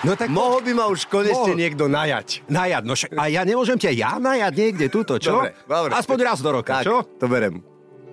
No 0.00 0.14
tak 0.14 0.30
Mohol 0.30 0.62
by 0.62 0.72
ma 0.72 0.84
už 0.86 1.06
konečne 1.06 1.34
Mohol. 1.50 1.58
niekto 1.58 1.84
najať. 1.86 2.46
najad, 2.46 2.82
no 2.82 2.94
a 2.94 3.24
ja 3.26 3.42
nemôžem 3.42 3.74
ťa 3.74 3.90
ja 3.90 4.12
najať 4.16 4.52
niekde 4.54 4.86
túto, 4.86 5.18
čo? 5.18 5.34
Dobre, 5.34 5.58
dobre. 5.60 5.90
Aspoň 5.92 6.16
raz 6.22 6.38
do 6.38 6.50
roka, 6.52 6.78
Tak, 6.78 6.84
čo? 6.84 7.02
to 7.18 7.26
berem. 7.26 7.58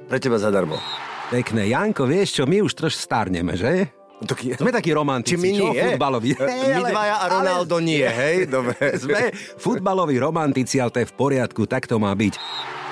Pre 0.06 0.18
teba 0.18 0.36
zadarmo. 0.36 0.82
Pekné, 1.28 1.66
Janko, 1.68 2.06
vieš 2.06 2.38
čo, 2.38 2.44
my 2.44 2.62
už 2.62 2.74
troš 2.76 2.94
starneme, 2.96 3.54
že? 3.54 3.90
No, 4.16 4.26
tak 4.26 4.42
je- 4.42 4.56
Sme 4.56 4.72
takí 4.72 4.90
romantici, 4.90 5.36
my 5.36 5.52
čo? 5.52 5.66
nie? 5.68 5.82
Futbaloví. 5.92 6.30
E, 6.32 6.46
My 6.72 6.84
dvaja 6.88 7.16
a 7.18 7.26
Ronaldo 7.28 7.78
nie, 7.78 8.02
hej? 8.02 8.48
Dobre. 8.48 8.74
Sme 9.04 9.30
futbaloví 9.56 10.18
romantici, 10.18 10.78
ale 10.78 10.90
to 10.90 11.00
je 11.02 11.08
v 11.08 11.16
poriadku, 11.16 11.66
tak 11.66 11.86
to 11.86 11.98
má 11.98 12.10
byť. 12.12 12.34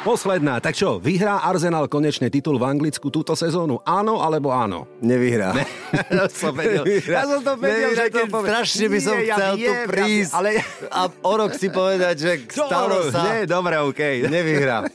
Posledná, 0.04 0.60
tak 0.60 0.76
čo, 0.76 1.00
vyhrá 1.00 1.48
Arsenal 1.48 1.88
konečne 1.88 2.28
titul 2.28 2.60
v 2.60 2.68
Anglicku 2.68 3.08
túto 3.08 3.40
sezónu? 3.40 3.80
Áno 3.88 4.20
alebo 4.20 4.52
áno? 4.52 4.84
Nevyhrá. 5.00 5.56
Ja 5.94 6.26
som 6.26 6.58
vedel, 6.58 6.84
ja 7.06 7.22
som 7.24 7.46
to 7.46 7.54
vedel, 7.56 7.94
Nevyhrá, 7.94 8.10
že 8.10 8.12
to 8.12 8.26
povie. 8.26 8.50
strašne 8.50 8.86
by 8.90 9.00
som 9.00 9.16
Nie, 9.16 9.26
ja 9.30 9.36
chcel 9.38 9.54
tu 9.54 9.62
viem, 9.62 9.86
prísť 9.86 10.32
ale... 10.34 10.50
a 10.90 11.02
o 11.06 11.34
rok 11.38 11.52
si 11.54 11.68
povedať, 11.70 12.16
že 12.18 12.32
stalo 12.58 12.98
sa. 13.14 13.22
Nie, 13.30 13.38
dobre, 13.46 13.78
okej. 13.80 14.28
Nevyhrá. 14.28 14.90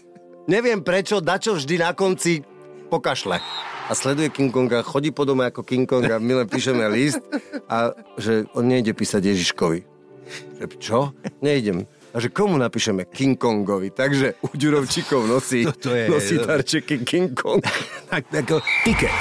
Neviem 0.50 0.82
prečo, 0.82 1.22
dačo 1.22 1.54
vždy 1.54 1.74
na 1.78 1.94
konci 1.94 2.42
pokašle. 2.90 3.38
A 3.88 3.92
sleduje 3.96 4.28
King 4.28 4.50
Konga, 4.52 4.84
chodí 4.84 5.14
po 5.14 5.22
dome 5.24 5.46
ako 5.48 5.62
King 5.64 5.86
Kong 5.88 6.04
a 6.04 6.18
my 6.20 6.44
len 6.44 6.48
píšeme 6.50 6.84
list 6.92 7.22
a 7.70 7.94
že 8.20 8.44
on 8.52 8.66
nejde 8.68 8.92
písať 8.92 9.22
Ježiškovi. 9.22 9.80
Že 10.60 10.66
čo? 10.82 10.98
Nejdem. 11.40 11.86
A 12.08 12.24
že 12.24 12.32
komu 12.32 12.56
napíšeme? 12.56 13.04
King 13.04 13.36
Kongovi. 13.36 13.92
Takže 13.92 14.40
u 14.40 14.48
Ďurovčíkov 14.56 15.28
nosí, 15.28 15.68
To 15.84 15.92
je- 15.92 16.08
nosí 16.08 16.40
darčeky 16.40 17.04
King 17.04 17.36
Kong. 17.36 17.60
Tak, 18.10 18.32
ako 18.32 18.64
tiket. 18.84 19.12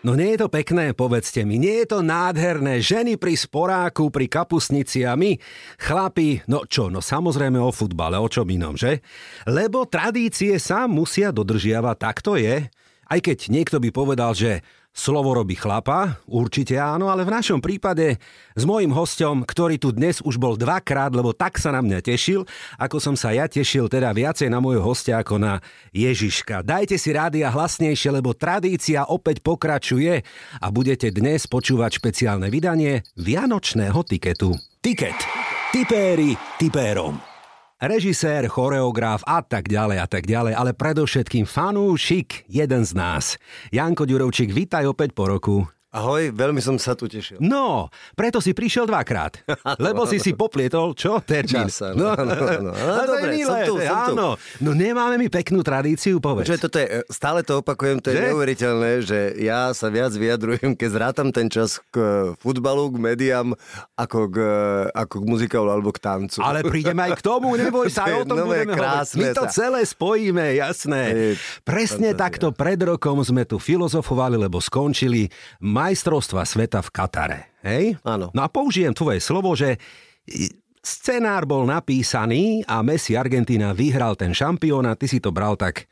No 0.00 0.14
nie 0.14 0.38
je 0.38 0.46
to 0.46 0.48
pekné, 0.48 0.94
povedzte 0.94 1.42
mi, 1.42 1.58
nie 1.58 1.82
je 1.82 1.90
to 1.90 1.98
nádherné. 1.98 2.78
Ženy 2.78 3.18
pri 3.18 3.34
sporáku, 3.34 4.06
pri 4.06 4.30
kapusnici 4.30 5.02
a 5.02 5.18
my, 5.18 5.34
chlapi, 5.82 6.46
no 6.46 6.62
čo, 6.62 6.86
no 6.86 7.02
samozrejme 7.02 7.58
o 7.58 7.74
futbale, 7.74 8.14
o 8.14 8.30
čom 8.30 8.46
inom, 8.46 8.78
že? 8.78 9.02
Lebo 9.50 9.82
tradície 9.82 10.62
sa 10.62 10.86
musia 10.86 11.34
dodržiavať, 11.34 11.96
tak 11.98 12.22
to 12.22 12.38
je. 12.38 12.70
Aj 13.06 13.18
keď 13.18 13.50
niekto 13.50 13.82
by 13.82 13.90
povedal, 13.90 14.30
že 14.30 14.62
slovo 14.96 15.36
robí 15.36 15.52
chlapa, 15.52 16.16
určite 16.24 16.80
áno, 16.80 17.12
ale 17.12 17.28
v 17.28 17.36
našom 17.36 17.60
prípade 17.60 18.16
s 18.56 18.64
mojím 18.64 18.96
hostom, 18.96 19.44
ktorý 19.44 19.76
tu 19.76 19.92
dnes 19.92 20.24
už 20.24 20.40
bol 20.40 20.56
dvakrát, 20.56 21.12
lebo 21.12 21.36
tak 21.36 21.60
sa 21.60 21.68
na 21.68 21.84
mňa 21.84 22.00
tešil, 22.00 22.48
ako 22.80 22.96
som 22.96 23.12
sa 23.12 23.36
ja 23.36 23.44
tešil 23.44 23.92
teda 23.92 24.16
viacej 24.16 24.48
na 24.48 24.56
môjho 24.56 24.80
hostia 24.80 25.20
ako 25.20 25.36
na 25.36 25.60
Ježiška. 25.92 26.64
Dajte 26.64 26.96
si 26.96 27.12
rádia 27.12 27.52
hlasnejšie, 27.52 28.08
lebo 28.08 28.32
tradícia 28.32 29.04
opäť 29.04 29.44
pokračuje 29.44 30.24
a 30.64 30.66
budete 30.72 31.12
dnes 31.12 31.44
počúvať 31.44 32.00
špeciálne 32.00 32.48
vydanie 32.48 33.04
Vianočného 33.20 34.00
tiketu. 34.00 34.56
Tiket. 34.80 35.20
Tipéri 35.76 36.32
tipérom 36.56 37.35
režisér, 37.80 38.48
choreograf 38.48 39.20
a 39.28 39.44
tak 39.44 39.68
ďalej 39.68 39.98
a 40.00 40.06
tak 40.08 40.24
ďalej, 40.24 40.56
ale 40.56 40.72
predovšetkým 40.72 41.44
fanúšik, 41.44 42.48
jeden 42.48 42.82
z 42.82 42.92
nás. 42.96 43.36
Janko 43.68 44.08
Ďurovčík, 44.08 44.52
vítaj 44.52 44.88
opäť 44.88 45.12
po 45.12 45.28
roku. 45.28 45.75
Ahoj, 45.96 46.28
veľmi 46.28 46.60
som 46.60 46.76
sa 46.76 46.92
tu 46.92 47.08
tešil. 47.08 47.40
No, 47.40 47.88
preto 48.12 48.36
si 48.36 48.52
prišiel 48.52 48.84
dvakrát. 48.84 49.40
Lebo 49.80 50.04
si 50.04 50.20
si 50.20 50.30
poplietol, 50.30 50.92
čo? 50.92 51.18
Termín. 51.18 51.64
Čas, 51.64 51.80
áno, 51.82 52.12
áno. 52.12 52.36
No, 52.60 52.70
Áno, 52.70 53.00
to 53.00 53.00
je 53.00 53.08
dobre, 53.08 53.30
milé, 53.32 53.48
som 53.48 53.58
tu, 53.64 53.74
som 53.78 53.96
tu. 54.04 54.12
áno. 54.12 54.28
No 54.60 54.70
nemáme 54.70 55.16
mi 55.16 55.26
peknú 55.26 55.60
tradíciu, 55.60 56.20
povedz. 56.20 56.44
Čo 56.46 56.68
toto 56.68 56.76
je, 56.76 57.00
stále 57.08 57.40
to 57.40 57.58
opakujem, 57.58 57.96
to 57.98 58.12
je 58.12 58.14
Že? 58.14 58.24
neuveriteľné, 58.28 58.90
že 59.00 59.18
ja 59.38 59.72
sa 59.72 59.88
viac 59.88 60.12
vyjadrujem, 60.12 60.76
keď 60.76 60.88
zrátam 60.90 61.28
ten 61.30 61.48
čas 61.48 61.80
k 61.88 61.96
futbalu, 62.36 62.92
k 62.92 62.96
médiám, 63.02 63.56
ako 63.94 64.28
k, 64.28 64.36
ako 64.92 65.14
k 65.16 65.24
muzikálu 65.24 65.68
alebo 65.70 65.88
k 65.90 65.98
tancu. 65.98 66.38
Ale 66.38 66.60
prídeme 66.60 67.02
aj 67.02 67.16
k 67.16 67.22
tomu, 67.22 67.56
neboj 67.58 67.88
sa, 67.88 68.04
o 68.12 68.20
tom 68.22 68.36
No, 68.36 68.44
je 68.44 68.68
budeme 68.68 68.68
hovoriť. 68.68 68.76
My 68.76 68.76
krásne 68.76 69.26
to 69.32 69.48
celé 69.48 69.80
spojíme, 69.80 70.44
jasné. 70.54 71.02
Je 71.08 71.28
Presne 71.62 72.12
fantázia. 72.12 72.20
takto 72.20 72.46
pred 72.50 72.76
rokom 72.78 73.16
sme 73.18 73.42
tu 73.42 73.56
filozofovali, 73.56 74.36
lebo 74.36 74.60
skončili 74.60 75.32
majstrovstva 75.86 76.42
sveta 76.42 76.82
v 76.82 76.90
Katare. 76.90 77.40
Hej? 77.62 77.94
Áno. 78.02 78.34
No 78.34 78.40
a 78.42 78.50
použijem 78.50 78.90
tvoje 78.90 79.22
slovo, 79.22 79.54
že 79.54 79.78
scenár 80.82 81.46
bol 81.46 81.62
napísaný 81.62 82.66
a 82.66 82.82
Messi 82.82 83.14
Argentina 83.14 83.70
vyhral 83.70 84.18
ten 84.18 84.34
šampión 84.34 84.82
a 84.84 84.98
ty 84.98 85.06
si 85.06 85.22
to 85.22 85.30
bral 85.30 85.54
tak 85.54 85.86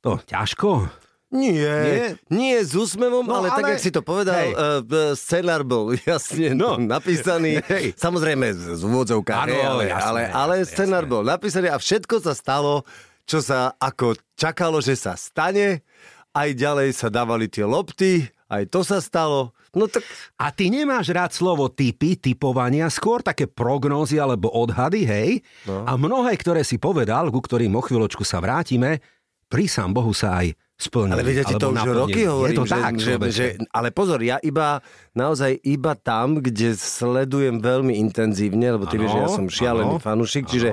to 0.00 0.16
ťažko. 0.24 0.88
Nie, 1.28 1.52
Nie? 1.60 2.06
nie, 2.32 2.56
s 2.56 2.72
úsmevom, 2.72 3.20
No, 3.20 3.44
ale, 3.44 3.52
tak, 3.52 3.60
ale- 3.60 3.76
jak 3.76 3.84
si 3.84 3.92
to 3.92 4.00
povedal, 4.00 4.32
Hej. 4.32 4.52
uh, 4.56 5.12
scenár 5.12 5.60
bol 5.60 5.92
jasne 6.08 6.56
No. 6.56 6.80
no. 6.80 6.88
napísaný, 6.88 7.60
Hej. 7.68 7.92
samozrejme 8.00 8.48
z 8.48 8.80
Áno, 8.80 9.52
hej, 9.52 9.60
ale, 9.60 9.82
jasné, 9.92 10.08
ale, 10.08 10.20
ale 10.32 10.54
jasné, 10.64 10.72
scenár 10.72 11.04
jasné. 11.04 11.12
bol 11.12 11.22
napísaný 11.22 11.68
a 11.68 11.76
všetko 11.76 12.24
sa 12.24 12.32
stalo, 12.32 12.80
čo 13.28 13.44
sa 13.44 13.76
ako 13.76 14.16
čakalo, 14.40 14.80
že 14.80 14.96
sa 14.96 15.20
stane, 15.20 15.84
aj 16.32 16.48
ďalej 16.56 16.96
sa 16.96 17.12
dávali 17.12 17.44
tie 17.44 17.68
lopty, 17.68 18.24
aj 18.48 18.62
to 18.72 18.80
sa 18.80 18.98
stalo, 19.04 19.52
no 19.76 19.84
tak 19.86 20.00
A 20.40 20.48
ty 20.48 20.72
nemáš 20.72 21.12
rád 21.12 21.36
slovo 21.36 21.68
typy, 21.68 22.16
typovania, 22.16 22.88
skôr 22.88 23.20
také 23.20 23.44
prognózy 23.44 24.16
alebo 24.16 24.48
odhady, 24.48 25.04
hej? 25.04 25.30
No. 25.68 25.84
A 25.84 26.00
mnohé, 26.00 26.32
ktoré 26.40 26.64
si 26.64 26.80
povedal, 26.80 27.28
ku 27.28 27.44
ktorým 27.44 27.76
o 27.76 27.82
chvíľočku 27.84 28.24
sa 28.24 28.40
vrátime, 28.40 29.04
pri 29.48 29.64
sám 29.68 29.92
Bohu 29.92 30.12
sa 30.16 30.40
aj 30.44 30.56
splnili. 30.78 31.18
Ale 31.18 31.24
alebo 31.24 31.58
to 31.58 31.68
už 31.74 31.76
naplnili. 31.76 32.00
roky 32.00 32.20
hovorím, 32.24 32.48
Je 32.48 32.56
to 32.56 32.64
že, 32.64 32.72
tak, 32.72 32.94
že, 32.96 33.12
že, 33.34 33.46
ale 33.74 33.88
pozor, 33.90 34.20
ja 34.22 34.38
iba, 34.40 34.78
naozaj 35.12 35.58
iba 35.66 35.92
tam, 35.98 36.38
kde 36.38 36.78
sledujem 36.78 37.58
veľmi 37.58 37.98
intenzívne, 37.98 38.78
lebo 38.78 38.86
ty 38.86 38.96
Áno, 38.96 39.02
vieš, 39.04 39.12
že 39.12 39.20
ja 39.20 39.28
som 39.28 39.46
šialený 39.50 39.96
áno, 39.98 40.04
fanúšik, 40.04 40.46
áno. 40.46 40.52
čiže 40.54 40.68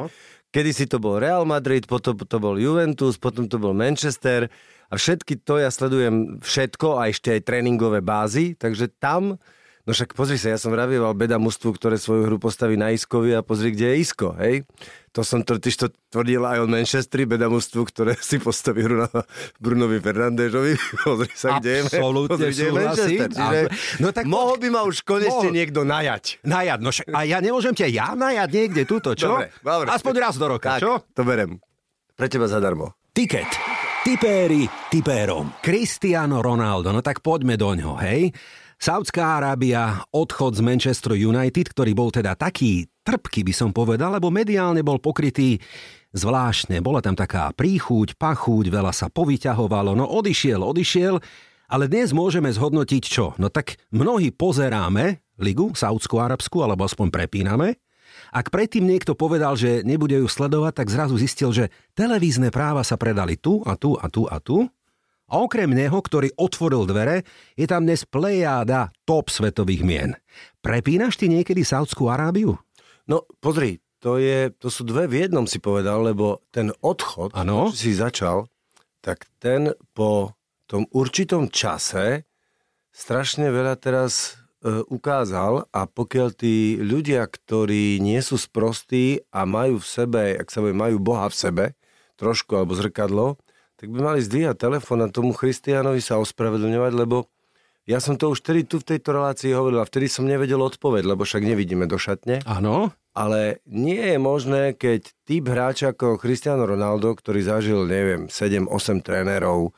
kedysi 0.54 0.86
to 0.86 1.02
bol 1.02 1.18
Real 1.18 1.44
Madrid, 1.44 1.90
potom 1.90 2.16
to 2.16 2.38
bol 2.38 2.56
Juventus, 2.56 3.18
potom 3.18 3.50
to 3.50 3.58
bol 3.58 3.74
Manchester 3.74 4.48
a 4.88 4.96
všetky 4.96 5.42
to 5.42 5.58
ja 5.58 5.70
sledujem 5.70 6.40
všetko 6.40 7.00
a 7.00 7.10
ešte 7.10 7.34
aj 7.34 7.42
tréningové 7.44 8.00
bázy, 8.00 8.54
takže 8.54 8.90
tam 8.92 9.38
No 9.86 9.94
však 9.94 10.18
pozri 10.18 10.42
sa, 10.42 10.50
ja 10.50 10.58
som 10.58 10.74
vravieval 10.74 11.14
beda 11.14 11.38
mužstvu, 11.38 11.78
ktoré 11.78 12.02
svoju 12.02 12.26
hru 12.26 12.42
postaví 12.42 12.74
na 12.74 12.90
Iskovi 12.90 13.38
a 13.38 13.46
pozri, 13.46 13.70
kde 13.70 13.94
je 13.94 14.02
Isko, 14.02 14.34
hej? 14.34 14.66
To 15.14 15.22
som 15.22 15.46
totiž 15.46 15.76
to 15.78 15.94
tvrdil 16.10 16.42
aj 16.42 16.58
o 16.58 16.66
Manchesteri, 16.66 17.30
beda 17.30 17.54
mužstvu, 17.54 17.86
ktoré 17.94 18.18
si 18.26 18.42
postaví 18.42 18.82
hru 18.82 19.06
na 19.06 19.10
Brunovi 19.62 20.02
Fernandéžovi. 20.02 20.74
Pozri 21.06 21.30
sa, 21.38 21.62
kde 21.62 21.70
je, 21.70 22.02
pozri, 22.02 22.50
kde 22.50 22.66
je. 22.66 22.74
Manchester. 22.74 23.30
Čiže 23.30 23.60
No 24.02 24.10
tak 24.10 24.26
mohol 24.26 24.58
by 24.58 24.68
ma 24.74 24.82
už 24.90 25.06
konečne 25.06 25.54
Mohol. 25.54 25.54
niekto 25.54 25.86
najať. 25.86 26.42
Najad, 26.42 26.80
no 26.82 26.90
však, 26.90 27.06
a 27.14 27.20
ja 27.22 27.38
nemôžem 27.38 27.78
ťa 27.78 27.86
ja 27.86 28.08
najať 28.18 28.50
niekde 28.50 28.90
túto, 28.90 29.14
čo? 29.14 29.38
Dobre, 29.38 29.54
dobre. 29.62 29.88
Aspoň 29.94 30.14
raz 30.18 30.34
do 30.34 30.50
roka, 30.50 30.66
Tak, 30.66 30.82
čo? 30.82 31.06
to 31.14 31.22
berem. 31.22 31.62
Pre 32.18 32.26
teba 32.26 32.50
zadarmo. 32.50 32.98
Tiket. 33.14 33.75
Tipéri 34.06 34.70
tipérom. 34.94 35.50
Cristiano 35.66 36.38
Ronaldo, 36.38 36.94
no 36.94 37.02
tak 37.02 37.26
poďme 37.26 37.58
do 37.58 37.74
ňoho, 37.74 37.98
hej? 38.06 38.30
Saudská 38.78 39.42
Arábia, 39.42 40.06
odchod 40.14 40.54
z 40.54 40.62
Manchester 40.62 41.18
United, 41.18 41.74
ktorý 41.74 41.98
bol 41.98 42.14
teda 42.14 42.38
taký 42.38 42.86
trpký, 43.02 43.42
by 43.42 43.54
som 43.58 43.74
povedal, 43.74 44.14
lebo 44.14 44.30
mediálne 44.30 44.86
bol 44.86 45.02
pokrytý 45.02 45.58
zvláštne. 46.14 46.86
Bola 46.86 47.02
tam 47.02 47.18
taká 47.18 47.50
príchuť, 47.58 48.14
pachúť, 48.14 48.70
veľa 48.70 48.94
sa 48.94 49.10
povyťahovalo, 49.10 49.98
no 49.98 50.06
odišiel, 50.06 50.62
odišiel, 50.62 51.18
ale 51.74 51.90
dnes 51.90 52.14
môžeme 52.14 52.54
zhodnotiť 52.54 53.04
čo? 53.10 53.34
No 53.42 53.50
tak 53.50 53.82
mnohí 53.90 54.30
pozeráme 54.30 55.26
ligu 55.42 55.74
Saudskú 55.74 56.22
Arabskú, 56.22 56.62
alebo 56.62 56.86
aspoň 56.86 57.10
prepíname, 57.10 57.82
ak 58.36 58.52
predtým 58.52 58.84
niekto 58.84 59.16
povedal, 59.16 59.56
že 59.56 59.80
nebude 59.88 60.20
ju 60.20 60.28
sledovať, 60.28 60.84
tak 60.84 60.92
zrazu 60.92 61.16
zistil, 61.16 61.56
že 61.56 61.72
televízne 61.96 62.52
práva 62.52 62.84
sa 62.84 63.00
predali 63.00 63.40
tu 63.40 63.64
a 63.64 63.80
tu 63.80 63.96
a 63.96 64.12
tu 64.12 64.28
a 64.28 64.44
tu. 64.44 64.68
A 65.26 65.40
okrem 65.40 65.72
neho, 65.72 65.96
ktorý 65.96 66.36
otvoril 66.36 66.84
dvere, 66.84 67.24
je 67.56 67.64
tam 67.64 67.88
dnes 67.88 68.04
plejáda 68.04 68.92
top 69.08 69.32
svetových 69.32 69.88
mien. 69.88 70.12
Prepínaš 70.60 71.16
ty 71.16 71.32
niekedy 71.32 71.64
Saudskú 71.64 72.12
Arábiu? 72.12 72.60
No 73.08 73.24
pozri, 73.40 73.80
to, 74.04 74.20
je, 74.20 74.52
to 74.54 74.68
sú 74.68 74.84
dve 74.86 75.08
v 75.08 75.26
jednom 75.26 75.48
si 75.48 75.58
povedal, 75.58 76.04
lebo 76.04 76.46
ten 76.52 76.70
odchod, 76.84 77.34
Áno. 77.34 77.72
čo 77.72 77.88
si 77.88 77.98
začal, 77.98 78.46
tak 79.00 79.26
ten 79.40 79.74
po 79.96 80.36
tom 80.70 80.86
určitom 80.94 81.50
čase 81.50 82.28
strašne 82.94 83.50
veľa 83.50 83.80
teraz 83.82 84.38
ukázal 84.90 85.70
a 85.70 85.82
pokiaľ 85.86 86.28
tí 86.34 86.82
ľudia, 86.82 87.30
ktorí 87.30 88.02
nie 88.02 88.18
sú 88.26 88.42
sprostí 88.42 89.22
a 89.30 89.46
majú 89.46 89.78
v 89.78 89.88
sebe, 89.88 90.22
ak 90.42 90.50
sa 90.50 90.66
povie, 90.66 90.74
majú 90.74 90.98
Boha 90.98 91.30
v 91.30 91.38
sebe, 91.38 91.66
trošku 92.18 92.58
alebo 92.58 92.74
zrkadlo, 92.74 93.38
tak 93.78 93.92
by 93.92 94.00
mali 94.02 94.20
zdvíhať 94.24 94.58
telefón 94.58 95.06
a 95.06 95.12
tomu 95.12 95.36
Christianovi 95.36 96.02
sa 96.02 96.18
ospravedlňovať, 96.18 96.94
lebo 96.96 97.30
ja 97.86 98.02
som 98.02 98.18
to 98.18 98.34
už 98.34 98.42
vtedy 98.42 98.66
tu 98.66 98.82
v 98.82 98.98
tejto 98.98 99.14
relácii 99.14 99.54
hovoril 99.54 99.78
a 99.78 99.86
vtedy 99.86 100.10
som 100.10 100.26
nevedel 100.26 100.58
odpoveď, 100.58 101.06
lebo 101.06 101.22
však 101.22 101.46
nevidíme 101.46 101.86
do 101.86 102.02
šatne. 102.02 102.42
Áno. 102.50 102.90
Ale 103.14 103.62
nie 103.70 104.02
je 104.02 104.18
možné, 104.18 104.74
keď 104.74 105.06
typ 105.24 105.46
hráča 105.46 105.94
ako 105.94 106.18
Cristiano 106.18 106.66
Ronaldo, 106.66 107.14
ktorý 107.14 107.46
zažil, 107.46 107.86
neviem, 107.86 108.26
7-8 108.26 109.06
trénerov, 109.06 109.78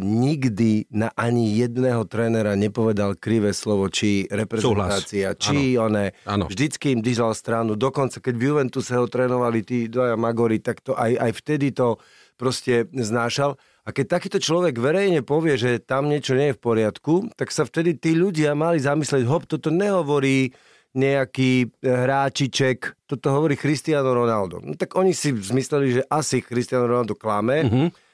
nikdy 0.00 0.88
na 0.88 1.12
ani 1.12 1.52
jedného 1.60 2.08
trénera 2.08 2.56
nepovedal 2.56 3.12
krivé 3.20 3.52
slovo, 3.52 3.92
či 3.92 4.24
reprezentácia, 4.32 5.36
Súhlas. 5.36 5.44
či 5.44 5.76
ano. 5.76 5.84
one. 5.92 6.04
Ano. 6.24 6.44
Vždycky 6.48 6.96
im 6.96 7.04
držal 7.04 7.36
stranu. 7.36 7.76
Dokonca, 7.76 8.24
keď 8.24 8.34
v 8.40 8.44
Juventuse 8.48 8.96
ho 8.96 9.04
trénovali 9.04 9.60
tí 9.60 9.92
dvaja 9.92 10.16
Magori, 10.16 10.64
tak 10.64 10.80
to 10.80 10.96
aj, 10.96 11.12
aj 11.12 11.32
vtedy 11.36 11.76
to 11.76 12.00
proste 12.40 12.88
znášal. 12.88 13.60
A 13.84 13.92
keď 13.92 14.16
takýto 14.16 14.38
človek 14.40 14.80
verejne 14.80 15.20
povie, 15.20 15.60
že 15.60 15.76
tam 15.76 16.08
niečo 16.08 16.32
nie 16.32 16.52
je 16.52 16.56
v 16.56 16.64
poriadku, 16.64 17.14
tak 17.36 17.52
sa 17.52 17.68
vtedy 17.68 18.00
tí 18.00 18.16
ľudia 18.16 18.56
mali 18.56 18.80
zamyslieť, 18.80 19.28
hop, 19.28 19.44
toto 19.44 19.68
nehovorí 19.68 20.56
nejaký 20.96 21.84
hráčiček, 21.84 23.06
toto 23.06 23.26
hovorí 23.30 23.60
Cristiano 23.60 24.10
Ronaldo. 24.10 24.58
No 24.64 24.74
tak 24.74 24.96
oni 24.96 25.12
si 25.12 25.36
zmysleli, 25.36 26.00
že 26.00 26.02
asi 26.08 26.40
Cristiano 26.40 26.88
Ronaldo 26.88 27.12
klame, 27.12 27.56
mm-hmm 27.60 28.08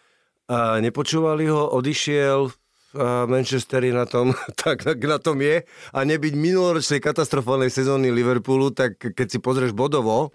a 0.47 0.79
nepočúvali 0.79 1.51
ho, 1.51 1.71
odišiel, 1.75 2.51
a 2.97 3.29
Manchester 3.29 3.85
na 3.93 4.09
tom, 4.09 4.33
tak, 4.63 4.87
na 4.87 5.19
tom 5.21 5.37
je. 5.43 5.67
A 5.93 5.99
nebyť 6.07 6.33
minuloročnej 6.33 7.03
katastrofálnej 7.03 7.69
sezóny 7.69 8.09
Liverpoolu, 8.09 8.73
tak 8.73 8.97
keď 8.97 9.27
si 9.27 9.39
pozrieš 9.43 9.77
bodovo, 9.77 10.33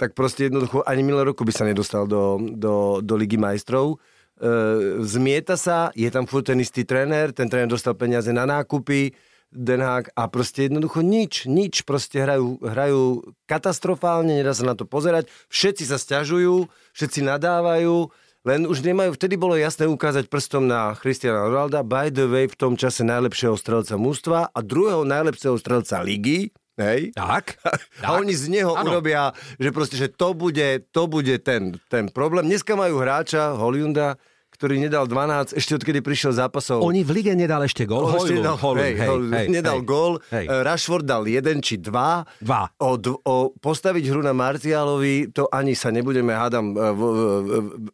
tak 0.00 0.16
proste 0.16 0.48
jednoducho 0.48 0.80
ani 0.88 1.04
minulý 1.04 1.30
roku 1.30 1.44
by 1.44 1.52
sa 1.52 1.68
nedostal 1.68 2.08
do, 2.08 2.40
do, 2.40 3.04
do 3.04 3.14
Ligy 3.20 3.36
majstrov. 3.36 4.00
E, 4.40 5.04
zmieta 5.04 5.60
sa, 5.60 5.92
je 5.92 6.08
tam 6.08 6.24
furt 6.24 6.48
ten 6.48 6.56
istý 6.56 6.88
tréner, 6.88 7.36
ten 7.36 7.52
tréner 7.52 7.68
dostal 7.68 7.92
peniaze 7.92 8.32
na 8.32 8.48
nákupy, 8.48 9.12
Den 9.50 9.82
Haag 9.82 10.14
a 10.14 10.30
proste 10.30 10.70
jednoducho 10.70 11.02
nič, 11.02 11.50
nič, 11.50 11.82
proste 11.82 12.22
hrajú, 12.22 12.62
hrajú 12.62 13.34
katastrofálne, 13.50 14.38
nedá 14.38 14.54
sa 14.54 14.62
na 14.62 14.78
to 14.78 14.86
pozerať, 14.86 15.26
všetci 15.50 15.90
sa 15.90 15.98
stiažujú, 15.98 16.70
všetci 16.94 17.26
nadávajú, 17.26 18.14
len 18.40 18.64
už 18.64 18.80
nemajú, 18.80 19.12
vtedy 19.20 19.36
bolo 19.36 19.52
jasné 19.52 19.84
ukázať 19.84 20.32
prstom 20.32 20.64
na 20.64 20.96
Christiana 20.96 21.44
Ronalda, 21.44 21.84
by 21.84 22.08
the 22.08 22.24
way 22.24 22.48
v 22.48 22.56
tom 22.56 22.72
čase 22.72 23.04
najlepšieho 23.04 23.52
strelca 23.60 24.00
mústva 24.00 24.48
a 24.48 24.58
druhého 24.64 25.04
najlepšieho 25.04 25.60
strelca 25.60 26.00
ligy, 26.00 26.48
Hej? 26.80 27.12
Tak. 27.12 27.60
A 28.00 28.16
tak. 28.16 28.24
oni 28.24 28.32
z 28.32 28.48
neho 28.48 28.72
ano. 28.72 28.88
urobia, 28.88 29.36
že 29.60 29.68
proste, 29.68 30.00
že 30.00 30.08
to 30.08 30.32
bude, 30.32 30.88
to 30.88 31.04
bude 31.04 31.36
ten, 31.44 31.76
ten 31.92 32.08
problém. 32.08 32.48
Dneska 32.48 32.72
majú 32.72 33.04
hráča, 33.04 33.52
Holiunda, 33.52 34.16
ktorý 34.50 34.82
nedal 34.82 35.06
12, 35.06 35.56
ešte 35.56 35.72
odkedy 35.78 36.04
prišiel 36.04 36.36
zápasov. 36.36 36.82
Oni 36.84 37.00
v 37.06 37.22
lige 37.22 37.32
nedal 37.32 37.64
ešte 37.64 37.86
gól. 37.86 38.10
Oh, 38.10 38.18
ešte 38.18 38.42
nedal, 38.42 38.58
hol, 38.60 38.76
hej, 38.76 38.94
hej, 38.98 39.08
hej, 39.08 39.46
nedal 39.48 39.80
hej, 39.80 39.88
gól. 39.88 40.12
Hej. 40.28 40.46
Eh, 40.50 40.60
Rashford 40.66 41.06
dal 41.06 41.24
jeden 41.24 41.64
či 41.64 41.80
dva. 41.80 42.26
Dva. 42.42 42.68
O, 42.76 42.98
o 43.24 43.34
postaviť 43.56 44.04
hru 44.10 44.20
na 44.20 44.36
Martialovi, 44.36 45.32
to 45.32 45.48
ani 45.48 45.72
sa 45.72 45.88
nebudeme 45.88 46.34
hádam. 46.36 46.76
V, 46.76 47.02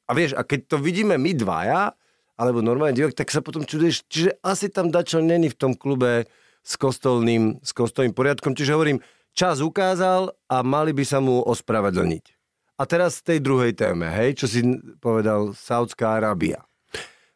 a 0.08 0.12
vieš, 0.16 0.34
a 0.34 0.42
keď 0.42 0.74
to 0.74 0.76
vidíme 0.82 1.14
my 1.14 1.32
dvaja, 1.36 1.94
alebo 2.36 2.60
normálne 2.60 2.96
divok, 2.96 3.16
tak 3.16 3.32
sa 3.32 3.40
potom 3.40 3.64
čuduješ, 3.64 4.04
čiže 4.12 4.30
asi 4.44 4.68
tam 4.68 4.92
dačo 4.92 5.24
není 5.24 5.48
v 5.48 5.56
tom 5.56 5.72
klube 5.72 6.28
s 6.60 6.76
kostolným, 6.76 7.62
s 7.64 7.72
kostolným 7.72 8.12
poriadkom. 8.12 8.52
Čiže 8.52 8.76
hovorím, 8.76 9.00
čas 9.32 9.64
ukázal 9.64 10.34
a 10.50 10.56
mali 10.60 10.92
by 10.92 11.04
sa 11.06 11.22
mu 11.22 11.40
ospravedlniť. 11.40 12.35
A 12.76 12.84
teraz 12.84 13.24
tej 13.24 13.40
druhej 13.40 13.72
téme, 13.72 14.12
hej, 14.12 14.36
čo 14.36 14.46
si 14.46 14.60
povedal 15.00 15.56
Saudská 15.56 16.20
Arábia. 16.20 16.60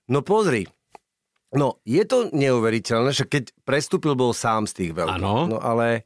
No 0.05 0.21
pozri, 0.21 0.69
no 1.57 1.81
je 1.89 2.05
to 2.05 2.29
neuveriteľné, 2.29 3.17
že 3.17 3.25
keď 3.25 3.49
prestúpil, 3.65 4.13
bol 4.13 4.37
sám 4.37 4.69
z 4.69 4.73
tých 4.85 4.93
veľkých. 4.93 5.25
Ano. 5.25 5.49
No 5.49 5.59
ale 5.65 6.05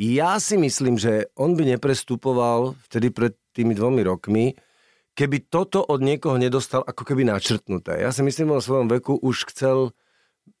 ja 0.00 0.40
si 0.40 0.56
myslím, 0.56 0.96
že 0.96 1.28
on 1.36 1.60
by 1.60 1.76
neprestupoval 1.76 2.72
vtedy 2.88 3.12
pred 3.12 3.36
tými 3.52 3.76
dvomi 3.76 4.00
rokmi, 4.00 4.56
keby 5.12 5.52
toto 5.52 5.84
od 5.84 6.00
niekoho 6.00 6.40
nedostal 6.40 6.80
ako 6.80 7.04
keby 7.04 7.28
načrtnuté. 7.28 8.00
Ja 8.00 8.08
si 8.16 8.24
myslím, 8.24 8.48
že 8.48 8.54
vo 8.56 8.64
svojom 8.64 8.88
veku 8.88 9.20
už 9.20 9.44
chcel, 9.52 9.92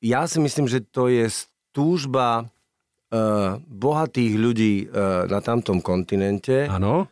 ja 0.04 0.28
si 0.28 0.44
myslím, 0.44 0.68
že 0.68 0.84
to 0.84 1.08
je 1.08 1.24
túžba 1.72 2.44
uh, 2.44 3.56
bohatých 3.64 4.32
ľudí 4.36 4.74
uh, 4.92 5.24
na 5.24 5.40
tamtom 5.40 5.80
kontinente. 5.80 6.68
Áno 6.68 7.08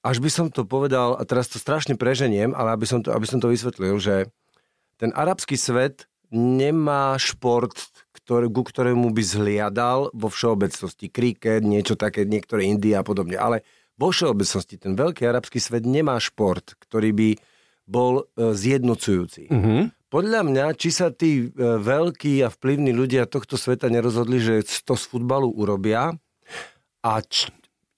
až 0.00 0.16
by 0.22 0.30
som 0.32 0.46
to 0.48 0.64
povedal, 0.64 1.18
a 1.18 1.22
teraz 1.28 1.52
to 1.52 1.60
strašne 1.60 1.98
preženiem, 1.98 2.56
ale 2.56 2.72
aby 2.72 2.86
som 2.88 3.04
to, 3.04 3.12
aby 3.12 3.26
som 3.28 3.38
to 3.42 3.52
vysvetlil, 3.52 4.00
že 4.00 4.30
ten 4.96 5.10
arabský 5.12 5.58
svet 5.58 6.06
nemá 6.32 7.18
šport, 7.20 7.74
ktorý, 8.16 8.48
ku 8.48 8.62
ktorému 8.64 9.12
by 9.12 9.22
zhliadal 9.22 10.08
vo 10.14 10.28
všeobecnosti. 10.32 11.12
Kriket, 11.12 11.66
niečo 11.66 11.98
také, 11.98 12.24
niektoré 12.24 12.64
India 12.64 13.02
a 13.02 13.04
podobne. 13.04 13.36
Ale 13.36 13.66
vo 14.00 14.08
všeobecnosti 14.14 14.80
ten 14.80 14.96
veľký 14.96 15.28
arabský 15.28 15.60
svet 15.60 15.84
nemá 15.84 16.16
šport, 16.16 16.78
ktorý 16.80 17.12
by 17.12 17.30
bol 17.84 18.24
uh, 18.24 18.56
zjednocujúci. 18.56 19.50
Mm-hmm. 19.52 19.80
Podľa 20.08 20.40
mňa, 20.44 20.64
či 20.78 20.88
sa 20.94 21.10
tí 21.10 21.50
uh, 21.50 21.76
veľkí 21.82 22.40
a 22.40 22.48
vplyvní 22.48 22.94
ľudia 22.94 23.28
tohto 23.28 23.58
sveta 23.58 23.90
nerozhodli, 23.90 24.38
že 24.38 24.64
to 24.86 24.96
z 24.96 25.04
futbalu 25.10 25.50
urobia 25.50 26.14
a 27.02 27.12
č- 27.26 27.52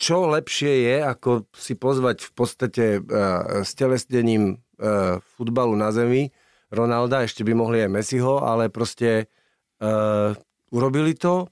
čo 0.05 0.29
lepšie 0.29 0.85
je, 0.85 0.97
ako 1.01 1.49
si 1.57 1.73
pozvať 1.73 2.29
v 2.29 2.33
podstate 2.37 2.85
uh, 3.01 3.65
s 3.65 3.73
telesnením 3.73 4.61
uh, 4.77 5.17
futbalu 5.41 5.73
na 5.81 5.89
zemi 5.97 6.29
Ronalda, 6.69 7.25
ešte 7.25 7.41
by 7.41 7.57
mohli 7.57 7.81
aj 7.81 7.89
Messiho, 7.89 8.45
ale 8.45 8.69
proste 8.69 9.33
uh, 9.81 10.37
urobili 10.69 11.17
to, 11.17 11.49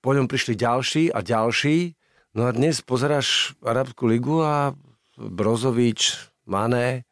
po 0.00 0.16
ňom 0.16 0.24
prišli 0.24 0.56
ďalší 0.56 1.12
a 1.12 1.20
ďalší, 1.20 1.92
no 2.32 2.48
a 2.48 2.50
dnes 2.56 2.80
pozeráš 2.80 3.52
Arabskú 3.60 4.08
ligu 4.08 4.40
a 4.40 4.72
Brozovič, 5.20 6.32
Mané, 6.48 7.04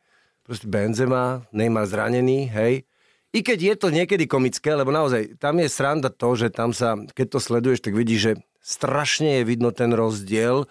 proste 0.49 0.65
Benzema, 0.65 1.45
Neymar 1.53 1.85
zranený, 1.85 2.49
hej, 2.49 2.89
i 3.33 3.41
keď 3.41 3.59
je 3.61 3.75
to 3.81 3.89
niekedy 3.89 4.25
komické, 4.29 4.77
lebo 4.77 4.93
naozaj 4.93 5.41
tam 5.41 5.61
je 5.61 5.69
sranda 5.69 6.09
to, 6.13 6.37
že 6.37 6.53
tam 6.53 6.73
sa, 6.77 6.97
keď 7.17 7.27
to 7.37 7.39
sleduješ, 7.41 7.81
tak 7.85 7.97
vidíš, 7.97 8.21
že 8.21 8.33
strašne 8.63 9.43
je 9.43 9.43
vidno 9.43 9.75
ten 9.75 9.91
rozdiel. 9.91 10.65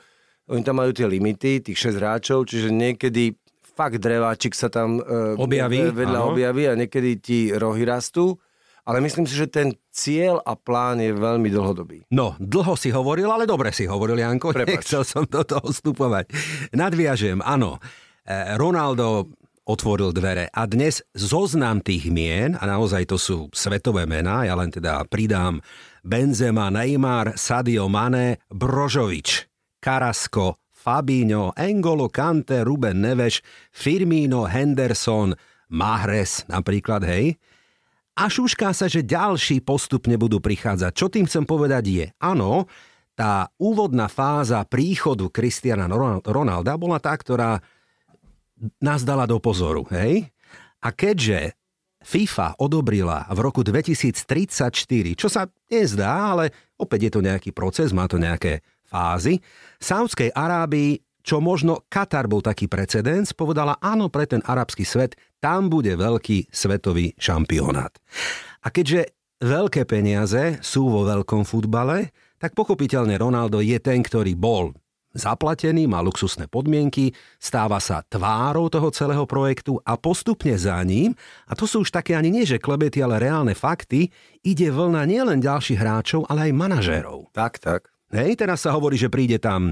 Oni 0.48 0.64
tam 0.64 0.80
majú 0.80 0.96
tie 0.96 1.06
limity, 1.06 1.62
tých 1.62 1.92
6 1.92 2.00
hráčov, 2.00 2.50
čiže 2.50 2.72
niekedy 2.72 3.36
fakt 3.62 4.00
dreváčik 4.00 4.56
sa 4.56 4.68
tam 4.68 5.00
uh, 5.00 5.36
objaví, 5.40 5.92
vedľa 5.92 6.20
áno. 6.24 6.32
objaví 6.36 6.64
a 6.68 6.74
niekedy 6.76 7.12
ti 7.20 7.40
rohy 7.52 7.84
rastú. 7.84 8.40
Ale 8.82 8.98
myslím 9.06 9.30
si, 9.30 9.38
že 9.38 9.46
ten 9.46 9.78
cieľ 9.94 10.42
a 10.42 10.58
plán 10.58 10.98
je 10.98 11.14
veľmi 11.14 11.54
dlhodobý. 11.54 12.10
No, 12.10 12.34
dlho 12.42 12.74
si 12.74 12.90
hovoril, 12.90 13.30
ale 13.30 13.46
dobre 13.46 13.70
si 13.70 13.86
hovoril, 13.86 14.18
Janko. 14.18 14.52
Prepač. 14.58 14.90
Nechcel 14.90 15.06
som 15.06 15.24
do 15.30 15.46
toho 15.46 15.70
vstupovať. 15.70 16.34
Nadviažem, 16.74 17.46
áno. 17.46 17.78
E, 18.26 18.58
Ronaldo 18.58 19.30
otvoril 19.70 20.10
dvere 20.10 20.50
a 20.50 20.66
dnes 20.66 21.06
zoznam 21.14 21.86
tých 21.86 22.10
mien, 22.10 22.58
a 22.58 22.66
naozaj 22.66 23.06
to 23.06 23.22
sú 23.22 23.54
svetové 23.54 24.10
mená, 24.10 24.50
ja 24.50 24.58
len 24.58 24.74
teda 24.74 25.06
pridám 25.06 25.62
Benzema, 26.02 26.74
Neymar, 26.74 27.38
Sadio 27.38 27.86
Mane, 27.86 28.42
Brožovič, 28.50 29.46
Karasko, 29.78 30.58
Fabinho, 30.74 31.54
Engolo, 31.54 32.10
Kante, 32.10 32.66
Ruben 32.66 33.06
Neves, 33.06 33.46
Firmino, 33.70 34.50
Henderson, 34.50 35.38
Mahrez 35.70 36.50
napríklad, 36.50 37.06
hej. 37.06 37.38
A 38.18 38.28
šušká 38.28 38.76
sa, 38.76 38.92
že 38.92 39.08
ďalší 39.08 39.64
postupne 39.64 40.20
budú 40.20 40.44
prichádzať. 40.44 40.92
Čo 40.92 41.08
tým 41.08 41.30
chcem 41.30 41.48
povedať 41.48 41.84
je, 41.88 42.06
áno, 42.20 42.68
tá 43.16 43.48
úvodná 43.62 44.10
fáza 44.10 44.66
príchodu 44.66 45.30
Cristiana 45.30 45.88
Ronalda 46.26 46.76
bola 46.76 46.98
tá, 46.98 47.14
ktorá 47.16 47.62
nás 48.82 49.06
dala 49.06 49.30
do 49.30 49.38
pozoru, 49.38 49.86
hej? 49.94 50.28
A 50.82 50.90
keďže 50.90 51.54
FIFA 52.02 52.58
odobrila 52.58 53.30
v 53.30 53.40
roku 53.40 53.62
2034, 53.62 54.74
čo 55.14 55.28
sa 55.30 55.46
nezdá, 55.70 56.34
ale 56.34 56.74
opäť 56.82 57.08
je 57.08 57.12
to 57.14 57.22
nejaký 57.22 57.50
proces, 57.54 57.94
má 57.94 58.10
to 58.10 58.18
nejaké 58.18 58.66
fázy. 58.90 59.40
Saudskej 59.78 60.34
Arábii, 60.34 61.00
čo 61.22 61.38
možno 61.38 61.86
Katar 61.86 62.26
bol 62.26 62.42
taký 62.42 62.66
precedens, 62.66 63.32
povedala 63.32 63.78
áno 63.78 64.10
pre 64.10 64.26
ten 64.26 64.42
arabský 64.42 64.84
svet, 64.84 65.14
tam 65.38 65.70
bude 65.70 65.94
veľký 65.94 66.50
svetový 66.50 67.14
šampionát. 67.22 67.94
A 68.66 68.74
keďže 68.74 69.14
veľké 69.42 69.86
peniaze 69.86 70.58
sú 70.62 70.90
vo 70.90 71.06
veľkom 71.06 71.46
futbale, 71.46 72.14
tak 72.42 72.58
pochopiteľne 72.58 73.22
Ronaldo 73.22 73.62
je 73.62 73.78
ten, 73.78 74.02
ktorý 74.02 74.34
bol 74.34 74.74
zaplatený, 75.12 75.88
má 75.88 76.00
luxusné 76.00 76.48
podmienky, 76.48 77.12
stáva 77.38 77.80
sa 77.84 78.04
tvárou 78.08 78.72
toho 78.72 78.90
celého 78.92 79.24
projektu 79.28 79.80
a 79.84 80.00
postupne 80.00 80.56
za 80.56 80.80
ním, 80.84 81.16
a 81.48 81.54
to 81.56 81.68
sú 81.68 81.84
už 81.84 81.92
také 81.92 82.16
ani 82.16 82.32
nie 82.32 82.48
že 82.48 82.60
klebety, 82.60 83.04
ale 83.04 83.20
reálne 83.20 83.56
fakty, 83.56 84.12
ide 84.42 84.68
vlna 84.72 85.04
nielen 85.08 85.40
ďalších 85.44 85.80
hráčov, 85.80 86.28
ale 86.32 86.50
aj 86.50 86.58
manažérov. 86.58 87.32
Tak, 87.36 87.60
tak. 87.60 87.92
Hej, 88.12 88.40
teraz 88.40 88.64
sa 88.68 88.76
hovorí, 88.76 89.00
že 89.00 89.08
príde 89.08 89.40
tam 89.40 89.72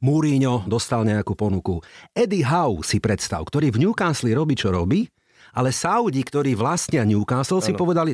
Mourinho, 0.00 0.64
dostal 0.68 1.02
nejakú 1.02 1.34
ponuku. 1.34 1.80
Eddie 2.12 2.44
Howe 2.44 2.84
si 2.84 3.00
predstav, 3.00 3.44
ktorý 3.48 3.72
v 3.72 3.88
Newcastle 3.88 4.32
robí, 4.36 4.54
čo 4.54 4.70
robí, 4.70 5.08
ale 5.54 5.70
Saudi, 5.70 6.20
ktorí 6.20 6.56
vlastnia 6.58 7.06
Newcastle, 7.06 7.62
ano. 7.62 7.66
si 7.66 7.72
povedali, 7.72 8.12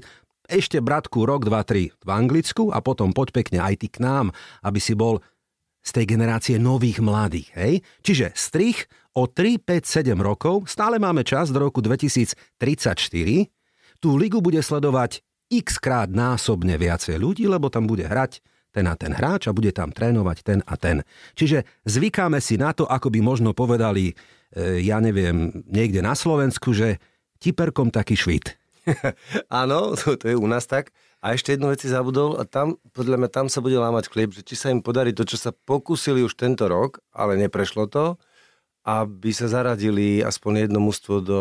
ešte 0.50 0.82
bratku 0.82 1.22
rok, 1.22 1.46
dva, 1.46 1.62
tri 1.62 1.94
v 2.02 2.08
Anglicku 2.10 2.74
a 2.74 2.82
potom 2.82 3.14
poď 3.14 3.28
pekne 3.30 3.58
aj 3.62 3.74
ty 3.80 3.88
k 3.88 4.02
nám, 4.02 4.34
aby 4.66 4.82
si 4.82 4.98
bol 4.98 5.22
z 5.80 5.90
tej 5.96 6.04
generácie 6.06 6.56
nových 6.60 7.00
mladých. 7.00 7.48
Hej? 7.56 7.74
Čiže 8.04 8.26
strich 8.36 8.84
o 9.16 9.26
3, 9.26 9.58
5, 9.58 10.14
7 10.14 10.16
rokov, 10.20 10.68
stále 10.70 11.00
máme 11.00 11.24
čas 11.26 11.50
do 11.50 11.58
roku 11.58 11.82
2034, 11.82 12.36
tú 14.00 14.16
ligu 14.16 14.38
bude 14.40 14.60
sledovať 14.60 15.20
x 15.50 15.82
krát 15.82 16.08
násobne 16.08 16.78
viacej 16.78 17.18
ľudí, 17.18 17.44
lebo 17.50 17.68
tam 17.68 17.90
bude 17.90 18.06
hrať 18.06 18.38
ten 18.70 18.86
a 18.86 18.94
ten 18.94 19.10
hráč 19.10 19.50
a 19.50 19.56
bude 19.56 19.74
tam 19.74 19.90
trénovať 19.90 20.38
ten 20.46 20.58
a 20.62 20.78
ten. 20.78 21.02
Čiže 21.34 21.66
zvykáme 21.82 22.38
si 22.38 22.54
na 22.54 22.70
to, 22.70 22.86
ako 22.86 23.10
by 23.10 23.18
možno 23.18 23.50
povedali, 23.50 24.14
e, 24.54 24.78
ja 24.86 25.02
neviem, 25.02 25.50
niekde 25.66 25.98
na 26.00 26.14
Slovensku, 26.14 26.70
že 26.70 27.02
tiperkom 27.42 27.90
taký 27.90 28.14
švit. 28.14 28.54
Áno, 29.50 29.98
to, 29.98 30.14
to 30.14 30.30
je 30.30 30.36
u 30.38 30.46
nás 30.46 30.70
tak. 30.70 30.94
A 31.20 31.36
ešte 31.36 31.52
jednu 31.52 31.68
vec 31.68 31.84
si 31.84 31.88
zabudol 31.92 32.40
a 32.40 32.48
tam, 32.48 32.80
podľa 32.96 33.20
mňa, 33.20 33.28
tam 33.28 33.46
sa 33.52 33.60
bude 33.60 33.76
lámať 33.76 34.08
chlieb, 34.08 34.32
že 34.32 34.40
či 34.40 34.56
sa 34.56 34.72
im 34.72 34.80
podarí 34.80 35.12
to, 35.12 35.28
čo 35.28 35.36
sa 35.36 35.52
pokúsili 35.52 36.24
už 36.24 36.32
tento 36.32 36.64
rok, 36.64 37.04
ale 37.12 37.36
neprešlo 37.36 37.92
to, 37.92 38.16
aby 38.80 39.28
sa 39.28 39.44
zaradili 39.44 40.24
aspoň 40.24 40.64
jedno 40.64 40.80
mužstvo 40.80 41.20
do 41.20 41.40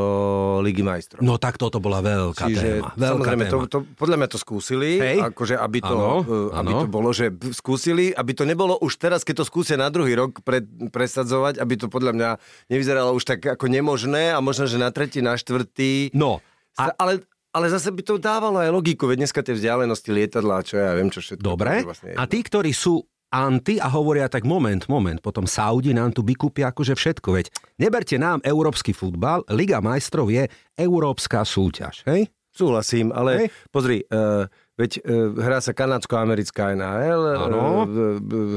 Ligy 0.60 0.84
majstrov. 0.84 1.24
No 1.24 1.40
tak 1.40 1.56
toto 1.56 1.80
bola 1.80 2.04
veľká 2.04 2.52
Čiže, 2.52 2.84
téma. 2.84 2.92
Veľká 3.00 3.16
samozrejme, 3.16 3.44
téma. 3.48 3.54
To, 3.56 3.58
to, 3.72 3.78
podľa 3.96 4.16
mňa 4.20 4.28
to 4.28 4.40
skúsili, 4.44 4.90
Hej. 5.00 5.18
akože 5.32 5.56
aby 5.56 5.80
to, 5.80 5.96
Áno, 5.96 6.16
uh, 6.28 6.60
aby 6.60 6.72
áno. 6.76 6.82
to 6.84 6.88
bolo, 6.92 7.10
že 7.16 7.32
skúsili, 7.56 8.12
aby 8.12 8.36
to 8.36 8.44
nebolo 8.44 8.76
už 8.84 9.00
teraz, 9.00 9.24
keď 9.24 9.42
to 9.42 9.46
skúsia 9.48 9.80
na 9.80 9.88
druhý 9.88 10.20
rok 10.20 10.44
pre, 10.44 10.60
presadzovať, 10.92 11.64
aby 11.64 11.74
to 11.80 11.88
podľa 11.88 12.12
mňa 12.12 12.30
nevyzeralo 12.68 13.16
už 13.16 13.24
tak 13.24 13.40
ako 13.48 13.72
nemožné 13.72 14.36
a 14.36 14.44
možno, 14.44 14.68
že 14.68 14.76
na 14.76 14.92
tretí, 14.92 15.24
na 15.24 15.40
štvrtý. 15.40 16.12
No, 16.12 16.44
A... 16.76 16.92
Ale, 17.00 17.24
ale 17.50 17.66
zase 17.70 17.90
by 17.90 18.02
to 18.06 18.16
dávalo 18.22 18.62
aj 18.62 18.70
logiku, 18.70 19.10
veď 19.10 19.26
dneska 19.26 19.42
tie 19.42 19.58
vzdialenosti 19.58 20.10
lietadla, 20.14 20.62
čo 20.62 20.78
ja 20.78 20.94
viem, 20.94 21.10
čo 21.10 21.22
všetko. 21.22 21.44
Dobre. 21.44 21.82
vlastne 21.82 22.14
A 22.14 22.24
tí, 22.30 22.46
ktorí 22.46 22.70
sú 22.74 23.02
anti 23.30 23.78
a 23.78 23.86
hovoria 23.90 24.26
tak 24.26 24.46
moment, 24.46 24.82
moment, 24.90 25.22
potom 25.22 25.46
Saudi 25.46 25.94
nám 25.94 26.18
tu 26.18 26.26
vykúpia 26.26 26.74
akože 26.74 26.98
všetko, 26.98 27.30
veď 27.38 27.46
neberte 27.78 28.18
nám 28.18 28.42
európsky 28.42 28.90
futbal, 28.90 29.46
Liga 29.54 29.78
majstrov 29.82 30.34
je 30.34 30.50
európska 30.74 31.46
súťaž, 31.46 32.06
hej? 32.10 32.30
Súhlasím, 32.50 33.14
ale 33.14 33.46
Hej. 33.46 33.48
pozri, 33.70 33.98
uh, 34.10 34.50
veď 34.76 35.00
uh, 35.06 35.32
hrá 35.38 35.62
sa 35.62 35.72
kanadsko-americká 35.72 36.74
NHL, 36.76 37.22
uh, 37.38 37.86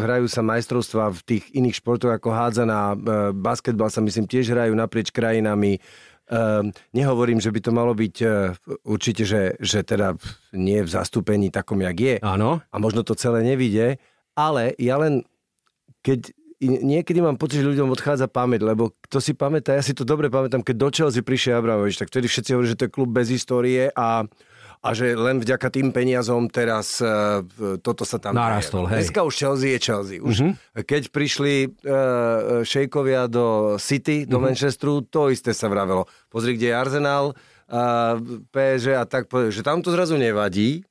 hrajú 0.02 0.26
sa 0.26 0.40
majstrovstvá 0.42 1.12
v 1.12 1.20
tých 1.22 1.44
iných 1.52 1.78
športoch 1.78 2.10
ako 2.10 2.32
hádzaná, 2.32 2.96
uh, 2.96 2.96
basketbal 3.30 3.92
sa 3.92 4.00
myslím 4.00 4.24
tiež 4.24 4.50
hrajú 4.56 4.72
naprieč 4.72 5.12
krajinami. 5.12 5.78
Uh, 6.30 6.70
nehovorím, 6.94 7.42
že 7.42 7.50
by 7.50 7.60
to 7.60 7.70
malo 7.74 7.92
byť 7.92 8.16
uh, 8.24 8.54
určite, 8.86 9.26
že, 9.26 9.58
že 9.58 9.82
teda 9.82 10.16
nie 10.54 10.80
v 10.80 10.88
zastúpení 10.88 11.50
takom, 11.50 11.82
jak 11.82 11.96
je 11.98 12.16
Áno. 12.22 12.62
a 12.62 12.76
možno 12.78 13.02
to 13.02 13.18
celé 13.18 13.42
nevidie, 13.42 13.98
ale 14.32 14.72
ja 14.80 14.96
len, 14.96 15.26
keď 16.00 16.32
niekedy 16.62 17.18
mám 17.18 17.34
pocit, 17.34 17.60
že 17.60 17.70
ľuďom 17.74 17.90
odchádza 17.90 18.30
pamäť, 18.30 18.62
lebo 18.62 18.94
kto 19.02 19.18
si 19.18 19.34
pamätá, 19.34 19.74
ja 19.74 19.82
si 19.82 19.98
to 19.98 20.06
dobre 20.06 20.30
pamätám, 20.30 20.62
keď 20.62 20.76
do 20.78 20.88
Chelsea 20.94 21.26
prišiel 21.26 21.58
Abramovič, 21.58 21.98
tak 21.98 22.08
vtedy 22.08 22.30
všetci 22.30 22.54
hovorili, 22.54 22.72
že 22.72 22.78
to 22.78 22.86
je 22.86 22.94
klub 22.94 23.10
bez 23.10 23.26
histórie 23.28 23.90
a 23.90 24.22
a 24.82 24.88
že 24.92 25.14
len 25.14 25.38
vďaka 25.38 25.70
tým 25.70 25.88
peniazom 25.88 26.50
teraz 26.50 26.98
uh, 26.98 27.40
toto 27.78 28.02
sa 28.02 28.18
tam 28.18 28.34
Narastol, 28.34 28.90
hej. 28.90 29.06
Dneska 29.06 29.22
už 29.22 29.30
Chelsea 29.32 29.70
je 29.70 29.78
Chelsea. 29.78 30.18
Už 30.18 30.36
Mhm. 30.42 30.50
keď 30.82 31.02
prišli 31.08 31.54
uh, 31.64 32.60
šejkovia 32.62 33.26
do 33.26 33.78
City, 33.78 34.26
do 34.26 34.36
Mhm. 34.36 34.44
Manchesteru, 34.44 35.00
to 35.04 35.30
isté 35.30 35.50
sa 35.50 35.66
vravelo. 35.66 36.04
Pozri, 36.28 36.54
kde 36.54 36.66
je 36.68 36.74
Arsenal, 36.74 37.24
uh, 37.30 38.18
PSG 38.48 38.92
a 38.92 39.06
tak, 39.06 39.26
že 39.48 39.62
tam 39.62 39.80
to 39.80 39.88
zrazu 39.88 40.18
nevadí, 40.18 40.82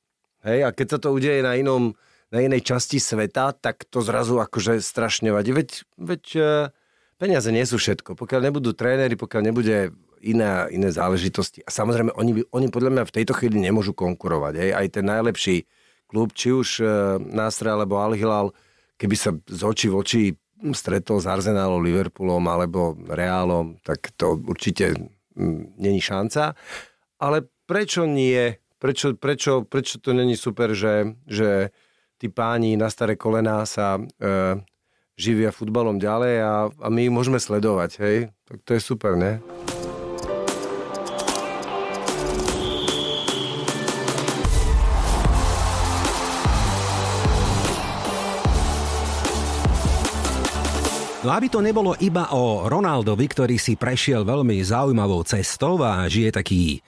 hej, 0.41 0.59
a 0.63 0.71
keď 0.71 0.87
sa 0.89 0.97
to 0.97 1.11
udeje 1.11 1.43
na 1.43 1.53
inom 1.53 1.91
na 2.31 2.39
inej 2.39 2.63
časti 2.63 2.95
sveta, 2.95 3.51
tak 3.51 3.83
to 3.85 3.99
zrazu 3.99 4.39
akože 4.39 4.79
strašne 4.79 5.35
vadí. 5.35 5.51
Veď, 5.51 5.83
veď 5.99 6.23
uh, 6.33 6.71
peniaze 7.19 7.51
nie 7.51 7.67
sú 7.67 7.75
všetko. 7.75 8.15
Pokiaľ 8.15 8.47
nebudú 8.47 8.71
tréneri, 8.71 9.19
pokiaľ 9.19 9.41
nebude 9.43 9.91
iné, 10.21 10.69
iné 10.69 10.89
záležitosti. 10.93 11.65
A 11.65 11.69
samozrejme, 11.73 12.13
oni, 12.13 12.45
oni 12.53 12.67
podľa 12.69 12.91
mňa 12.93 13.03
v 13.09 13.15
tejto 13.21 13.33
chvíli 13.33 13.57
nemôžu 13.59 13.91
konkurovať. 13.97 14.53
Hej. 14.57 14.71
Aj 14.77 14.87
ten 14.89 15.05
najlepší 15.05 15.65
klub, 16.05 16.31
či 16.37 16.53
už 16.53 16.69
uh, 16.81 16.89
Nasra 17.19 17.73
alebo 17.73 17.97
Al 17.97 18.13
Hilal, 18.13 18.53
keby 19.01 19.15
sa 19.17 19.33
z 19.33 19.61
očí 19.65 19.87
v 19.89 19.97
oči 19.97 20.21
stretol 20.69 21.17
s 21.17 21.25
Arsenálom, 21.25 21.81
Liverpoolom 21.81 22.45
alebo 22.45 22.93
Reálom, 23.09 23.81
tak 23.81 24.13
to 24.13 24.37
určite 24.37 24.93
mm, 25.33 25.81
není 25.81 25.97
šanca. 25.97 26.53
Ale 27.17 27.49
prečo 27.65 28.05
nie? 28.05 28.61
Prečo, 28.77 29.17
prečo, 29.17 29.65
prečo 29.65 29.97
to 30.01 30.13
není 30.13 30.37
super, 30.37 30.73
že, 30.73 31.17
že 31.25 31.73
tí 32.21 32.29
páni 32.29 32.77
na 32.77 32.89
staré 32.89 33.17
kolená 33.17 33.65
sa 33.65 33.97
e, 33.97 34.01
živia 35.17 35.53
futbalom 35.53 36.01
ďalej 36.01 36.35
a, 36.41 36.53
a 36.69 36.87
my 36.89 37.09
ich 37.09 37.13
môžeme 37.13 37.37
sledovať, 37.37 37.91
hej? 38.01 38.17
Tak 38.49 38.57
to 38.65 38.71
je 38.73 38.81
super, 38.81 39.13
ne? 39.13 39.37
No 51.21 51.37
aby 51.37 51.53
to 51.53 51.61
nebolo 51.61 51.93
iba 52.01 52.33
o 52.33 52.65
Ronaldovi, 52.65 53.29
ktorý 53.29 53.61
si 53.61 53.77
prešiel 53.77 54.25
veľmi 54.25 54.57
zaujímavou 54.65 55.21
cestou 55.21 55.77
a 55.85 56.09
žije 56.09 56.33
taký 56.33 56.81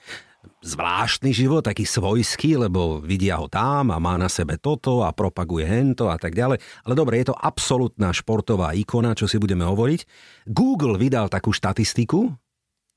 zvláštny 0.58 1.30
život, 1.30 1.62
taký 1.62 1.86
svojský, 1.86 2.58
lebo 2.58 2.98
vidia 2.98 3.38
ho 3.38 3.46
tam 3.46 3.94
a 3.94 4.02
má 4.02 4.18
na 4.18 4.26
sebe 4.26 4.58
toto 4.58 5.06
a 5.06 5.14
propaguje 5.14 5.70
hento 5.70 6.10
a 6.10 6.18
tak 6.18 6.34
ďalej. 6.34 6.58
Ale 6.58 6.94
dobre, 6.98 7.22
je 7.22 7.30
to 7.30 7.38
absolútna 7.38 8.10
športová 8.10 8.74
ikona, 8.74 9.14
čo 9.14 9.30
si 9.30 9.38
budeme 9.38 9.62
hovoriť. 9.70 10.02
Google 10.50 10.98
vydal 10.98 11.30
takú 11.30 11.54
štatistiku, 11.54 12.26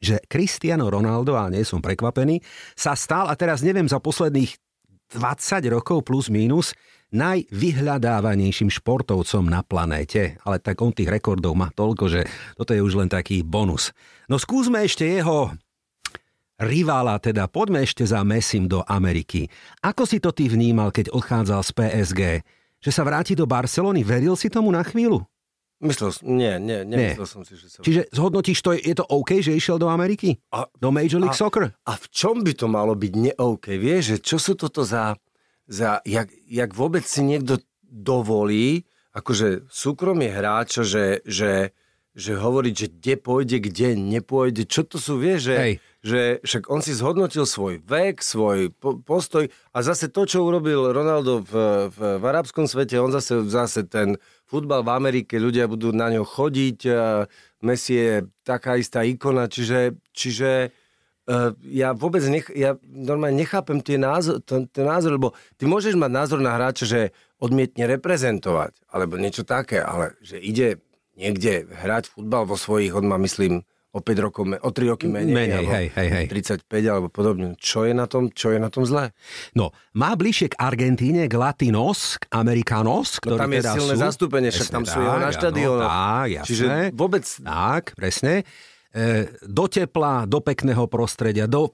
že 0.01 0.17
Cristiano 0.25 0.89
Ronaldo, 0.89 1.37
a 1.37 1.53
nie 1.53 1.61
som 1.61 1.85
prekvapený, 1.85 2.41
sa 2.73 2.97
stal, 2.97 3.29
a 3.29 3.37
teraz 3.37 3.61
neviem, 3.61 3.85
za 3.85 4.01
posledných 4.01 4.57
20 5.13 5.69
rokov 5.69 6.01
plus 6.01 6.33
minus 6.33 6.73
najvyhľadávanejším 7.09 8.69
športovcom 8.69 9.43
na 9.45 9.61
planéte. 9.61 10.39
Ale 10.43 10.57
tak 10.57 10.79
on 10.79 10.91
tých 10.91 11.07
rekordov 11.07 11.53
má 11.53 11.69
toľko, 11.69 12.05
že 12.07 12.21
toto 12.53 12.71
je 12.71 12.81
už 12.81 12.93
len 12.95 13.07
taký 13.07 13.41
bonus. 13.41 13.91
No 14.25 14.35
skúsme 14.35 14.83
ešte 14.83 15.05
jeho 15.05 15.53
rivála, 16.57 17.21
teda 17.21 17.45
poďme 17.45 17.85
ešte 17.85 18.01
za 18.01 18.25
Messim 18.25 18.65
do 18.65 18.81
Ameriky. 18.83 19.45
Ako 19.79 20.03
si 20.03 20.17
to 20.17 20.33
ty 20.33 20.49
vnímal, 20.49 20.89
keď 20.89 21.13
odchádzal 21.13 21.61
z 21.61 21.71
PSG? 21.71 22.21
Že 22.77 22.91
sa 22.91 23.03
vráti 23.03 23.33
do 23.33 23.45
Barcelony? 23.45 24.01
Veril 24.01 24.33
si 24.33 24.49
tomu 24.49 24.69
na 24.69 24.81
chvíľu? 24.81 25.21
Myslel 25.77 26.09
som, 26.09 26.25
nie, 26.25 26.57
nie, 26.57 26.81
nemyslel 26.81 27.29
som 27.29 27.45
si, 27.45 27.53
že 27.53 27.69
sa... 27.69 27.85
Čiže 27.85 28.09
zhodnotíš 28.09 28.65
to, 28.65 28.73
je 28.73 28.97
to 28.97 29.05
OK, 29.05 29.45
že 29.45 29.53
išiel 29.53 29.77
do 29.77 29.85
Ameriky? 29.85 30.33
A, 30.49 30.65
Do 30.73 30.89
Major 30.89 31.21
League 31.21 31.37
a- 31.37 31.37
Soccer? 31.37 31.69
a 31.69 31.93
v 31.93 32.05
čom 32.09 32.41
by 32.41 32.57
to 32.57 32.65
malo 32.65 32.97
byť 32.97 33.13
ne-OK? 33.13 33.77
Vieš, 33.77 34.03
že 34.09 34.17
čo 34.17 34.37
sú 34.41 34.57
toto 34.57 34.81
za... 34.81 35.13
za 35.67 35.99
jak, 36.07 36.31
jak 36.47 36.71
vôbec 36.71 37.03
si 37.03 37.21
niekto 37.23 37.59
dovolí, 37.83 38.87
akože 39.11 39.67
súkromie 39.67 40.31
hráča, 40.31 40.87
že, 40.87 41.25
že, 41.27 41.75
že 42.15 42.37
hovoriť, 42.37 42.73
že 42.73 42.87
kde 42.87 43.13
pôjde, 43.17 43.57
kde 43.61 43.97
nepôjde, 43.97 44.63
čo 44.65 44.87
to 44.87 45.01
sú, 45.01 45.19
vieš, 45.19 45.51
že, 45.51 45.57
Hej. 45.57 45.73
že 46.01 46.21
však 46.45 46.63
on 46.69 46.81
si 46.85 46.93
zhodnotil 46.93 47.43
svoj 47.49 47.81
vek, 47.83 48.21
svoj 48.21 48.71
po, 48.77 49.01
postoj 49.01 49.49
a 49.73 49.77
zase 49.81 50.07
to, 50.13 50.29
čo 50.29 50.45
urobil 50.45 50.93
Ronaldo 50.93 51.43
v, 51.43 51.53
v, 51.89 51.97
v 52.17 52.23
arabskom 52.23 52.69
svete, 52.69 53.01
on 53.01 53.11
zase, 53.11 53.43
zase 53.49 53.89
ten 53.89 54.21
futbal 54.47 54.85
v 54.85 54.93
Amerike, 54.93 55.41
ľudia 55.41 55.67
budú 55.67 55.91
na 55.91 56.07
ňo 56.13 56.23
chodiť, 56.23 56.79
Messi 57.65 57.93
je 57.97 58.13
taká 58.45 58.77
istá 58.77 59.01
ikona, 59.01 59.49
čiže, 59.49 59.97
čiže 60.13 60.71
ja 61.67 61.91
vôbec 61.91 62.23
nech, 62.23 62.47
ja 62.55 62.79
normálne 62.87 63.35
nechápem 63.35 63.83
tie 63.83 63.99
názor, 63.99 64.39
ten, 64.41 64.63
ten 64.71 64.87
názor, 64.87 65.19
lebo 65.19 65.35
ty 65.59 65.67
môžeš 65.67 65.99
mať 65.99 66.11
názor 66.11 66.39
na 66.39 66.55
hráča, 66.55 66.87
že 66.87 67.01
odmietne 67.37 67.83
reprezentovať, 67.85 68.79
alebo 68.87 69.19
niečo 69.19 69.43
také, 69.43 69.83
ale 69.83 70.15
že 70.23 70.39
ide 70.39 70.79
niekde 71.13 71.67
hrať 71.67 72.15
futbal 72.15 72.47
vo 72.47 72.55
svojich, 72.55 72.95
on 72.95 73.05
má 73.05 73.19
myslím 73.19 73.61
o 73.91 73.99
5 74.03 74.13
rokov, 74.21 74.43
o 74.45 74.69
3 74.69 74.91
roky 74.93 75.09
menej, 75.09 75.33
Menej, 75.33 75.53
alebo 75.57 75.71
hej, 75.73 75.87
hej, 75.89 76.09
hej. 76.13 76.25
35 76.29 76.69
alebo 76.85 77.07
podobne. 77.09 77.57
Čo 77.57 77.89
je 77.89 77.97
na 77.97 78.05
tom, 78.05 78.29
čo 78.29 78.53
je 78.53 78.59
na 78.61 78.69
tom 78.69 78.85
zlé? 78.85 79.09
No, 79.57 79.73
má 79.97 80.13
bližšie 80.13 80.53
k 80.53 80.55
Argentíne, 80.61 81.25
k 81.25 81.33
Latinos, 81.33 82.21
k 82.21 82.29
Americanos, 82.29 83.17
No 83.25 83.41
tam 83.41 83.49
je 83.49 83.65
teda 83.65 83.73
silné 83.73 83.93
sú. 83.97 84.01
zastúpenie, 84.05 84.49
však 84.53 84.69
tam 84.69 84.85
sú 84.85 85.01
jeho 85.01 85.17
na 85.17 85.31
štadiónoch. 85.33 85.91
Čiže 86.45 86.93
vôbec 86.93 87.25
Tak, 87.41 87.97
presne. 87.97 88.45
E, 88.97 89.29
do 89.45 89.69
tepla, 89.69 90.25
do 90.25 90.41
pekného 90.41 90.89
prostredia, 90.89 91.45
do 91.45 91.69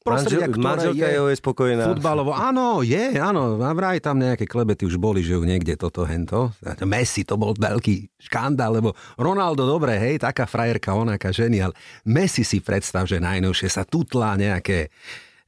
prostredia, 0.00 0.48
Manžel, 0.48 0.56
ktoré 0.56 0.64
manželka 0.64 1.06
je 1.12 1.20
je 1.20 1.36
spokojná. 1.36 1.84
futbalovo. 1.92 2.32
Áno, 2.32 2.80
je, 2.80 3.20
áno. 3.20 3.60
A 3.60 3.68
vraj 3.76 4.00
tam 4.00 4.16
nejaké 4.16 4.48
klebety 4.48 4.88
už 4.88 4.96
boli, 4.96 5.20
že 5.20 5.36
ju 5.36 5.44
niekde 5.44 5.76
toto, 5.76 6.08
hento. 6.08 6.56
Messi 6.88 7.28
to 7.28 7.36
bol 7.36 7.52
veľký 7.52 8.16
škandál, 8.16 8.80
lebo 8.80 8.96
Ronaldo, 9.20 9.68
dobre, 9.68 10.00
hej, 10.00 10.24
taká 10.24 10.48
frajerka, 10.48 10.96
onaká 10.96 11.28
ženy, 11.28 11.68
ale 11.68 11.76
Messi 12.08 12.40
si 12.48 12.64
predstav, 12.64 13.04
že 13.04 13.20
najnovšie 13.20 13.68
sa 13.68 13.84
tutlá 13.84 14.40
nejaké 14.40 14.88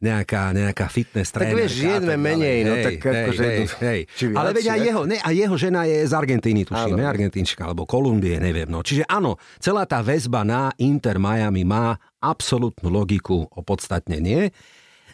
nejaká, 0.01 0.57
nejaká 0.57 0.89
fitness 0.89 1.29
Tak 1.29 1.45
trénerka. 1.45 1.59
vieš, 1.61 1.73
žien 1.77 2.01
sme 2.01 2.09
a 2.09 2.17
tak 2.17 2.25
menej, 2.25 2.59
no 2.65 2.73
Hej, 2.73 2.85
tak 2.89 2.93
hej, 2.97 3.13
akože- 3.21 3.45
hej, 3.45 3.59
hej. 3.85 4.01
viac, 4.09 4.37
Ale 4.41 4.49
veď 4.57 4.67
aj 4.67 4.81
jeho, 4.81 5.03
ne, 5.05 5.17
a 5.21 5.29
jeho 5.31 5.57
žena 5.61 5.81
je 5.85 5.99
z 6.03 6.13
Argentíny, 6.13 6.61
tuším, 6.65 6.97
ne, 6.97 7.05
Argentínčka, 7.05 7.63
alebo 7.63 7.85
Kolumbie, 7.85 8.41
neviem. 8.41 8.65
No. 8.65 8.81
Čiže 8.81 9.05
áno, 9.05 9.37
celá 9.61 9.85
tá 9.85 10.01
väzba 10.01 10.41
na 10.41 10.73
Inter 10.77 11.21
Miami 11.21 11.63
má 11.63 12.01
absolútnu 12.17 12.89
logiku, 12.89 13.45
opodstatnenie. 13.53 14.57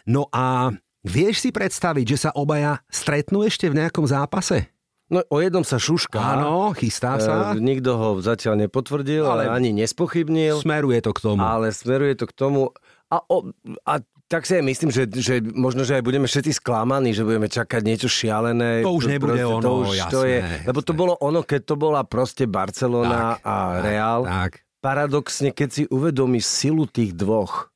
No 0.07 0.31
a 0.31 0.71
vieš 1.03 1.43
si 1.43 1.49
predstaviť, 1.51 2.05
že 2.07 2.17
sa 2.17 2.31
obaja 2.31 2.79
stretnú 2.87 3.43
ešte 3.43 3.67
v 3.67 3.83
nejakom 3.83 4.07
zápase? 4.07 4.71
No 5.07 5.23
o 5.23 5.39
jednom 5.39 5.63
sa 5.63 5.79
šušká. 5.79 6.19
Áno, 6.19 6.75
chystá 6.75 7.15
sa. 7.15 7.55
E, 7.55 7.63
nikto 7.63 7.95
ho 7.95 8.09
zatiaľ 8.19 8.67
nepotvrdil, 8.67 9.23
ale, 9.23 9.47
Ale- 9.47 9.55
ani 9.55 9.71
nespochybnil. 9.71 10.59
Smeruje 10.59 10.99
to 10.99 11.15
k 11.15 11.19
tomu. 11.23 11.39
Ale 11.39 11.71
smeruje 11.71 12.15
to 12.15 12.27
k 12.27 12.35
tomu. 12.35 12.75
A, 13.07 13.23
o, 13.23 13.51
a 13.87 14.03
tak 14.27 14.43
si 14.43 14.59
aj 14.59 14.63
myslím, 14.63 14.89
že, 14.91 15.07
že 15.07 15.39
možno, 15.39 15.87
že 15.87 15.95
aj 15.95 16.03
budeme 16.03 16.27
všetci 16.27 16.59
sklamaní, 16.59 17.15
že 17.15 17.23
budeme 17.23 17.47
čakať 17.47 17.81
niečo 17.81 18.11
šialené. 18.11 18.83
To 18.83 18.91
už 18.91 19.07
nebude 19.07 19.39
Proste 19.39 19.47
ono, 19.47 19.63
to 19.63 19.71
už, 19.79 19.87
to 20.11 20.21
jasné, 20.21 20.27
je, 20.27 20.39
Lebo 20.67 20.79
to 20.83 20.91
jasné. 20.91 20.99
bolo 20.99 21.13
ono, 21.23 21.39
keď 21.47 21.61
to 21.63 21.75
bola 21.79 22.01
proste 22.03 22.43
Barcelona 22.43 23.39
Tak, 23.39 23.47
a 23.47 23.55
Real. 23.79 24.21
Tak. 24.27 24.51
Paradoxne, 24.83 25.49
keď 25.55 25.69
si 25.71 25.83
uvedomíš 25.87 26.43
silu 26.43 26.85
tých 26.85 27.15
dvoch, 27.15 27.71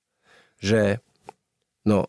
že 0.59 0.99
no, 1.87 2.05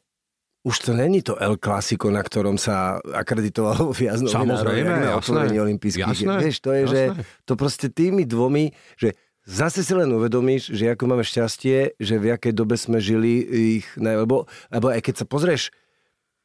už 0.63 0.79
to 0.79 0.91
není 0.95 1.23
to 1.23 1.35
El 1.39 1.59
Clasico, 1.59 2.07
na 2.11 2.23
ktorom 2.23 2.55
sa 2.55 2.99
akreditovalo 3.03 3.91
viac 3.91 4.23
novinárov, 4.23 4.63
Samozrejme, 4.63 4.91
na 4.91 5.11
jasné. 5.11 5.19
otvorení 5.19 5.57
olympijských. 5.59 6.07
Jasné, 6.07 6.35
Vieš, 6.39 6.57
to 6.63 6.71
je, 6.71 6.83
že 6.87 7.01
jasné. 7.15 7.23
to 7.43 7.53
proste 7.55 7.87
tými 7.91 8.23
dvomi, 8.27 8.71
že 8.95 9.15
zase 9.47 9.83
si 9.83 9.93
len 9.93 10.11
uvedomíš, 10.11 10.73
že 10.73 10.93
ako 10.93 11.05
máme 11.11 11.25
šťastie, 11.27 11.99
že 11.99 12.15
v 12.19 12.35
jakej 12.35 12.53
dobe 12.55 12.79
sme 12.79 13.03
žili 13.03 13.43
ich, 13.79 13.87
ne, 13.99 14.23
lebo, 14.23 14.47
lebo 14.71 14.87
aj 14.91 15.01
keď 15.03 15.15
sa 15.23 15.27
pozrieš 15.27 15.75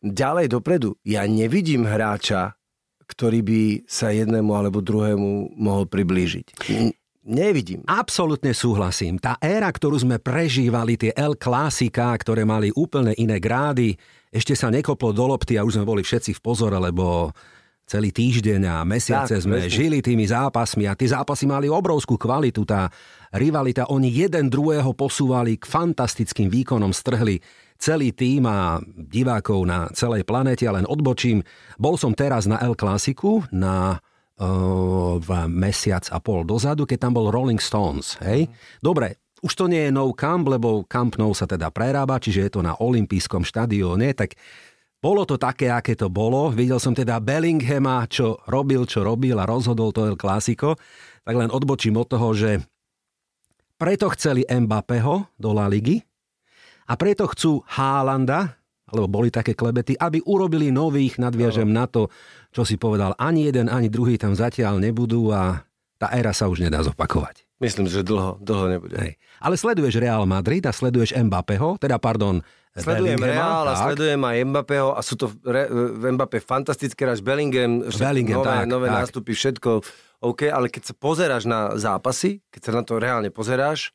ďalej 0.01 0.53
dopredu, 0.53 0.97
ja 1.05 1.25
nevidím 1.25 1.85
hráča, 1.85 2.57
ktorý 3.07 3.39
by 3.41 3.61
sa 3.87 4.11
jednému 4.11 4.51
alebo 4.51 4.83
druhému 4.83 5.55
mohol 5.55 5.87
priblížiť. 5.87 6.59
Nevidím. 7.27 7.83
Absolutne 7.91 8.55
súhlasím. 8.55 9.19
Tá 9.19 9.35
éra, 9.43 9.67
ktorú 9.67 9.99
sme 9.99 10.15
prežívali, 10.15 10.95
tie 10.95 11.11
El 11.11 11.35
Klasika, 11.35 12.15
ktoré 12.15 12.47
mali 12.47 12.71
úplne 12.71 13.11
iné 13.19 13.35
grády, 13.43 13.99
ešte 14.31 14.55
sa 14.55 14.71
nekoplo 14.71 15.11
do 15.11 15.27
lopty 15.27 15.59
a 15.59 15.67
už 15.67 15.75
sme 15.79 15.87
boli 15.87 16.07
všetci 16.07 16.39
v 16.39 16.43
pozore, 16.43 16.79
lebo 16.79 17.35
celý 17.87 18.11
týždeň 18.11 18.61
a 18.67 18.75
mesiace 18.83 19.39
Tak, 19.39 19.43
sme 19.47 19.63
presne. 19.63 19.71
žili 19.71 20.03
tými 20.03 20.27
zápasmi 20.27 20.91
a 20.91 20.93
tie 20.99 21.07
zápasy 21.07 21.47
mali 21.47 21.71
obrovskú 21.71 22.19
kvalitu. 22.19 22.67
Tá 22.67 22.91
rivalita, 23.31 23.87
oni 23.87 24.11
jeden 24.11 24.51
druhého 24.51 24.91
posúvali 24.91 25.55
k 25.55 25.63
fantastickým 25.63 26.51
výkonom, 26.51 26.91
strhli 26.91 27.39
celý 27.79 28.11
tým 28.11 28.43
a 28.43 28.83
divákov 28.83 29.63
na 29.63 29.87
celej 29.95 30.27
planete 30.27 30.67
len 30.67 30.83
odbočím. 30.83 31.39
Bol 31.79 31.95
som 31.95 32.11
teraz 32.11 32.43
na 32.43 32.59
El 32.59 32.75
Clasiku, 32.75 33.47
na 33.55 33.95
uh, 33.95 35.15
v 35.21 35.29
mesiac 35.47 36.03
a 36.11 36.19
pol 36.19 36.43
dozadu, 36.43 36.83
keď 36.83 37.07
tam 37.07 37.13
bol 37.15 37.31
Rolling 37.31 37.61
Stones. 37.61 38.19
Hej? 38.19 38.51
Dobre, 38.83 39.21
už 39.45 39.53
to 39.53 39.69
nie 39.69 39.87
je 39.87 39.91
No 39.93 40.09
Camp, 40.17 40.49
lebo 40.49 40.83
Camp 40.89 41.13
Nou 41.21 41.37
sa 41.37 41.45
teda 41.45 41.69
prerába, 41.69 42.17
čiže 42.17 42.49
je 42.49 42.51
to 42.57 42.61
na 42.65 42.73
olympijskom 42.73 43.45
štadióne, 43.45 44.09
tak 44.17 44.33
bolo 44.97 45.23
to 45.29 45.37
také, 45.37 45.69
aké 45.69 45.93
to 45.93 46.09
bolo. 46.09 46.49
Videl 46.49 46.81
som 46.81 46.91
teda 46.91 47.21
Bellinghama, 47.21 48.05
čo 48.09 48.41
robil, 48.49 48.83
čo 48.89 49.05
robil 49.05 49.37
a 49.37 49.45
rozhodol 49.45 49.93
to 49.93 50.09
El 50.09 50.17
Clásico. 50.17 50.75
Tak 51.23 51.35
len 51.37 51.53
odbočím 51.53 51.95
od 52.01 52.07
toho, 52.09 52.33
že 52.33 52.65
preto 53.77 54.09
chceli 54.17 54.41
Mbappého 54.43 55.37
do 55.37 55.49
La 55.53 55.69
Ligy 55.69 56.01
a 56.89 56.97
preto 56.97 57.29
chcú 57.29 57.61
Haalanda, 57.67 58.57
alebo 58.87 59.07
boli 59.07 59.29
také 59.29 59.53
klebety, 59.55 59.95
aby 59.95 60.23
urobili 60.23 60.71
nových, 60.71 61.19
nadviažem 61.19 61.67
na 61.67 61.85
to, 61.85 62.09
čo 62.51 62.65
si 62.65 62.79
povedal, 62.79 63.13
ani 63.19 63.47
jeden, 63.47 63.67
ani 63.67 63.91
druhý 63.91 64.17
tam 64.17 64.33
zatiaľ 64.33 64.79
nebudú 64.79 65.31
a 65.31 65.61
tá 65.97 66.11
éra 66.13 66.31
sa 66.31 66.47
už 66.51 66.63
nedá 66.67 66.81
zopakovať. 66.83 67.46
Myslím, 67.57 67.89
že 67.89 68.05
dlho, 68.05 68.37
dlho 68.37 68.65
nebude. 68.69 68.97
Hej. 69.01 69.13
Ale 69.41 69.57
sleduješ 69.57 69.97
Real 69.97 70.29
Madrid 70.29 70.61
a 70.65 70.73
sleduješ 70.73 71.17
Mbappého, 71.17 71.81
teda 71.81 71.97
pardon, 71.97 72.45
Sledujem 72.77 73.17
Real 73.17 73.65
a 73.65 73.73
sledujem 73.73 74.21
aj 74.21 74.37
Mbappého 74.53 74.93
a 74.93 75.01
sú 75.01 75.17
to 75.17 75.33
re, 75.41 75.65
Mbappé 76.13 76.37
fantastické 76.37 77.09
hráč, 77.09 77.25
Bellingham, 77.25 77.81
Bellingham, 77.89 78.45
nové, 78.45 78.53
tak, 78.53 78.65
nové 78.69 78.87
tak. 78.87 78.97
nástupy, 79.01 79.33
všetko 79.33 79.69
OK, 80.21 80.49
ale 80.49 80.69
keď 80.69 80.93
sa 80.93 80.93
pozeráš 80.97 81.43
na 81.45 81.73
zápasy, 81.77 82.41
keď 82.49 82.61
sa 82.61 82.71
na 82.73 82.81
to 82.85 82.97
reálne 82.97 83.29
pozeráš, 83.29 83.93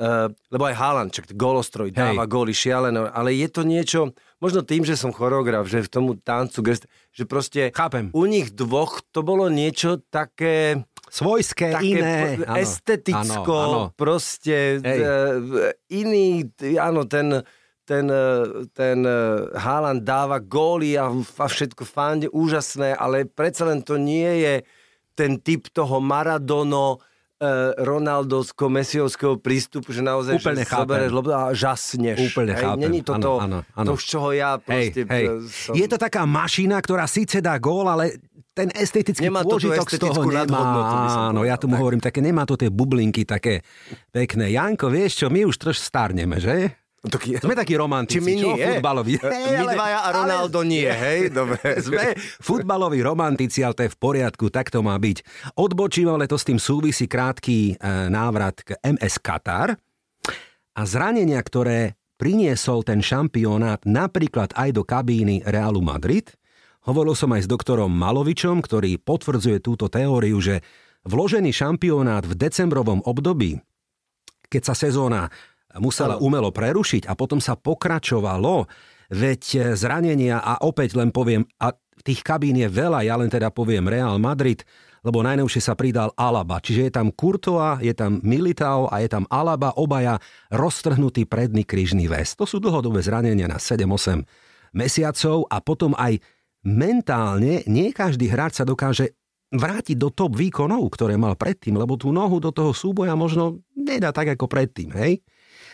uh, 0.00 0.32
lebo 0.52 0.64
aj 0.68 0.76
Haaland, 0.76 1.10
čak 1.12 1.32
golostroj, 1.32 1.92
dáva 1.92 2.24
góly 2.28 2.56
šialené, 2.56 3.12
ale 3.12 3.36
je 3.36 3.48
to 3.48 3.64
niečo, 3.64 4.16
možno 4.40 4.64
tým, 4.64 4.84
že 4.84 4.96
som 4.96 5.12
choreograf, 5.12 5.68
že 5.68 5.84
v 5.84 5.92
tomu 5.92 6.16
tancu, 6.16 6.64
gest, 6.64 6.84
že 7.12 7.28
proste 7.28 7.68
Chápem. 7.72 8.08
u 8.12 8.24
nich 8.24 8.52
dvoch 8.52 9.04
to 9.12 9.20
bolo 9.20 9.52
niečo 9.52 10.00
také 10.08 10.84
Svojské, 11.12 11.76
také 11.76 11.92
iné. 11.92 12.40
áno, 12.40 12.56
esteticko, 12.56 13.52
áno, 13.52 13.80
áno. 13.92 13.92
proste 13.92 14.80
Hej. 14.80 15.00
e, 15.04 15.12
iný, 15.92 16.48
áno, 16.80 17.04
ten, 17.04 17.44
ten, 17.84 18.08
e, 18.08 18.64
ten 18.72 19.04
e, 19.04 19.20
Haaland 19.52 20.00
dáva 20.08 20.40
góly 20.40 20.96
a, 20.96 21.12
a 21.12 21.46
všetko 21.52 21.84
fande, 21.84 22.32
úžasné, 22.32 22.96
ale 22.96 23.28
predsa 23.28 23.68
len 23.68 23.84
to 23.84 24.00
nie 24.00 24.40
je 24.40 24.54
ten 25.12 25.36
typ 25.36 25.68
toho 25.68 26.00
Maradono, 26.00 27.04
Ronaldovsko, 27.74 28.70
Mesiovského 28.70 29.34
prístupu, 29.34 29.90
že 29.90 29.98
naozaj 29.98 30.38
Úplne 30.38 30.62
že 30.62 30.70
zoberieš 30.78 31.10
loptu 31.10 31.32
a 31.34 31.50
žasneš. 31.50 32.16
Úplne 32.30 32.54
Hej, 32.54 32.62
chápem. 32.62 32.80
Není 32.86 33.00
to 33.02 33.12
Áno, 33.18 33.24
to, 33.26 33.32
áno, 33.42 33.58
áno. 33.74 33.88
to, 33.90 33.92
z 33.98 34.04
čoho 34.06 34.28
ja 34.30 34.50
Hej, 34.54 34.62
proste... 34.62 35.00
hej. 35.10 35.24
e, 35.26 35.50
som... 35.50 35.72
Je 35.74 35.86
to 35.90 35.98
taká 35.98 36.22
mašina, 36.22 36.78
ktorá 36.78 37.10
síce 37.10 37.42
dá 37.42 37.58
gól, 37.58 37.90
ale 37.90 38.14
ten 38.52 38.68
estetický 38.70 39.26
Nemá 39.26 39.42
to 39.42 39.56
pôžitok 39.56 39.88
z 39.88 39.96
toho 39.96 40.22
nemá. 40.22 40.60
Áno, 41.28 41.40
ja 41.40 41.56
povedal, 41.56 41.58
tomu 41.58 41.72
tak. 41.72 41.80
hovorím, 41.80 42.00
také 42.00 42.20
nemá 42.20 42.44
to 42.44 42.54
tie 42.54 42.68
bublinky 42.68 43.24
také 43.24 43.64
pekné. 44.08 44.52
Janko, 44.52 44.88
vieš 44.88 45.24
čo, 45.24 45.26
my 45.26 45.44
už 45.44 45.56
troš 45.56 45.80
starneme, 45.80 46.36
že? 46.36 46.76
Taký- 47.02 47.34
Sme 47.36 47.58
takí 47.58 47.74
romantici, 47.74 48.14
Či 48.14 48.22
my 48.22 48.32
čo? 48.36 48.48
nie? 48.54 48.66
Futbaloví. 48.68 49.12
E, 49.18 49.26
My 49.58 49.74
dvaja 49.74 49.98
a 49.98 50.08
Ronaldo 50.14 50.60
nie, 50.62 50.86
hej? 51.02 51.34
Dobre. 51.34 51.58
Sme 51.80 52.12
futbaloví 52.38 53.02
romantici, 53.02 53.58
ale 53.58 53.74
to 53.74 53.82
je 53.82 53.90
v 53.90 53.98
poriadku, 53.98 54.46
tak 54.48 54.68
to 54.68 54.80
má 54.80 54.94
byť. 54.94 55.24
Odbočím, 55.56 56.06
ale 56.06 56.30
to 56.30 56.36
s 56.36 56.46
tým 56.46 56.60
súvisí 56.60 57.04
krátky 57.04 57.74
e, 57.74 57.84
návrat 58.06 58.60
k 58.60 58.78
MS 58.78 59.18
Katar 59.18 59.74
a 60.72 60.82
zranenia, 60.84 61.40
ktoré 61.40 61.98
priniesol 62.14 62.86
ten 62.86 63.00
šampionát 63.00 63.82
napríklad 63.82 64.54
aj 64.54 64.70
do 64.70 64.84
kabíny 64.84 65.42
Realu 65.42 65.82
Madrid. 65.82 66.30
Hovoril 66.82 67.14
som 67.14 67.30
aj 67.30 67.46
s 67.46 67.50
doktorom 67.50 67.94
Malovičom, 67.94 68.58
ktorý 68.58 68.98
potvrdzuje 68.98 69.62
túto 69.62 69.86
teóriu, 69.86 70.42
že 70.42 70.66
vložený 71.06 71.54
šampionát 71.54 72.26
v 72.26 72.34
decembrovom 72.34 73.06
období, 73.06 73.62
keď 74.50 74.62
sa 74.66 74.74
sezóna 74.74 75.30
musela 75.78 76.18
umelo 76.18 76.50
prerušiť 76.50 77.06
a 77.06 77.14
potom 77.14 77.38
sa 77.38 77.54
pokračovalo, 77.54 78.66
veď 79.14 79.72
zranenia 79.78 80.42
a 80.42 80.58
opäť 80.60 80.98
len 80.98 81.14
poviem, 81.14 81.46
a 81.62 81.72
tých 82.02 82.20
kabín 82.26 82.58
je 82.58 82.66
veľa, 82.66 83.06
ja 83.06 83.14
len 83.14 83.30
teda 83.30 83.54
poviem 83.54 83.86
Real 83.86 84.18
Madrid, 84.18 84.66
lebo 85.06 85.22
najnovšie 85.22 85.62
sa 85.62 85.78
pridal 85.78 86.10
Alaba, 86.18 86.58
čiže 86.62 86.90
je 86.90 86.92
tam 86.94 87.14
Courtois, 87.14 87.78
je 87.82 87.94
tam 87.94 88.18
Militao 88.26 88.90
a 88.90 89.02
je 89.02 89.08
tam 89.10 89.26
Alaba, 89.30 89.74
obaja 89.78 90.18
roztrhnutý 90.50 91.30
predný 91.30 91.62
krížny 91.62 92.10
väz. 92.10 92.34
To 92.38 92.46
sú 92.46 92.58
dlhodobé 92.58 93.02
zranenia 93.02 93.46
na 93.46 93.58
7-8 93.58 94.22
mesiacov 94.74 95.46
a 95.50 95.58
potom 95.62 95.94
aj 95.98 96.22
mentálne 96.62 97.66
nie 97.66 97.90
každý 97.90 98.30
hráč 98.30 98.62
sa 98.62 98.64
dokáže 98.66 99.18
vrátiť 99.52 99.96
do 100.00 100.08
top 100.08 100.32
výkonov, 100.32 100.88
ktoré 100.96 101.20
mal 101.20 101.36
predtým, 101.36 101.76
lebo 101.76 102.00
tú 102.00 102.08
nohu 102.08 102.40
do 102.40 102.48
toho 102.48 102.72
súboja 102.72 103.12
možno 103.12 103.60
nedá 103.76 104.08
tak 104.10 104.32
ako 104.32 104.48
predtým, 104.48 104.96
hej? 104.96 105.20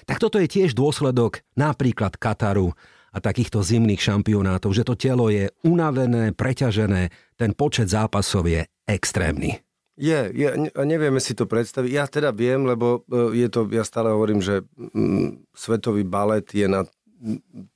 Tak 0.04 0.18
toto 0.18 0.42
je 0.42 0.50
tiež 0.50 0.74
dôsledok 0.74 1.46
napríklad 1.54 2.18
Kataru 2.18 2.74
a 3.14 3.18
takýchto 3.22 3.62
zimných 3.62 4.02
šampionátov, 4.02 4.74
že 4.74 4.82
to 4.84 4.98
telo 4.98 5.30
je 5.30 5.48
unavené, 5.62 6.34
preťažené, 6.34 7.36
ten 7.38 7.54
počet 7.54 7.88
zápasov 7.88 8.50
je 8.50 8.66
extrémny. 8.84 9.62
Je, 9.98 10.30
je, 10.30 10.48
nevieme 10.86 11.18
si 11.18 11.34
to 11.34 11.50
predstaviť. 11.50 11.90
Ja 11.90 12.06
teda 12.06 12.30
viem, 12.30 12.62
lebo 12.62 13.02
e, 13.10 13.34
je 13.42 13.48
to, 13.50 13.66
ja 13.74 13.82
stále 13.82 14.14
hovorím, 14.14 14.38
že 14.38 14.62
mm, 14.78 15.50
svetový 15.50 16.06
balet 16.06 16.46
je 16.54 16.70
na 16.70 16.86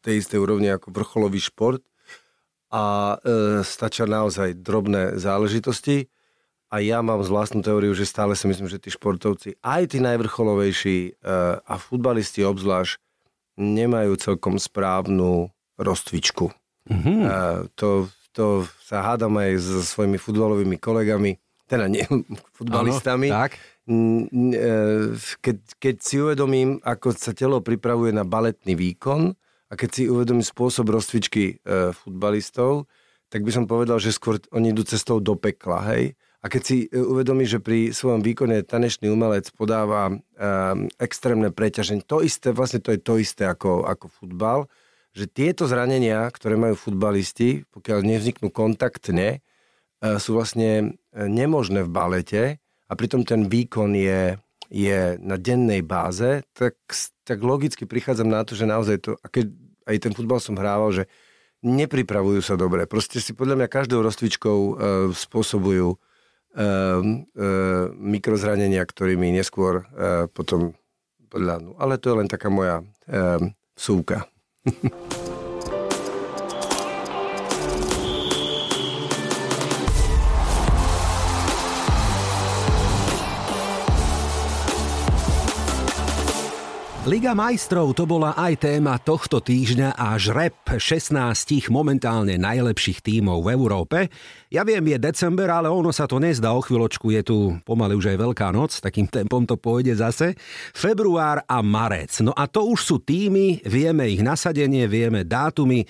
tej 0.06 0.22
istej 0.22 0.38
úrovni 0.38 0.70
ako 0.70 0.94
vrcholový 0.94 1.42
šport 1.42 1.82
a 2.72 3.16
e, 3.20 3.60
stačia 3.62 4.08
naozaj 4.08 4.56
drobné 4.56 5.20
záležitosti. 5.20 6.08
A 6.72 6.80
ja 6.80 7.04
mám 7.04 7.20
z 7.20 7.28
vlastnú 7.28 7.60
teóriu, 7.60 7.92
že 7.92 8.08
stále 8.08 8.32
si 8.32 8.48
myslím, 8.48 8.64
že 8.64 8.80
tí 8.80 8.88
športovci, 8.88 9.60
aj 9.60 9.92
tí 9.92 10.00
najvrcholovejší 10.00 10.98
e, 11.04 11.10
a 11.60 11.74
futbalisti 11.76 12.40
obzvlášť, 12.48 12.96
nemajú 13.60 14.16
celkom 14.16 14.56
správnu 14.56 15.52
rozcvičku. 15.76 16.48
Mhm. 16.88 17.12
E, 17.12 17.28
to, 17.76 18.08
to 18.32 18.64
sa 18.80 19.04
hádam 19.04 19.36
aj 19.36 19.60
so 19.60 19.84
svojimi 19.84 20.16
futbalovými 20.16 20.80
kolegami, 20.80 21.36
teda 21.68 21.92
nie 21.92 22.08
futbalistami. 22.56 23.28
Áno, 23.28 23.36
tak. 23.36 23.60
E, 23.84 24.64
Keď, 25.44 25.56
keď 25.76 25.96
si 26.00 26.24
uvedomím, 26.24 26.80
ako 26.80 27.12
sa 27.12 27.36
telo 27.36 27.60
pripravuje 27.60 28.16
na 28.16 28.24
baletný 28.24 28.72
výkon, 28.72 29.36
a 29.72 29.74
keď 29.74 29.88
si 29.88 30.02
uvedomí 30.04 30.44
spôsob 30.44 30.92
rozcvičky 30.92 31.56
e, 31.56 31.94
futbalistov, 31.96 32.84
tak 33.32 33.48
by 33.48 33.50
som 33.56 33.64
povedal, 33.64 33.96
že 33.96 34.12
skôr 34.12 34.36
oni 34.52 34.76
idú 34.76 34.84
cestou 34.84 35.16
do 35.16 35.32
pekla, 35.32 35.80
hej. 35.96 36.12
A 36.44 36.52
keď 36.52 36.62
si 36.62 36.76
e, 36.84 37.00
uvedomí, 37.00 37.48
že 37.48 37.62
pri 37.62 37.94
svojom 37.94 38.20
výkone 38.20 38.60
tanečný 38.66 39.08
umelec 39.08 39.48
podáva 39.56 40.12
e, 40.12 40.14
extrémne 41.00 41.48
preťaženie, 41.48 42.04
to 42.04 42.20
isté, 42.20 42.52
vlastne 42.52 42.84
to 42.84 42.92
je 42.92 43.00
to 43.00 43.16
isté 43.16 43.48
ako, 43.48 43.88
ako 43.88 44.12
futbal, 44.12 44.68
že 45.16 45.30
tieto 45.30 45.64
zranenia, 45.64 46.28
ktoré 46.28 46.60
majú 46.60 46.76
futbalisti, 46.76 47.64
pokiaľ 47.72 48.04
nevzniknú 48.04 48.52
kontaktne, 48.52 49.38
e, 49.38 50.18
sú 50.20 50.36
vlastne 50.36 51.00
nemožné 51.14 51.86
v 51.86 51.94
balete 51.94 52.42
a 52.90 52.92
pritom 52.92 53.22
ten 53.22 53.46
výkon 53.46 53.94
je, 53.94 54.36
je 54.66 55.16
na 55.22 55.38
dennej 55.38 55.80
báze, 55.86 56.42
tak, 56.52 56.74
tak 57.22 57.38
logicky 57.38 57.86
prichádzam 57.86 58.28
na 58.28 58.42
to, 58.42 58.58
že 58.58 58.66
naozaj 58.66 58.96
to, 58.98 59.14
a 59.22 59.26
keď 59.30 59.61
aj 59.86 59.96
ten 59.98 60.12
futbal 60.12 60.38
som 60.42 60.58
hrával, 60.58 60.92
že 60.92 61.04
nepripravujú 61.62 62.42
sa 62.42 62.58
dobre. 62.58 62.90
Proste 62.90 63.22
si 63.22 63.32
podľa 63.32 63.62
mňa 63.62 63.68
každou 63.70 64.02
rozcvičkou 64.02 64.58
e, 64.58 64.72
spôsobujú 65.14 65.94
e, 65.94 65.96
e, 65.96 66.62
mikrozranenia, 67.96 68.82
ktorými 68.82 69.30
neskôr 69.30 69.86
e, 69.86 70.26
potom 70.26 70.74
podľa, 71.30 71.78
Ale 71.80 71.96
to 71.96 72.12
je 72.12 72.18
len 72.18 72.28
taká 72.28 72.52
moja 72.52 72.82
e, 73.08 73.54
súka. 73.78 74.26
Liga 87.02 87.34
majstrov 87.34 87.98
to 87.98 88.06
bola 88.06 88.30
aj 88.38 88.62
téma 88.62 88.94
tohto 88.94 89.42
týždňa 89.42 89.98
a 89.98 90.14
žreb 90.22 90.54
16 90.70 91.18
momentálne 91.66 92.38
najlepších 92.38 93.02
tímov 93.02 93.42
v 93.42 93.58
Európe. 93.58 93.98
Ja 94.54 94.62
viem, 94.62 94.86
je 94.86 95.02
december, 95.02 95.50
ale 95.50 95.66
ono 95.66 95.90
sa 95.90 96.06
to 96.06 96.22
nezdá. 96.22 96.54
O 96.54 96.62
chvíľočku 96.62 97.10
je 97.10 97.26
tu 97.26 97.36
pomaly 97.66 97.98
už 97.98 98.14
aj 98.14 98.22
Veľká 98.22 98.54
noc, 98.54 98.78
takým 98.78 99.10
tempom 99.10 99.42
to 99.42 99.58
pôjde 99.58 99.98
zase. 99.98 100.38
Február 100.70 101.42
a 101.42 101.58
marec. 101.58 102.22
No 102.22 102.30
a 102.38 102.46
to 102.46 102.70
už 102.70 102.78
sú 102.86 102.96
týmy, 103.02 103.66
vieme 103.66 104.06
ich 104.06 104.22
nasadenie, 104.22 104.86
vieme 104.86 105.26
dátumy 105.26 105.82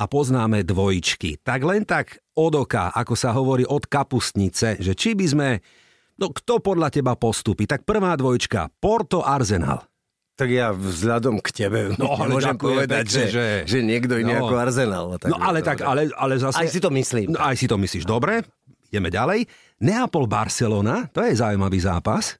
a 0.00 0.08
poznáme 0.08 0.64
dvojičky. 0.64 1.44
Tak 1.44 1.60
len 1.60 1.84
tak 1.84 2.24
od 2.40 2.56
oka, 2.56 2.88
ako 2.96 3.12
sa 3.12 3.36
hovorí 3.36 3.68
od 3.68 3.84
kapustnice, 3.84 4.80
že 4.80 4.96
či 4.96 5.12
by 5.12 5.26
sme... 5.28 5.48
No 6.16 6.32
kto 6.32 6.64
podľa 6.64 6.88
teba 6.88 7.20
postupí? 7.20 7.68
Tak 7.68 7.84
prvá 7.84 8.16
dvojčka, 8.16 8.72
Porto 8.80 9.20
Arsenal. 9.20 9.93
Tak 10.34 10.50
ja 10.50 10.74
vzhľadom 10.74 11.38
k 11.38 11.48
tebe 11.54 11.94
no, 11.94 12.10
ale 12.18 12.34
môžem 12.34 12.58
povedať, 12.58 13.06
pekne, 13.06 13.26
že, 13.30 13.30
že, 13.30 13.46
že 13.70 13.78
niekto 13.86 14.18
iný 14.18 14.34
no, 14.34 14.50
ako 14.50 14.54
Arsenal. 14.58 15.06
Tak 15.14 15.30
no 15.30 15.38
ale 15.38 15.62
tak, 15.62 15.78
ale, 15.86 16.10
ale 16.10 16.34
zase... 16.42 16.58
Aj 16.58 16.66
si 16.66 16.82
to 16.82 16.90
myslím. 16.90 17.30
No, 17.30 17.38
aj 17.38 17.54
si 17.54 17.70
to 17.70 17.78
myslíš. 17.78 18.02
Dobre, 18.02 18.42
ideme 18.90 19.14
ďalej. 19.14 19.46
Neapol-Barcelona, 19.78 21.14
to 21.14 21.22
je 21.22 21.38
zaujímavý 21.38 21.78
zápas. 21.78 22.34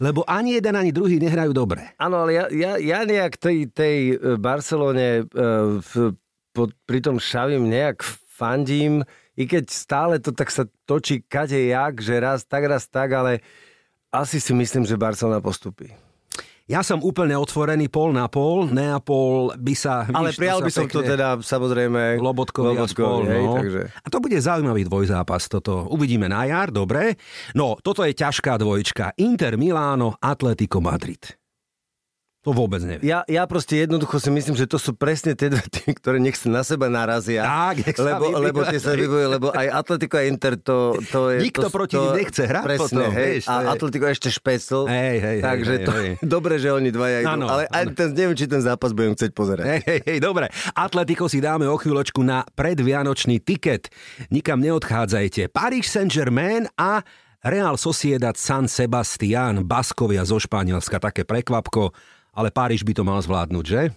Lebo 0.00 0.24
ani 0.24 0.56
jeden, 0.56 0.72
ani 0.72 0.88
druhý 0.88 1.20
nehrajú 1.20 1.52
dobre. 1.52 1.92
Áno, 2.00 2.24
ale 2.24 2.32
ja, 2.32 2.44
ja, 2.48 2.72
ja 2.80 3.04
nejak 3.04 3.36
tej, 3.38 3.68
tej 3.70 4.16
e, 4.16 4.34
Barcelone 4.40 5.28
uh, 5.28 5.78
v, 5.78 6.16
po, 6.50 6.72
pri 6.88 6.98
tom 7.04 7.22
šavím 7.22 7.68
nejak 7.68 8.02
fandím, 8.32 9.04
i 9.36 9.44
keď 9.46 9.64
stále 9.68 10.14
to 10.18 10.32
tak 10.32 10.48
sa 10.48 10.64
točí 10.88 11.22
kade 11.24 11.56
jak, 11.56 12.00
že 12.02 12.18
raz 12.18 12.42
tak, 12.44 12.66
raz 12.66 12.88
tak, 12.88 13.12
ale 13.14 13.44
asi 14.12 14.40
si 14.42 14.52
myslím, 14.52 14.84
že 14.84 15.00
Barcelona 15.00 15.40
postupí. 15.40 15.92
Ja 16.70 16.86
som 16.86 17.02
úplne 17.02 17.34
otvorený 17.34 17.90
pol 17.90 18.14
na 18.14 18.30
pol. 18.30 18.70
Neapol 18.70 19.58
by 19.58 19.74
sa... 19.74 20.06
Ale 20.06 20.30
víš, 20.30 20.38
prijal 20.38 20.60
by 20.62 20.70
som 20.70 20.86
to 20.86 21.02
teda 21.02 21.42
samozrejme 21.42 22.22
Lobotkovi, 22.22 22.78
Lobotkovi 22.78 22.78
a 22.78 22.86
spol, 22.86 23.22
hej, 23.26 23.44
no. 23.44 23.54
takže. 23.58 23.82
A 23.98 24.06
to 24.06 24.18
bude 24.22 24.38
zaujímavý 24.38 24.82
dvojzápas. 24.86 25.50
Toto 25.50 25.90
uvidíme 25.90 26.30
na 26.30 26.46
jar, 26.46 26.70
dobre. 26.70 27.18
No, 27.58 27.74
toto 27.82 28.06
je 28.06 28.14
ťažká 28.14 28.54
dvojčka. 28.62 29.18
Inter 29.18 29.58
Miláno, 29.58 30.14
Atletico 30.22 30.78
Madrid. 30.78 31.41
To 32.42 32.50
vôbec 32.50 32.82
neviem. 32.82 33.06
Ja, 33.06 33.22
ja 33.30 33.46
proste 33.46 33.78
jednoducho 33.78 34.18
si 34.18 34.26
myslím, 34.26 34.58
že 34.58 34.66
to 34.66 34.74
sú 34.74 34.98
presne 34.98 35.38
tie 35.38 35.46
dve 35.46 35.62
tým, 35.62 35.94
ktoré 35.94 36.18
nech 36.18 36.34
sa 36.34 36.50
na 36.50 36.66
seba 36.66 36.90
narazia. 36.90 37.46
Tak, 37.46 37.86
nech 37.86 37.94
lebo, 37.94 38.24
sa 38.34 38.38
lebo 38.42 38.60
tie 38.66 38.80
sa 38.82 38.98
vybujú, 38.98 39.26
lebo 39.30 39.46
aj 39.54 39.66
Atletico 39.70 40.18
a 40.18 40.26
Inter 40.26 40.58
to, 40.58 40.98
to 41.06 41.30
je... 41.30 41.38
Nikto 41.38 41.70
to, 41.70 41.70
proti 41.70 41.94
to, 41.94 42.18
nechce 42.18 42.42
hrať 42.42 42.64
presne, 42.66 42.82
potom. 42.82 43.14
Hej, 43.14 43.30
vieš, 43.30 43.44
a 43.46 43.54
je... 43.54 43.66
Atletico 43.70 44.04
ešte 44.10 44.28
špecl. 44.34 44.80
Hej, 44.90 45.16
hej, 45.22 45.38
takže 45.38 45.74
hej, 45.78 45.86
to 45.86 45.92
hej. 45.94 46.10
dobre, 46.34 46.54
že 46.58 46.68
oni 46.74 46.90
dvaja 46.90 47.18
idú. 47.22 47.30
Ano, 47.30 47.46
ale 47.46 47.62
aj 47.70 47.84
ten, 47.94 48.08
neviem, 48.10 48.34
či 48.34 48.50
ten 48.50 48.58
zápas 48.58 48.90
budem 48.90 49.14
chcieť 49.14 49.30
pozerať. 49.30 49.64
Hej, 49.70 49.80
hej, 49.86 50.00
hej, 50.02 50.18
dobre. 50.18 50.50
Atletico 50.74 51.30
si 51.30 51.38
dáme 51.38 51.70
o 51.70 51.78
chvíľočku 51.78 52.26
na 52.26 52.42
predvianočný 52.58 53.38
tiket. 53.38 53.86
Nikam 54.34 54.58
neodchádzajte. 54.58 55.46
Paris 55.54 55.86
Saint-Germain 55.94 56.66
a 56.74 57.06
Real 57.46 57.78
Sociedad 57.78 58.34
San 58.34 58.66
Sebastián, 58.66 59.62
Baskovia 59.62 60.26
zo 60.26 60.42
Španielska, 60.42 60.98
také 60.98 61.22
prekvapko 61.22 61.94
ale 62.32 62.48
Páriž 62.48 62.82
by 62.82 62.92
to 62.96 63.02
mal 63.04 63.20
zvládnuť, 63.20 63.64
že? 63.64 63.92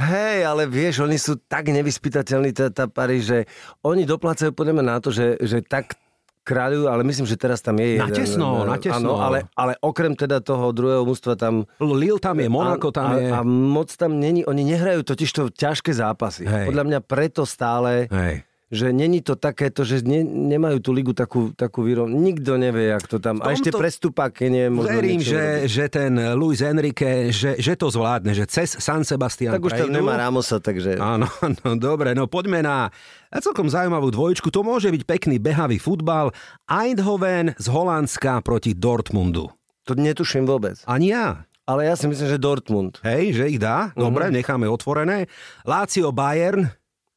Hej, 0.00 0.48
ale 0.48 0.64
vieš, 0.64 1.04
oni 1.04 1.20
sú 1.20 1.36
tak 1.44 1.68
nevyspytateľní, 1.68 2.56
tá, 2.56 2.72
tá 2.72 2.88
Paríž, 2.88 3.22
že 3.28 3.38
oni 3.84 4.08
doplácajú 4.08 4.54
podľa 4.56 4.80
na 4.80 4.96
to, 4.96 5.12
že, 5.12 5.36
že 5.44 5.60
tak 5.60 5.92
kráľujú, 6.40 6.88
ale 6.88 7.04
myslím, 7.04 7.28
že 7.28 7.36
teraz 7.36 7.60
tam 7.60 7.76
je 7.76 8.00
jeden. 8.00 8.08
Natesno, 8.08 8.64
natesno. 8.64 8.96
Áno, 8.96 9.20
ale, 9.20 9.44
ale 9.52 9.76
okrem 9.84 10.16
teda 10.16 10.40
toho 10.40 10.72
druhého 10.72 11.04
mústva 11.04 11.36
tam... 11.36 11.68
Lille 11.76 12.16
tam 12.16 12.40
je, 12.40 12.48
Monako 12.48 12.88
tam 12.90 13.12
a, 13.12 13.16
je. 13.20 13.28
A, 13.28 13.44
a 13.44 13.46
moc 13.46 13.92
tam 13.92 14.16
není, 14.16 14.40
oni 14.48 14.64
nehrajú 14.64 15.04
totiž 15.04 15.30
to 15.36 15.42
ťažké 15.52 15.92
zápasy. 15.92 16.48
Hej. 16.48 16.72
Podľa 16.72 16.84
mňa 16.88 16.98
preto 17.04 17.44
stále... 17.44 18.08
Hej 18.08 18.49
že 18.70 18.94
není 18.94 19.18
to 19.18 19.34
takéto, 19.34 19.82
že 19.82 20.06
ne, 20.06 20.22
nemajú 20.22 20.78
tú 20.78 20.94
ligu 20.94 21.10
takú, 21.10 21.50
takú 21.58 21.82
výrov. 21.82 22.06
Nikto 22.06 22.54
nevie, 22.54 22.94
jak 22.94 23.02
to 23.10 23.18
tam... 23.18 23.42
A 23.42 23.50
ešte 23.50 23.74
prestupák 23.74 24.30
nie 24.46 24.70
možno 24.70 24.94
Verím, 24.94 25.18
že, 25.18 25.66
že 25.66 25.90
ten 25.90 26.14
Luis 26.38 26.62
Enrique, 26.62 27.34
že, 27.34 27.58
že 27.58 27.74
to 27.74 27.90
zvládne, 27.90 28.30
že 28.30 28.46
cez 28.46 28.78
San 28.78 29.02
Sebastian 29.02 29.58
Tak 29.58 29.66
už 29.66 29.74
tam 29.74 29.90
nemá 29.90 30.14
Ramosa, 30.14 30.62
takže... 30.62 31.02
Áno, 31.02 31.26
no 31.66 31.74
dobre, 31.74 32.14
no 32.14 32.30
poďme 32.30 32.62
na 32.62 32.94
celkom 33.42 33.66
zaujímavú 33.66 34.14
dvojčku. 34.14 34.54
To 34.54 34.62
môže 34.62 34.86
byť 34.86 35.02
pekný 35.02 35.42
behavý 35.42 35.82
futbal. 35.82 36.30
Eindhoven 36.70 37.58
z 37.58 37.66
Holandska 37.66 38.38
proti 38.46 38.78
Dortmundu. 38.78 39.50
To 39.90 39.98
netuším 39.98 40.46
vôbec. 40.46 40.78
Ani 40.86 41.10
ja. 41.10 41.42
Ale 41.66 41.86
ja 41.86 41.94
si 41.94 42.10
myslím, 42.10 42.26
že 42.26 42.42
Dortmund. 42.42 42.98
Hej, 43.06 43.38
že 43.38 43.44
ich 43.46 43.62
dá. 43.62 43.94
Dobre, 43.94 44.26
uh-huh. 44.26 44.38
necháme 44.42 44.66
otvorené. 44.66 45.30
Lazio 45.62 46.10
Bayern 46.10 46.66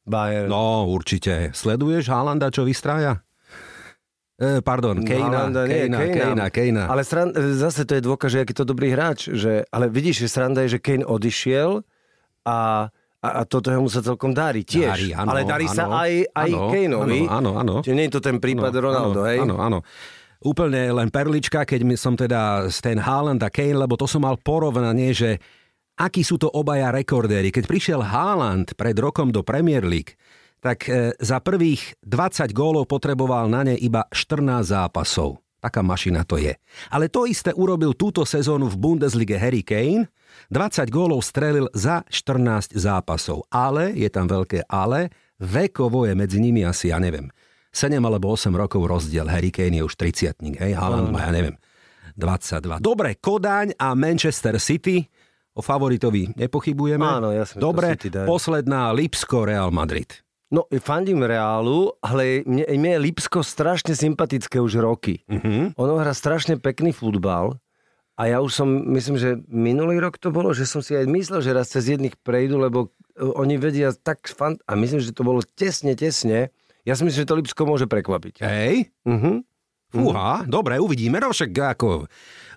Bayern. 0.04 0.52
No, 0.52 0.88
určite. 0.88 1.50
Sleduješ 1.56 2.08
Haalanda, 2.12 2.52
čo 2.52 2.64
vystrája? 2.68 3.24
E, 4.34 4.60
pardon, 4.60 5.00
Kejna, 5.00 5.48
Kejna, 5.64 5.98
Kejna, 5.98 6.46
Kejna. 6.50 6.84
Ale 6.90 7.06
sran, 7.06 7.32
zase 7.34 7.86
to 7.88 7.96
je 7.96 8.02
dôkaz, 8.02 8.34
že 8.34 8.38
aký 8.42 8.52
to 8.52 8.66
dobrý 8.66 8.92
hráč. 8.92 9.30
Že, 9.30 9.64
ale 9.70 9.86
vidíš, 9.88 10.26
že 10.26 10.28
sranda 10.28 10.66
je, 10.66 10.76
že 10.76 10.80
Kane 10.82 11.06
odišiel 11.06 11.80
a 12.44 12.90
a, 13.24 13.28
a 13.40 13.42
toto 13.48 13.72
mu 13.80 13.88
sa 13.88 14.04
celkom 14.04 14.36
darí 14.36 14.68
tiež. 14.68 14.92
Darí, 14.92 15.08
áno, 15.16 15.32
ale 15.32 15.48
darí 15.48 15.64
áno, 15.64 15.76
sa 15.80 15.84
aj, 15.88 16.12
aj 16.28 16.50
áno, 16.52 16.68
Kaneovi. 16.68 17.20
Áno, 17.24 17.50
áno. 17.56 17.74
Čiže 17.80 17.96
nie 17.96 18.04
je 18.04 18.12
to 18.12 18.20
ten 18.20 18.36
prípad 18.36 18.68
áno, 18.68 18.84
Ronaldo, 18.84 19.20
áno, 19.24 19.28
hej? 19.32 19.38
Áno, 19.40 19.56
áno. 19.56 19.78
Úplne 20.44 20.92
len 20.92 21.08
perlička, 21.08 21.64
keď 21.64 21.96
som 21.96 22.20
teda 22.20 22.68
z 22.68 22.78
ten 22.84 23.00
Haaland 23.00 23.40
a 23.40 23.48
Kane, 23.48 23.80
lebo 23.80 23.96
to 23.96 24.04
som 24.04 24.28
mal 24.28 24.36
porovnanie, 24.36 25.16
že 25.16 25.40
akí 25.98 26.26
sú 26.26 26.38
to 26.38 26.50
obaja 26.50 26.90
rekordéri. 26.90 27.54
Keď 27.54 27.64
prišiel 27.66 28.00
Haaland 28.02 28.74
pred 28.74 28.98
rokom 28.98 29.30
do 29.30 29.46
Premier 29.46 29.86
League, 29.86 30.18
tak 30.64 30.88
e, 30.88 31.12
za 31.20 31.38
prvých 31.44 32.00
20 32.02 32.50
gólov 32.56 32.88
potreboval 32.88 33.52
na 33.52 33.68
ne 33.68 33.76
iba 33.76 34.08
14 34.08 34.64
zápasov. 34.64 35.44
Taká 35.60 35.80
mašina 35.80 36.28
to 36.28 36.36
je. 36.36 36.52
Ale 36.92 37.08
to 37.08 37.24
isté 37.24 37.52
urobil 37.56 37.96
túto 37.96 38.28
sezónu 38.28 38.68
v 38.68 38.76
Bundeslige 38.76 39.40
Harry 39.40 39.64
Kane. 39.64 40.12
20 40.52 40.92
gólov 40.92 41.24
strelil 41.24 41.72
za 41.72 42.04
14 42.04 42.76
zápasov. 42.76 43.48
Ale, 43.48 43.96
je 43.96 44.08
tam 44.12 44.28
veľké 44.28 44.68
ale, 44.68 45.08
vekovo 45.40 46.04
je 46.04 46.12
medzi 46.12 46.36
nimi 46.36 46.68
asi, 46.68 46.92
ja 46.92 47.00
neviem, 47.00 47.32
7 47.72 47.96
alebo 47.96 48.32
8 48.32 48.52
rokov 48.52 48.84
rozdiel. 48.84 49.24
Harry 49.24 49.48
Kane 49.48 49.80
je 49.80 49.84
už 49.88 49.96
30 49.96 50.36
hej, 50.60 50.72
Haaland 50.76 51.08
má, 51.08 51.26
ja 51.26 51.32
neviem, 51.32 51.56
22. 52.14 52.78
Dobre, 52.78 53.18
Kodaň 53.18 53.74
a 53.74 53.96
Manchester 53.98 54.60
City, 54.62 55.02
o 55.54 55.62
favoritovi 55.62 56.34
nepochybujeme. 56.34 57.06
Áno, 57.06 57.30
jasne, 57.30 57.62
Dobre, 57.62 57.94
posledná 58.26 58.90
Lipsko 58.90 59.46
Real 59.46 59.70
Madrid. 59.70 60.20
No, 60.50 60.66
fandím 60.78 61.24
Reálu, 61.24 61.94
ale 61.98 62.46
mne, 62.46 62.62
mne 62.68 62.90
je 62.94 63.04
Lipsko 63.10 63.42
strašne 63.42 63.96
sympatické 63.96 64.60
už 64.60 64.78
roky. 64.78 65.22
Mhm. 65.26 65.74
Ono 65.74 65.94
hrá 65.98 66.14
strašne 66.14 66.58
pekný 66.60 66.94
futbal 66.94 67.58
a 68.14 68.22
ja 68.30 68.38
už 68.38 68.54
som, 68.54 68.68
myslím, 68.94 69.18
že 69.18 69.42
minulý 69.50 69.98
rok 69.98 70.18
to 70.22 70.30
bolo, 70.30 70.54
že 70.54 70.66
som 70.66 70.78
si 70.78 70.94
aj 70.94 71.10
myslel, 71.10 71.42
že 71.42 71.50
raz 71.50 71.74
cez 71.74 71.90
jedných 71.90 72.14
prejdu, 72.22 72.62
lebo 72.62 72.94
e, 73.18 73.26
oni 73.26 73.58
vedia 73.58 73.90
tak 73.90 74.30
fan... 74.30 74.54
A 74.70 74.78
myslím, 74.78 75.02
že 75.02 75.10
to 75.10 75.26
bolo 75.26 75.42
tesne, 75.42 75.98
tesne. 75.98 76.54
Ja 76.86 76.94
si 76.94 77.02
myslím, 77.02 77.26
že 77.26 77.30
to 77.30 77.38
Lipsko 77.42 77.62
môže 77.66 77.90
prekvapiť. 77.90 78.38
Hej, 78.38 78.94
Mhm. 79.02 79.42
Fúha, 79.94 80.42
dobre, 80.44 80.82
uvidíme, 80.82 81.22
no 81.22 81.30
však 81.30 81.78
ako 81.78 82.10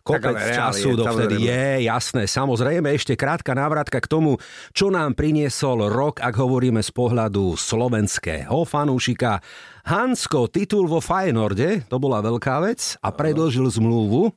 kopec 0.07 0.39
reálne, 0.39 0.55
času 0.55 0.89
dovtedy 0.95 1.35
samozrejme. 1.35 1.51
je, 1.51 1.67
jasné. 1.83 2.23
Samozrejme, 2.31 2.87
ešte 2.95 3.13
krátka 3.19 3.51
návratka 3.51 3.99
k 3.99 4.07
tomu, 4.07 4.39
čo 4.71 4.87
nám 4.87 5.19
priniesol 5.19 5.91
rok, 5.91 6.23
ak 6.23 6.31
hovoríme 6.31 6.79
z 6.79 6.91
pohľadu 6.95 7.59
slovenského 7.59 8.63
fanúšika. 8.63 9.43
Hansko, 9.83 10.47
titul 10.47 10.87
vo 10.87 11.03
Feyenoorde, 11.03 11.83
to 11.91 11.99
bola 11.99 12.23
veľká 12.23 12.63
vec 12.63 12.95
a 13.03 13.11
predlžil 13.11 13.67
zmluvu. 13.67 14.31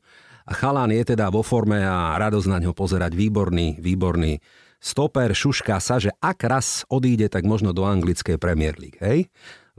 A 0.51 0.53
chalán 0.59 0.91
je 0.91 1.15
teda 1.15 1.31
vo 1.31 1.47
forme 1.47 1.79
a 1.79 2.19
radosť 2.19 2.49
na 2.51 2.59
ňo 2.59 2.75
pozerať. 2.75 3.15
Výborný, 3.15 3.79
výborný 3.79 4.43
stoper, 4.83 5.31
šušká 5.31 5.79
sa, 5.79 6.03
že 6.03 6.11
ak 6.19 6.43
raz 6.43 6.83
odíde, 6.91 7.31
tak 7.31 7.47
možno 7.47 7.71
do 7.71 7.87
anglickej 7.87 8.41
Premier 8.41 8.75
League, 8.81 8.99
hej? 8.99 9.31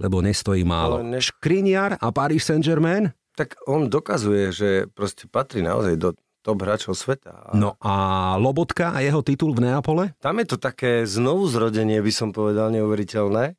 Lebo 0.01 0.17
nestojí 0.19 0.65
málo. 0.65 0.97
Ale 0.97 1.05
ne- 1.05 1.21
Škriniar 1.21 2.01
a 2.01 2.09
Paris 2.09 2.49
Saint-Germain? 2.49 3.13
Tak 3.37 3.55
on 3.69 3.87
dokazuje, 3.87 4.49
že 4.51 4.69
proste 4.91 5.29
patrí 5.29 5.61
naozaj 5.61 5.95
do 5.95 6.09
top 6.41 6.65
hráčov 6.65 6.97
sveta. 6.97 7.31
A 7.31 7.49
No 7.53 7.77
a 7.77 7.93
Lobotka 8.35 8.91
a 8.91 8.99
jeho 8.99 9.21
titul 9.21 9.53
v 9.53 9.69
Neapole? 9.69 10.17
Tam 10.17 10.41
je 10.41 10.47
to 10.49 10.57
také 10.57 11.05
znovu 11.05 11.45
zrodenie, 11.45 12.01
by 12.01 12.09
som 12.09 12.33
povedal, 12.33 12.73
neuveriteľné. 12.73 13.53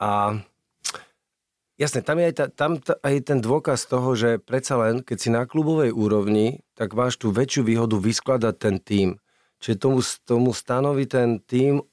A 0.00 0.38
jasne, 1.76 2.00
tam 2.00 2.22
je 2.22 2.24
aj, 2.30 2.34
ta, 2.38 2.46
tam 2.48 2.72
ta, 2.80 2.94
aj 3.02 3.14
ten 3.26 3.38
dôkaz 3.42 3.84
toho, 3.84 4.14
že 4.16 4.38
predsa 4.40 4.78
len, 4.80 5.02
keď 5.02 5.16
si 5.18 5.28
na 5.28 5.44
klubovej 5.44 5.90
úrovni, 5.92 6.62
tak 6.78 6.94
máš 6.94 7.18
tú 7.18 7.34
väčšiu 7.34 7.66
výhodu 7.66 7.98
vyskladať 7.98 8.54
ten 8.56 8.76
tím. 8.80 9.08
Čiže 9.60 9.76
tomu, 9.76 10.00
tomu 10.24 10.50
stanoví 10.56 11.04
ten 11.04 11.36
tím 11.44 11.84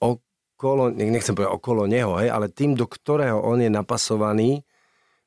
okolo, 0.58 0.90
nech- 0.90 1.14
nechcem 1.14 1.38
povedať 1.38 1.54
okolo 1.54 1.86
neho, 1.86 2.18
hej, 2.18 2.34
ale 2.34 2.50
tým, 2.50 2.74
do 2.74 2.90
ktorého 2.90 3.38
on 3.38 3.62
je 3.62 3.70
napasovaný, 3.70 4.66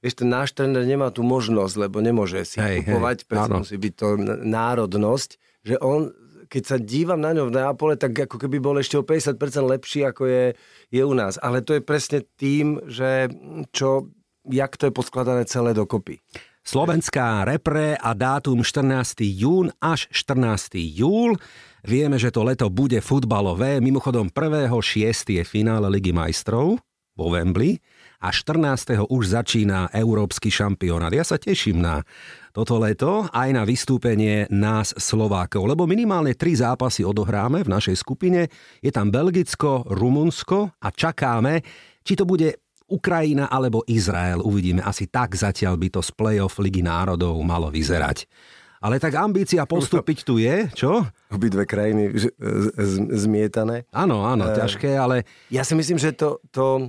Vieš, 0.01 0.25
ten 0.25 0.33
náš 0.33 0.57
tréner 0.57 0.89
nemá 0.89 1.13
tú 1.13 1.21
možnosť, 1.21 1.75
lebo 1.77 2.01
nemôže 2.01 2.41
si 2.49 2.57
Hej, 2.57 2.81
hej, 2.81 2.89
kupovať, 2.89 3.19
preto 3.29 3.53
áno. 3.53 3.61
musí 3.61 3.77
byť 3.77 3.93
to 3.93 4.09
národnosť, 4.49 5.31
že 5.61 5.77
on, 5.77 6.09
keď 6.49 6.63
sa 6.65 6.77
dívam 6.81 7.21
na 7.21 7.37
ňo 7.37 7.53
v 7.53 7.61
Neapole, 7.61 8.01
tak 8.01 8.17
ako 8.17 8.41
keby 8.41 8.65
bol 8.65 8.81
ešte 8.81 8.97
o 8.97 9.05
50% 9.05 9.37
lepší, 9.61 10.09
ako 10.09 10.25
je, 10.25 10.45
je 10.89 11.03
u 11.05 11.13
nás. 11.13 11.37
Ale 11.37 11.61
to 11.61 11.77
je 11.77 11.85
presne 11.85 12.25
tým, 12.41 12.81
že 12.89 13.29
čo, 13.77 14.09
jak 14.49 14.73
to 14.81 14.89
je 14.89 14.97
poskladané 14.97 15.45
celé 15.45 15.77
dokopy. 15.77 16.17
Slovenská 16.65 17.45
repre 17.45 17.97
a 18.01 18.17
dátum 18.17 18.65
14. 18.65 19.21
jún 19.21 19.69
až 19.85 20.09
14. 20.17 20.81
júl. 20.81 21.37
Vieme, 21.81 22.21
že 22.21 22.29
to 22.29 22.45
leto 22.45 22.69
bude 22.69 23.01
futbalové. 23.01 23.81
Mimochodom 23.81 24.29
1.6. 24.29 25.41
je 25.41 25.45
finále 25.45 25.89
Ligy 25.89 26.13
majstrov 26.13 26.77
vo 27.17 27.27
Wembley 27.33 27.81
a 28.21 28.29
14. 28.29 29.09
už 29.09 29.23
začína 29.33 29.89
Európsky 29.97 30.53
šampionát. 30.53 31.13
Ja 31.13 31.25
sa 31.25 31.41
teším 31.41 31.81
na 31.81 32.05
toto 32.53 32.77
leto 32.77 33.25
aj 33.33 33.49
na 33.57 33.65
vystúpenie 33.65 34.45
nás 34.53 34.93
Slovákov, 34.93 35.65
lebo 35.65 35.89
minimálne 35.89 36.37
tri 36.37 36.53
zápasy 36.53 37.01
odohráme 37.01 37.65
v 37.65 37.73
našej 37.73 37.97
skupine. 37.97 38.53
Je 38.85 38.93
tam 38.93 39.09
Belgicko, 39.09 39.89
Rumunsko 39.89 40.77
a 40.85 40.89
čakáme, 40.93 41.65
či 42.05 42.13
to 42.13 42.29
bude 42.29 42.61
Ukrajina 42.91 43.47
alebo 43.47 43.87
Izrael. 43.87 44.43
Uvidíme. 44.43 44.83
Asi 44.83 45.07
tak 45.07 45.39
zatiaľ 45.39 45.79
by 45.79 45.89
to 45.95 46.01
z 46.03 46.11
play-off 46.13 46.59
Ligy 46.59 46.83
národov 46.83 47.39
malo 47.41 47.71
vyzerať. 47.71 48.27
Ale 48.81 48.97
tak 48.97 49.13
ambícia 49.15 49.61
postúpiť 49.63 50.19
tu 50.23 50.37
je, 50.37 50.73
čo? 50.73 51.05
Obidve 51.29 51.65
krajiny 51.65 52.11
z, 52.11 52.33
z, 52.73 52.93
zmietané. 53.19 53.85
Áno, 53.91 54.25
áno, 54.25 54.47
Eh, 54.47 54.57
ťažké, 54.57 54.91
ale 54.95 55.29
Ja 55.47 55.63
si 55.63 55.73
myslím, 55.73 55.95
že 55.95 56.11
to, 56.11 56.41
to 56.49 56.89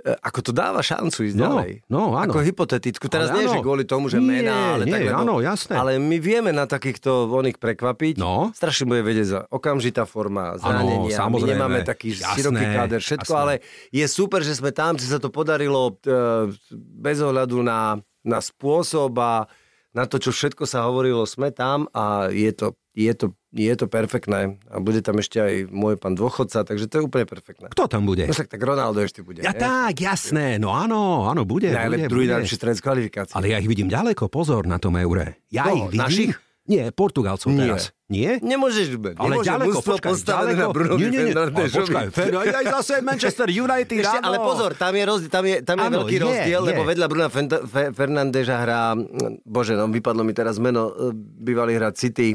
e, 0.00 0.14
ako 0.16 0.38
to 0.40 0.50
dáva 0.50 0.78
šancu 0.80 1.26
ísť 1.26 1.34
No, 1.34 1.42
ďalej. 1.58 1.72
no, 1.86 2.14
áno. 2.14 2.30
Ako 2.30 2.40
hypotetickú. 2.40 3.04
Teraz 3.04 3.26
Ale 3.28 3.36
nie, 3.36 3.44
áno. 3.44 3.52
že 3.52 3.60
kvôli 3.60 3.84
tomu, 3.84 4.06
že 4.06 4.16
Nie, 4.16 4.38
mená, 4.38 4.78
ale 4.78 4.86
nie, 4.86 4.94
tak, 4.94 5.02
lebo- 5.04 5.18
áno, 5.18 5.34
jasné. 5.40 5.74
Ale 5.74 5.90
my 5.98 6.16
vieme 6.16 6.50
na 6.50 6.64
takýchto 6.64 7.10
oných 7.28 7.58
prekvapiť. 7.58 8.14
No. 8.16 8.54
Strašne 8.54 8.86
bude 8.86 9.02
vedieť 9.02 9.26
za 9.26 9.40
okamžitá 9.50 10.06
forma, 10.06 10.56
zranenia. 10.56 11.10
samozrejme. 11.12 11.42
My 11.44 11.58
nemáme 11.58 11.78
taký 11.82 12.14
Jasné, 12.14 12.32
široký 12.32 12.64
káder, 12.70 13.00
všetko, 13.00 13.28
jasné. 13.28 13.42
ale 13.42 13.54
je 13.90 14.06
super, 14.06 14.40
že 14.40 14.54
sme 14.54 14.70
tam, 14.70 14.94
že 14.94 15.04
sa 15.04 15.18
to 15.18 15.28
podarilo 15.28 15.98
e, 16.00 16.54
bez 16.96 17.18
ohľadu 17.18 17.60
na, 17.60 17.94
na 18.22 18.38
spôsob 18.38 19.10
a 19.16 19.50
na 19.90 20.04
to, 20.04 20.16
čo 20.16 20.30
všetko 20.30 20.64
sa 20.64 20.84
hovorilo, 20.84 21.22
sme 21.24 21.50
tam 21.50 21.90
a 21.90 22.28
je 22.28 22.50
to, 22.50 22.66
je 22.92 23.10
to, 23.10 23.26
je 23.50 23.72
to 23.72 23.86
perfektné. 23.86 24.58
A 24.66 24.78
bude 24.78 25.00
tam 25.00 25.18
ešte 25.18 25.36
aj 25.36 25.54
môj 25.66 25.96
pán 25.96 26.14
dôchodca, 26.14 26.62
takže 26.62 26.86
to 26.86 26.94
je 26.96 27.02
úplne 27.04 27.24
perfektné. 27.24 27.68
kto 27.68 27.84
tam 27.86 28.04
bude? 28.04 28.22
No 28.22 28.30
však 28.30 28.46
tak 28.48 28.60
Ronaldo 28.60 29.00
ešte 29.00 29.20
bude. 29.20 29.40
Ja 29.40 29.50
nie? 29.50 29.58
tak, 29.58 29.94
jasné, 29.96 30.56
no 30.56 30.70
áno, 30.70 31.26
áno, 31.26 31.42
bude. 31.42 31.68
Najlep, 31.68 32.00
bude, 32.00 32.08
druhý 32.08 32.26
najlepší 32.28 32.54
strelec 32.54 32.78
kvalifikácie. 32.78 33.34
Ale 33.34 33.50
ja 33.50 33.58
ich 33.58 33.66
vidím 33.66 33.86
ďaleko, 33.86 34.26
pozor 34.26 34.64
na 34.64 34.76
tom 34.76 34.94
eure. 34.94 35.42
Ja 35.48 35.66
No, 35.66 35.74
ich 35.76 35.86
vidím. 35.90 36.00
našich? 36.00 36.32
Nie, 36.64 36.90
Portugalcov 36.90 37.50
Nie. 37.50 37.66
teraz. 37.66 37.90
Nie? 38.10 38.42
Nemôžeš 38.42 38.98
byť. 38.98 39.14
Ale 39.22 39.38
Nemôže 39.38 39.46
ďaleko, 39.46 39.78
počkaj, 39.86 40.10
postavené 40.10 40.52
ďaleko. 40.58 40.66
na 40.66 40.74
Brunovi 40.74 40.98
nie, 40.98 41.10
nie, 41.14 41.22
nie. 41.30 41.34
Ale 41.38 41.50
počkaj, 41.54 42.06
Fer, 42.10 42.34
aj, 42.34 42.66
zase 42.82 42.94
Manchester 43.06 43.46
United, 43.46 44.02
Ešte, 44.02 44.18
ale 44.18 44.36
pozor, 44.42 44.74
tam 44.74 44.92
je, 44.98 45.04
rozdiel, 45.06 45.30
tam 45.30 45.44
je, 45.46 45.56
tam 45.62 45.76
je 45.78 45.86
Áno, 45.86 45.96
veľký 46.02 46.16
je, 46.18 46.22
rozdiel, 46.26 46.60
je. 46.60 46.68
lebo 46.74 46.82
vedľa 46.82 47.06
Bruna 47.06 47.28
Fenta- 47.30 47.62
Fe- 47.62 47.94
Fernandeža 47.94 48.66
hrá, 48.66 48.98
bože, 49.46 49.78
no 49.78 49.86
vypadlo 49.86 50.26
mi 50.26 50.34
teraz 50.34 50.58
meno, 50.58 50.90
e, 50.90 51.14
bývalý 51.14 51.78
hrad 51.78 51.94
City, 51.94 52.34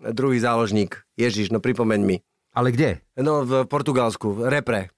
druhý 0.00 0.40
záložník, 0.40 0.96
Ježiš, 1.20 1.52
no 1.52 1.60
pripomeň 1.60 2.00
mi. 2.00 2.16
Ale 2.56 2.72
kde? 2.72 3.04
No 3.20 3.44
v 3.44 3.68
Portugalsku, 3.68 4.48
repre. 4.48 4.88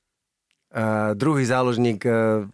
Uh, 0.72 1.12
druhý 1.12 1.44
záložník 1.44 2.00
uh, 2.08 2.48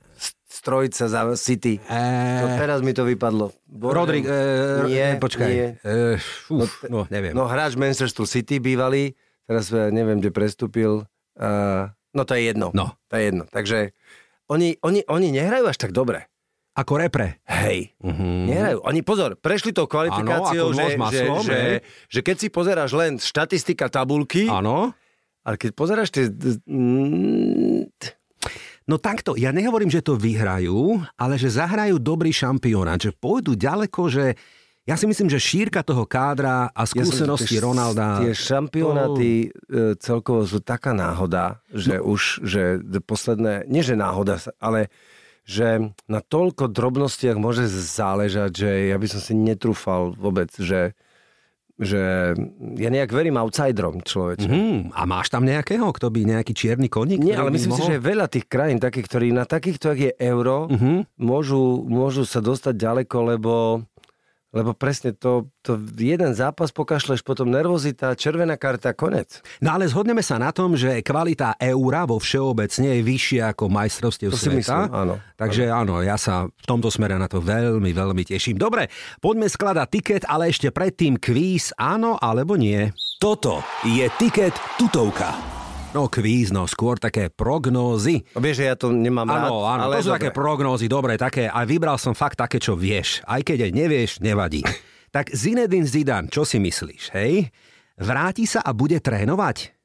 strojca 0.48 1.06
za 1.12 1.22
City. 1.37 1.76
E, 1.84 2.00
No, 2.40 2.46
teraz 2.56 2.80
mi 2.80 2.96
to 2.96 3.04
vypadlo. 3.04 3.52
Bože, 3.68 3.94
Rodrik, 3.94 4.24
e, 4.24 4.88
nie, 4.88 5.06
počkaj. 5.20 5.50
nie. 5.52 5.68
E, 5.84 6.16
uf, 6.48 6.88
no, 6.88 7.04
neviem. 7.12 7.37
No 7.37 7.44
hráč 7.44 7.76
Manchester 7.76 8.24
City 8.24 8.56
bývalý, 8.56 9.12
teraz 9.44 9.68
eh, 9.70 9.92
neviem, 9.92 10.18
kde 10.18 10.32
prestúpil. 10.32 11.04
Uh, 11.38 11.87
no 12.16 12.26
to 12.26 12.34
je 12.34 12.50
jedno. 12.50 12.74
No. 12.74 12.98
To 13.12 13.14
je 13.14 13.30
jedno. 13.30 13.44
Takže 13.46 13.94
oni, 14.50 14.74
oni, 14.82 15.06
oni 15.06 15.28
nehrajú 15.30 15.68
až 15.70 15.78
tak 15.78 15.92
dobre. 15.94 16.26
Ako 16.74 16.94
repre. 16.98 17.42
Hej. 17.46 17.94
Mhm. 18.00 18.26
Nehrajú. 18.48 18.78
Oni 18.87 19.00
pozor, 19.02 19.34
prešli 19.38 19.70
tou 19.70 19.84
kvalifikáciou, 19.90 20.72
že, 20.72 20.78
nôž 20.78 20.92
že, 20.94 20.98
maslom, 20.98 21.42
že, 21.44 21.54
hej. 21.58 21.76
že 22.08 22.20
keď 22.22 22.37
si 22.38 22.48
pozeráš 22.48 22.90
len 22.94 23.12
štatistika 23.18 23.90
tabulky, 23.90 24.46
Áno. 24.46 24.94
ale 25.42 25.54
keď 25.58 25.70
pozeráš 25.74 26.08
tie... 26.14 26.30
mm, 26.30 27.92
No 28.88 28.96
takto, 28.96 29.37
ja 29.37 29.53
nehovorím, 29.53 29.92
že 29.92 30.01
to 30.01 30.16
vyhrajú, 30.16 30.96
ale 31.14 31.37
že 31.37 31.53
zahrajú 31.53 32.01
dobrý 32.01 32.33
šampionát, 32.33 32.96
že 32.96 33.12
pôjdu 33.12 33.53
ďaleko, 33.53 34.09
že 34.09 34.33
ja 34.88 34.96
si 34.96 35.05
myslím, 35.05 35.29
že 35.29 35.37
šírka 35.37 35.85
toho 35.85 36.09
kádra 36.09 36.72
a 36.72 36.83
skúsenosti 36.88 37.61
tie- 37.61 37.62
Ronalda... 37.62 38.24
Tie 38.24 38.33
šampionáty 38.33 39.31
e, 39.44 39.48
celkovo 40.01 40.48
sú 40.48 40.64
taká 40.64 40.96
náhoda, 40.96 41.61
že 41.68 42.01
No. 42.01 42.16
už, 42.16 42.40
že 42.40 42.81
posledné, 43.05 43.68
nie 43.68 43.85
že 43.85 43.92
náhoda, 43.92 44.40
ale 44.57 44.88
že 45.44 45.92
na 46.09 46.24
toľko 46.24 46.72
drobnostiach 46.72 47.37
môže 47.37 47.68
záležať, 47.68 48.51
že 48.53 48.70
ja 48.88 48.96
by 48.96 49.07
som 49.09 49.20
si 49.20 49.37
netrúfal 49.37 50.16
vôbec, 50.16 50.48
že, 50.57 50.96
že 51.78 52.34
ja 52.74 52.90
nejak 52.90 53.08
verím 53.08 53.38
outsiderom 53.38 54.02
človeče. 54.02 54.44
Hmm, 54.44 54.80
a 54.90 55.06
máš 55.06 55.30
tam 55.30 55.46
nejakého, 55.46 55.86
kto 55.88 56.10
by 56.10 56.26
nejaký 56.28 56.50
čierny 56.50 56.90
koník? 56.90 57.22
Nie, 57.22 57.38
ale 57.38 57.54
myslím 57.54 57.70
si, 57.70 57.78
mohol? 57.78 57.88
že 57.88 57.96
je 57.96 58.02
veľa 58.04 58.26
tých 58.26 58.46
krajín 58.46 58.78
takých, 58.78 59.06
ktorí 59.06 59.26
na 59.30 59.46
takýchto, 59.46 59.86
ak 59.88 59.98
je 60.00 60.12
euro, 60.18 60.66
Mhm. 60.68 61.06
môžu, 61.16 61.58
môžu 61.84 62.26
sa 62.26 62.38
dostať 62.38 62.74
ďaleko, 62.74 63.16
lebo, 63.24 63.52
lebo 64.48 64.72
presne 64.72 65.12
to, 65.12 65.52
to 65.61 65.76
jeden 66.00 66.32
zápas 66.32 66.72
pokašleš, 66.72 67.20
potom 67.20 67.52
nervozita, 67.52 68.16
červená 68.16 68.56
karta, 68.56 68.96
konec. 68.96 69.44
No 69.61 69.76
ale 69.76 69.84
zhodneme 69.84 70.24
sa 70.24 70.40
na 70.40 70.48
tom, 70.56 70.72
že 70.72 71.04
kvalita 71.04 71.61
eura 71.61 72.08
vo 72.08 72.16
všeobecne 72.16 72.96
je 72.96 73.02
vyššia 73.04 73.52
ako 73.52 73.68
majstrovstiev 73.68 74.32
To 74.32 74.40
si 74.40 74.48
sveta. 74.48 74.56
myslím, 74.56 74.80
áno. 74.88 75.14
Takže 75.37 75.62
áno, 75.68 76.00
ja 76.00 76.16
sa 76.16 76.48
v 76.48 76.64
tomto 76.64 76.88
smere 76.88 77.20
na 77.20 77.28
to 77.28 77.44
veľmi, 77.44 77.92
veľmi 77.92 78.22
teším. 78.24 78.56
Dobre, 78.56 78.88
poďme 79.20 79.52
skladať 79.52 79.87
tiket, 79.92 80.22
ale 80.24 80.48
ešte 80.48 80.72
predtým 80.72 81.20
kvíz, 81.20 81.76
áno 81.76 82.16
alebo 82.16 82.56
nie. 82.56 82.88
Toto 83.20 83.61
je 83.84 84.08
tiket 84.16 84.56
tutovka. 84.80 85.58
No 85.96 86.05
kvíz, 86.05 86.53
no 86.53 86.68
skôr 86.68 87.01
také 87.01 87.33
prognózy. 87.33 88.20
Vieš, 88.37 88.57
že 88.61 88.64
ja 88.68 88.77
to 88.77 88.92
nemám 88.92 89.24
rád. 89.24 89.48
Áno, 89.48 89.64
áno, 89.64 89.81
ale 89.88 90.05
to 90.05 90.05
sú 90.05 90.12
dobre. 90.12 90.18
také 90.20 90.31
prognózy, 90.37 90.85
dobre, 90.85 91.16
také. 91.16 91.48
A 91.48 91.64
vybral 91.64 91.96
som 91.96 92.12
fakt 92.12 92.37
také, 92.37 92.61
čo 92.61 92.77
vieš. 92.77 93.24
Aj 93.24 93.40
keď 93.40 93.64
aj 93.64 93.72
nevieš, 93.72 94.11
nevadí. 94.20 94.61
tak 95.16 95.33
Zinedine 95.33 95.88
Zidane, 95.88 96.29
čo 96.29 96.44
si 96.44 96.61
myslíš, 96.61 97.16
hej? 97.16 97.48
Vráti 97.96 98.44
sa 98.44 98.61
a 98.61 98.77
bude 98.77 99.01
trénovať? 99.01 99.77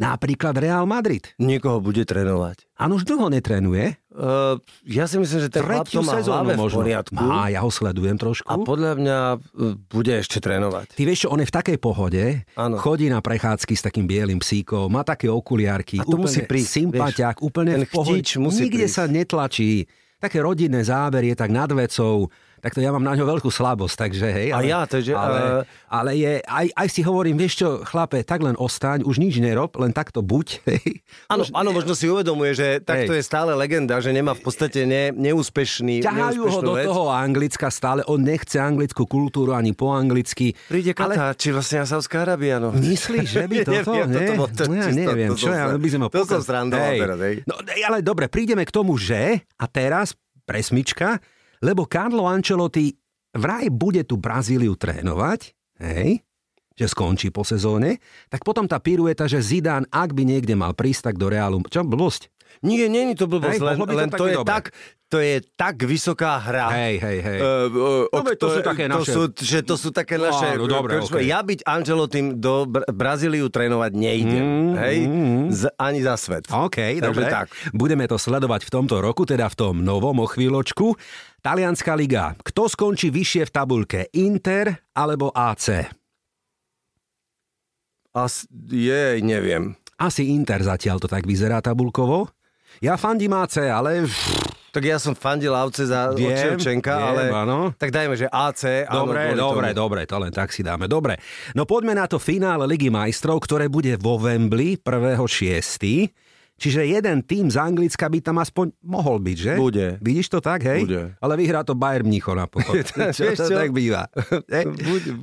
Napríklad 0.00 0.56
Real 0.56 0.88
Madrid. 0.88 1.28
Niekoho 1.36 1.84
bude 1.84 2.08
trénovať. 2.08 2.64
A 2.80 2.88
už 2.88 3.04
dlho 3.04 3.28
netrénuje. 3.28 4.00
Uh, 4.08 4.56
ja 4.88 5.04
si 5.04 5.20
myslím, 5.20 5.44
že 5.44 5.52
ten 5.52 5.60
chlap 5.60 5.84
to 5.84 6.00
má 6.00 6.16
hlave 6.24 6.56
v 6.56 6.72
poriadku. 6.72 7.20
Má, 7.20 7.52
ja 7.52 7.60
ho 7.60 7.68
sledujem 7.68 8.16
trošku. 8.16 8.48
A 8.48 8.56
podľa 8.64 8.96
mňa 8.96 9.18
uh, 9.36 9.76
bude 9.92 10.16
ešte 10.16 10.40
trénovať. 10.40 10.96
Ty 10.96 11.02
vieš 11.04 11.28
čo, 11.28 11.28
on 11.28 11.44
je 11.44 11.46
v 11.46 11.54
takej 11.54 11.76
pohode, 11.76 12.24
Áno. 12.56 12.80
chodí 12.80 13.12
na 13.12 13.20
prechádzky 13.20 13.76
s 13.76 13.82
takým 13.84 14.08
bielým 14.08 14.40
psíkom, 14.40 14.88
má 14.88 15.04
také 15.04 15.28
okuliarky, 15.28 16.00
A 16.00 16.08
to 16.08 16.16
úplne 16.16 16.32
musí 16.32 16.40
prísť, 16.48 16.70
sympatiák, 16.80 17.36
úplne 17.44 17.72
ten 17.76 17.84
v 17.84 17.92
pohode, 17.92 18.24
musí 18.40 18.72
nikde 18.72 18.88
prísť. 18.88 18.96
sa 18.96 19.04
netlačí. 19.04 19.84
Také 20.20 20.40
rodinné 20.40 20.80
zábery 20.84 21.32
je 21.32 21.36
tak 21.36 21.52
nad 21.52 21.68
vecou, 21.72 22.28
tak 22.60 22.76
to 22.76 22.84
ja 22.84 22.92
mám 22.92 23.00
na 23.00 23.16
ňo 23.16 23.24
veľkú 23.24 23.48
slabosť, 23.48 23.96
takže 23.96 24.26
hej. 24.28 24.48
A 24.52 24.60
ja, 24.60 24.84
takže... 24.84 25.16
Ale, 25.16 25.64
ale 25.88 26.10
je, 26.12 26.44
aj, 26.44 26.66
aj 26.76 26.88
si 26.92 27.00
hovorím, 27.00 27.40
vieš 27.40 27.64
čo, 27.64 27.68
chlape, 27.88 28.20
tak 28.20 28.44
len 28.44 28.52
ostaň, 28.60 29.00
už 29.08 29.16
nič 29.16 29.40
nerob, 29.40 29.72
len 29.80 29.96
takto 29.96 30.20
buď. 30.20 30.60
Áno, 31.32 31.46
áno, 31.54 31.70
možno 31.70 31.94
si 31.94 32.10
uvedomuje, 32.10 32.54
že 32.54 32.66
takto 32.82 33.14
hej. 33.14 33.22
je 33.22 33.24
stále 33.24 33.54
legenda, 33.54 34.02
že 34.02 34.10
nemá 34.10 34.34
v 34.34 34.42
podstate 34.42 34.82
ne, 34.82 35.14
neúspešný 35.14 36.02
Ťahajú 36.02 36.42
ho 36.42 36.60
do 36.62 36.74
vec. 36.74 36.86
toho 36.86 37.06
Anglicka 37.10 37.70
stále, 37.70 38.02
on 38.10 38.22
nechce 38.22 38.58
anglickú 38.58 39.06
kultúru 39.06 39.54
ani 39.54 39.70
po 39.70 39.94
anglicky. 39.94 40.54
Príde 40.66 40.90
Katar, 40.90 41.34
ale... 41.34 41.38
či 41.38 41.54
vlastne 41.54 41.86
Saudská 41.86 42.26
Arábia, 42.26 42.58
no. 42.58 42.74
Myslíš, 42.74 43.26
že 43.30 43.44
by 43.46 43.56
toto? 43.68 43.94
no, 43.94 44.74
ja 44.74 44.90
čisto, 44.90 45.00
neviem, 45.00 45.30
to 45.30 45.36
čo 45.38 45.50
ja, 45.54 45.70
by 45.70 45.88
sme 45.88 46.02
ho 46.06 46.10
To 46.10 46.24
som 46.26 46.42
srandoval 46.42 46.92
teraz, 46.98 47.18
hej. 47.22 47.34
No, 47.46 47.54
ale 47.62 47.96
dobre, 48.02 48.26
prídeme 48.26 48.66
k 48.66 48.72
tomu, 48.74 48.98
že, 48.98 49.46
a 49.54 49.64
teraz 49.70 50.18
presmička, 50.50 51.22
lebo 51.60 51.84
Carlo 51.86 52.26
Ancelotti 52.26 52.92
vraj 53.36 53.70
bude 53.70 54.02
tu 54.08 54.16
Brazíliu 54.16 54.74
trénovať, 54.74 55.54
hej, 55.80 56.24
že 56.74 56.86
skončí 56.88 57.28
po 57.28 57.44
sezóne, 57.44 58.00
tak 58.32 58.40
potom 58.42 58.64
tá 58.64 58.80
pirueta, 58.80 59.28
že 59.28 59.44
Zidane, 59.44 59.86
ak 59.92 60.16
by 60.16 60.22
niekde 60.24 60.56
mal 60.56 60.72
prísť, 60.72 61.12
tak 61.12 61.16
do 61.20 61.28
Reálu, 61.28 61.60
čo 61.68 61.84
blbosť? 61.84 62.32
Nie, 62.60 62.86
nie 62.86 63.10
je 63.10 63.16
to 63.16 63.26
blbosť, 63.26 63.56
Hej, 63.56 63.64
len, 63.64 63.76
to 63.78 63.94
len 63.94 64.08
to, 64.10 64.24
je 64.24 64.36
dobre. 64.36 64.46
tak, 64.46 64.64
to 65.06 65.18
je 65.18 65.42
tak 65.54 65.80
vysoká 65.80 66.38
hra. 66.38 66.70
Hej, 66.70 66.94
hej, 66.98 67.18
hej. 67.20 67.38
Uh, 67.38 67.66
uh, 67.66 68.04
No, 68.10 68.22
veď 68.22 68.36
to 68.36 68.48
sú 68.48 68.60
také 68.60 68.84
to 68.84 68.92
naše- 68.96 69.10
Sú, 69.10 69.22
že 69.34 69.58
to 69.60 69.74
sú 69.74 69.88
také 69.90 70.14
No, 70.14 70.28
naše... 70.28 70.54
áno, 70.54 70.64
dobre, 70.64 70.98
okej. 70.98 71.24
Ja 71.24 71.40
byť 71.40 71.64
Angelo 71.64 72.04
tým 72.04 72.36
do 72.36 72.62
Br- 72.64 72.86
Brazíliu 72.86 73.46
trénovať 73.46 73.90
nejdem. 73.92 74.44
Mm, 74.44 74.72
hej? 74.76 74.96
mm, 75.02 75.44
Z, 75.50 75.62
ani 75.74 76.00
za 76.00 76.14
svet. 76.14 76.46
OK, 76.46 76.78
Takže 76.94 77.02
dobre. 77.02 77.26
tak. 77.26 77.46
Budeme 77.72 78.04
to 78.04 78.16
sledovať 78.16 78.62
v 78.62 78.70
tomto 78.72 78.98
roku, 78.98 79.24
teda 79.24 79.46
v 79.46 79.56
tom 79.56 79.74
novom 79.78 80.14
o 80.16 80.26
chvíľočku. 80.26 80.94
Talianská 81.40 81.94
liga. 81.94 82.36
Kto 82.38 82.68
skončí 82.68 83.08
vyššie 83.08 83.46
v 83.46 83.52
tabulke? 83.52 84.00
Inter 84.12 84.78
alebo 84.92 85.32
AC? 85.32 85.90
As, 88.10 88.42
je, 88.66 89.22
neviem. 89.22 89.78
Asi 89.94 90.28
Inter 90.28 90.58
zatiaľ 90.60 90.98
to 90.98 91.06
tak 91.06 91.24
vyzerá 91.24 91.60
tabulkovo. 91.60 92.26
Ja 92.80 92.96
fandím 92.96 93.36
AC, 93.36 93.60
ale... 93.60 94.08
Tak 94.70 94.86
ja 94.86 95.02
som 95.02 95.18
fandil 95.18 95.50
Avce 95.50 95.82
za 95.82 96.14
Viem, 96.14 96.30
viem, 96.54 96.78
ale 96.86 97.26
áno. 97.34 97.74
tak 97.74 97.90
dajme, 97.90 98.14
že 98.14 98.30
AC. 98.30 98.86
áno, 98.86 99.02
Dobre, 99.02 99.34
kvôli 99.34 99.40
dobre, 99.42 99.66
tomu. 99.74 99.80
dobre, 99.82 100.00
to 100.06 100.16
len 100.22 100.30
tak 100.32 100.54
si 100.54 100.62
dáme. 100.62 100.86
Dobre. 100.86 101.18
No 101.58 101.66
poďme 101.66 101.98
na 101.98 102.06
to 102.06 102.22
finále 102.22 102.70
Ligy 102.70 102.86
majstrov, 102.86 103.42
ktoré 103.42 103.66
bude 103.66 103.98
vo 103.98 104.14
Wembley 104.16 104.78
1.6. 104.78 106.29
Čiže 106.60 106.84
jeden 106.84 107.24
tým 107.24 107.48
z 107.48 107.56
Anglicka 107.56 108.04
by 108.04 108.20
tam 108.20 108.36
aspoň 108.36 108.76
mohol 108.84 109.16
byť, 109.16 109.36
že? 109.40 109.52
Bude. 109.56 109.96
Vidíš 110.04 110.28
to 110.28 110.44
tak, 110.44 110.60
hej? 110.68 110.84
Bude. 110.84 111.16
Ale 111.16 111.34
vyhrá 111.40 111.64
to 111.64 111.72
Bayern 111.72 112.04
Mnicho 112.04 112.36
napokon. 112.36 112.84
čo, 113.16 113.32
Vieš 113.32 113.38
to 113.40 113.48
čo? 113.48 113.56
tak 113.56 113.72
býva. 113.72 114.12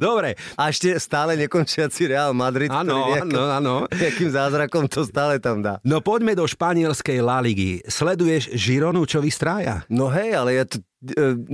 Dobre. 0.01 0.33
A 0.57 0.73
ešte 0.73 0.97
stále 0.97 1.37
nekončiaci 1.37 2.09
Real 2.09 2.33
Madrid, 2.33 2.73
Áno, 2.73 3.05
ktorý 3.05 3.21
nejakým, 3.21 3.85
nejakým 4.01 4.29
zázrakom 4.33 4.89
to 4.89 5.05
stále 5.05 5.37
tam 5.37 5.61
dá. 5.61 5.77
No 5.85 6.01
poďme 6.01 6.33
do 6.33 6.49
španielskej 6.49 7.21
La 7.21 7.37
Ligy. 7.37 7.85
Sleduješ 7.85 8.57
Žironu, 8.57 9.05
čo 9.05 9.21
vystrája? 9.21 9.85
No 9.93 10.09
hej, 10.09 10.33
ale 10.33 10.57
ja 10.57 10.65
to 10.65 10.81
e, 10.81 10.86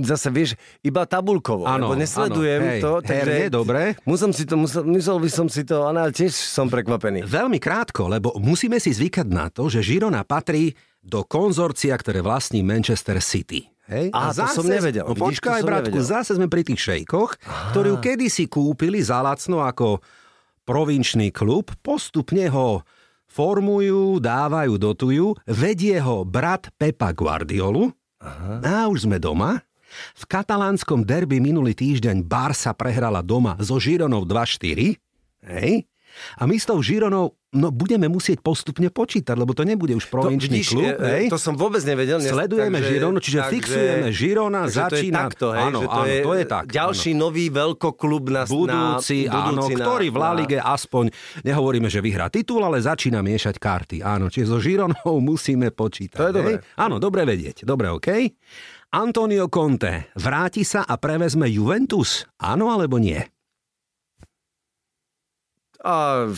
zase 0.00 0.32
vieš, 0.32 0.56
iba 0.80 1.04
tabulkovo, 1.04 1.68
Áno, 1.68 1.92
lebo 1.92 2.00
nesledujem 2.00 2.60
áno, 2.64 2.70
hej, 2.72 2.80
to. 2.80 2.92
herne, 3.04 3.42
dobre. 3.52 3.80
Musel, 4.08 4.32
si 4.32 4.48
to, 4.48 4.56
musel, 4.56 4.82
musel 4.88 5.20
by 5.20 5.28
som 5.28 5.46
si 5.52 5.68
to, 5.68 5.84
ale 5.84 6.08
tiež 6.08 6.32
som 6.32 6.72
prekvapený. 6.72 7.28
Veľmi 7.28 7.60
krátko, 7.60 8.08
lebo 8.08 8.32
musíme 8.40 8.80
si 8.80 8.96
zvykať 8.96 9.28
na 9.28 9.52
to, 9.52 9.68
že 9.68 9.84
Žirona 9.84 10.24
patrí 10.24 10.72
do 11.04 11.20
konzorcia, 11.28 11.92
ktoré 11.92 12.24
vlastní 12.24 12.64
Manchester 12.64 13.20
City. 13.20 13.68
Hej? 13.84 14.08
Á, 14.16 14.32
to 14.32 14.48
som 14.48 14.64
nevedel. 14.64 15.04
No 15.04 15.12
počkaj, 15.12 15.60
bratku, 15.60 15.92
nevedel. 16.00 16.08
zase 16.08 16.40
sme 16.40 16.48
pri 16.48 16.64
tých 16.64 16.80
šejkoch, 16.80 17.36
ktorí 17.76 17.92
ju 17.92 17.98
kedysi 18.00 18.48
kúpili 18.48 19.04
za 19.04 19.20
lacno 19.20 19.60
ako 19.60 20.00
provinčný 20.64 21.28
klub, 21.28 21.68
postupne 21.84 22.48
ho 22.48 22.80
formujú, 23.28 24.24
dávajú, 24.24 24.72
dotujú, 24.80 25.26
vedie 25.44 26.00
ho 26.00 26.24
brat 26.24 26.72
Pepa 26.80 27.12
Guardiolu 27.12 27.92
Aha. 28.24 28.54
a 28.64 28.88
už 28.88 29.04
sme 29.04 29.20
doma. 29.20 29.60
V 30.18 30.24
katalánskom 30.26 31.06
derby 31.06 31.38
minulý 31.38 31.76
týždeň 31.76 32.24
Barsa 32.26 32.74
prehrala 32.74 33.22
doma 33.22 33.54
so 33.62 33.78
Žironou 33.78 34.26
2-4. 34.26 34.98
Hej? 35.44 35.86
A 36.38 36.46
my 36.46 36.56
s 36.58 36.66
tou 36.66 36.78
Žironou 36.80 37.34
no, 37.54 37.68
budeme 37.70 38.10
musieť 38.10 38.42
postupne 38.42 38.90
počítať, 38.90 39.34
lebo 39.38 39.54
to 39.54 39.62
nebude 39.62 39.94
už 39.94 40.10
provinčný 40.10 40.60
vidíš, 40.60 40.74
klub. 40.74 40.84
e, 40.84 40.94
e, 40.98 41.10
hej? 41.14 41.24
to 41.30 41.38
som 41.38 41.54
vôbec 41.54 41.80
nevedel. 41.86 42.18
Dnes, 42.18 42.34
Sledujeme 42.34 42.82
takže- 42.82 42.90
Žironu, 42.90 43.18
čiže 43.22 43.38
takže- 43.38 43.52
fixujeme 43.54 44.08
Žirona, 44.10 44.60
takže 44.66 44.78
začína... 44.78 44.94
To 44.94 45.04
je 45.04 45.10
takto, 45.30 45.46
hej, 45.54 45.62
áno, 45.62 45.78
že 45.78 45.86
to, 45.86 45.94
áno, 45.94 46.04
je 46.04 46.20
to 46.20 46.32
je 46.34 46.44
tak. 46.44 46.64
Ďalší 46.70 47.10
nový 47.14 47.46
veľkoklub 47.54 48.24
na, 48.30 48.42
budúci, 48.44 49.18
na, 49.30 49.32
áno, 49.50 49.62
budúci 49.62 49.74
ktorý 49.78 50.06
v 50.10 50.16
La 50.18 50.30
Lige 50.34 50.58
aspoň, 50.58 51.04
nehovoríme, 51.46 51.86
že 51.86 52.02
vyhrá 52.02 52.26
titul, 52.28 52.60
ale 52.66 52.82
začína 52.82 53.22
miešať 53.22 53.54
karty. 53.62 53.96
Áno, 54.02 54.26
čiže 54.26 54.50
so 54.50 54.58
Žironou 54.58 55.18
musíme 55.30 55.70
počítať. 55.70 56.18
To 56.18 56.26
je 56.30 56.34
dobre. 56.34 56.52
Áno, 56.74 56.98
dobre 56.98 57.22
vedieť. 57.22 57.62
Dobre, 57.62 57.90
OK. 57.94 58.08
Antonio 58.94 59.50
Conte 59.50 60.14
vráti 60.14 60.62
sa 60.62 60.86
a 60.86 60.94
prevezme 60.94 61.50
Juventus? 61.50 62.30
Áno 62.38 62.70
alebo 62.70 63.02
nie? 63.02 63.33
A, 65.84 66.32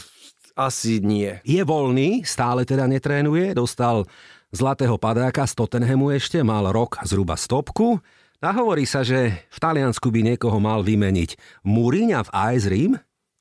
asi 0.59 0.98
nie. 0.98 1.38
Je 1.46 1.62
voľný, 1.62 2.26
stále 2.26 2.66
teda 2.66 2.90
netrénuje, 2.90 3.54
dostal 3.54 4.04
zlatého 4.50 4.98
padáka 4.98 5.46
z 5.46 5.54
Tottenhamu 5.54 6.11
ešte, 6.11 6.42
mal 6.42 6.66
rok 6.74 6.98
zhruba 7.06 7.38
stopku. 7.38 8.02
A 8.42 8.52
hovorí 8.52 8.85
sa, 8.85 9.00
že 9.00 9.46
v 9.48 9.59
Taliansku 9.59 10.12
by 10.12 10.35
niekoho 10.35 10.61
mal 10.61 10.85
vymeniť. 10.85 11.62
Múriňa 11.64 12.20
v 12.26 12.30
AS 12.30 12.64
Rím? 12.68 12.92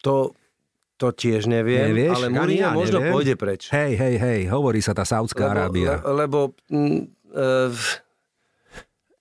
To, 0.01 0.31
to 0.95 1.11
tiež 1.11 1.51
neviem, 1.51 1.91
Nevieš? 1.91 2.15
ale 2.15 2.27
Mourinho 2.31 2.71
ja 2.71 2.77
možno 2.77 2.99
neviem. 3.03 3.11
pôjde 3.11 3.33
preč. 3.35 3.61
Hej, 3.75 3.99
hej, 3.99 4.15
hej, 4.15 4.39
hovorí 4.47 4.79
sa 4.79 4.95
tá 4.95 5.03
Saudská 5.03 5.51
Arábia. 5.51 5.99
Lebo, 5.99 6.09
lebo 6.15 6.39
mm, 6.71 6.99
uh, 7.35 7.71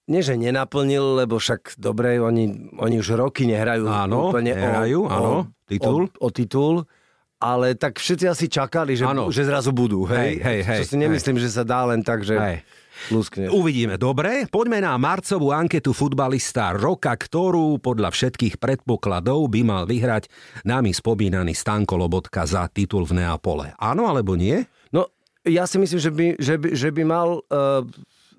nie, 0.05 0.21
že 0.21 0.37
nenaplnil, 0.37 1.25
lebo 1.25 1.41
však 1.41 1.81
dobre, 1.81 2.21
oni, 2.21 2.77
oni 2.77 2.97
už 3.01 3.17
roky 3.17 3.49
nehrajú 3.49 3.89
Áno, 3.89 4.31
úplne 4.31 4.53
nehrajú, 4.53 5.01
o, 5.05 5.11
áno, 5.11 5.33
o, 5.33 5.54
titul. 5.69 6.09
O, 6.21 6.27
o 6.27 6.29
titul, 6.29 6.85
ale 7.45 7.77
tak 7.77 8.01
všetci 8.01 8.25
asi 8.25 8.47
čakali, 8.49 8.97
že, 8.97 9.05
že 9.29 9.43
zrazu 9.45 9.75
budú. 9.75 10.09
Hej, 10.09 10.17
Hej, 10.17 10.35
hej, 10.41 10.61
hej, 10.65 10.79
Čo 10.81 10.85
si 10.95 10.97
nemyslím, 10.97 11.37
že 11.37 11.53
sa 11.53 11.61
dá 11.61 11.85
len 11.85 12.01
tak, 12.01 12.25
že 12.25 12.41
Hej. 12.41 12.65
luskne. 13.13 13.53
Uvidíme. 13.53 14.01
Dobre, 14.01 14.49
poďme 14.49 14.81
na 14.81 14.97
marcovú 14.97 15.53
anketu 15.53 15.93
futbalista 15.93 16.73
roka, 16.73 17.13
ktorú 17.13 17.83
podľa 17.85 18.15
všetkých 18.15 18.57
predpokladov 18.57 19.45
by 19.53 19.61
mal 19.61 19.83
vyhrať 19.85 20.33
nami 20.65 20.97
spomínaný 20.97 21.53
Stanko 21.53 22.01
Lobotka 22.01 22.49
za 22.49 22.65
titul 22.73 23.05
v 23.05 23.21
Neapole. 23.21 23.77
Áno 23.77 24.09
alebo 24.09 24.39
nie? 24.41 24.65
No, 24.89 25.13
ja 25.45 25.69
si 25.69 25.77
myslím, 25.77 26.01
že 26.01 26.11
by, 26.15 26.27
že 26.41 26.55
by, 26.57 26.69
že 26.73 26.89
by 26.95 27.03
mal... 27.05 27.29
Uh, 27.53 27.85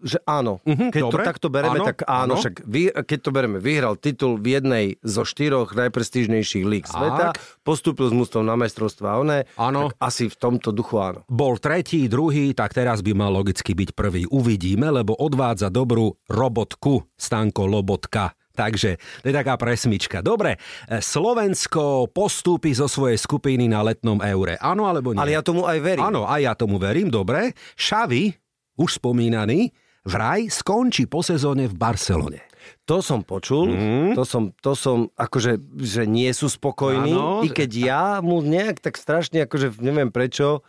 že 0.05 0.21
áno. 0.23 0.61
Mhm, 0.61 0.93
keď 0.93 1.01
dobre. 1.01 1.13
to 1.17 1.27
takto 1.27 1.47
bereme, 1.49 1.81
Áno, 1.81 1.85
tak 1.89 2.05
áno. 2.05 2.13
áno. 2.29 2.33
Však 2.37 2.61
vy, 2.61 2.93
keď 2.93 3.19
to 3.19 3.29
bereme, 3.33 3.57
vyhral 3.57 3.97
titul 3.97 4.37
v 4.37 4.61
jednej 4.61 4.85
zo 5.01 5.25
štyroch 5.25 5.73
najprestížnejších 5.73 6.61
líg 6.61 6.85
sveta, 6.85 7.33
postúpil 7.65 8.07
s 8.07 8.15
mústvom 8.15 8.45
na 8.45 8.53
majstrovstvá 8.53 9.17
oné, 9.17 9.49
Áno. 9.57 9.89
tak 9.89 9.97
asi 9.97 10.29
v 10.29 10.37
tomto 10.37 10.69
duchu 10.69 11.01
áno. 11.01 11.25
Bol 11.25 11.57
tretí, 11.57 12.05
druhý, 12.05 12.53
tak 12.53 12.71
teraz 12.71 13.01
by 13.01 13.11
mal 13.11 13.33
logicky 13.33 13.73
byť 13.73 13.97
prvý. 13.97 14.29
Uvidíme, 14.29 14.93
lebo 14.93 15.17
odvádza 15.17 15.73
dobrú 15.73 16.13
robotku 16.29 17.01
Stanko 17.17 17.65
Lobotka. 17.65 18.37
Takže 18.55 18.95
to 19.19 19.27
je 19.27 19.35
taká 19.35 19.59
presmička. 19.59 20.23
Dobre, 20.23 20.55
e, 20.87 21.03
Slovensko 21.03 22.07
postúpi 22.07 22.71
zo 22.71 22.87
svojej 22.87 23.19
skupiny 23.19 23.67
na 23.67 23.83
letnom 23.83 24.23
eure. 24.23 24.55
Áno 24.63 24.87
alebo 24.87 25.11
nie? 25.11 25.19
Ale 25.19 25.35
ja 25.35 25.43
tomu 25.43 25.67
aj 25.67 25.75
verím. 25.83 26.07
Áno, 26.07 26.23
aj 26.23 26.39
ja 26.39 26.53
tomu 26.55 26.79
verím, 26.79 27.11
dobre. 27.11 27.51
Šavi, 27.75 28.31
už 28.79 29.03
spomínaný, 29.03 29.75
vraj 30.05 30.47
skončí 30.47 31.09
po 31.09 31.25
sezóne 31.25 31.65
v 31.65 31.75
Barcelone. 31.75 32.41
To 32.89 33.01
som 33.01 33.21
počul, 33.21 33.73
mm. 33.73 34.11
to, 34.17 34.23
som, 34.25 34.53
to 34.57 34.73
som, 34.77 35.09
akože, 35.13 35.61
že 35.81 36.05
nie 36.09 36.29
sú 36.33 36.49
spokojní, 36.49 37.13
Áno. 37.13 37.45
i 37.45 37.49
keď 37.49 37.69
ja 37.73 38.05
mu 38.21 38.41
nejak 38.41 38.81
tak 38.81 38.97
strašne, 38.97 39.45
akože 39.45 39.81
neviem 39.81 40.09
prečo, 40.09 40.65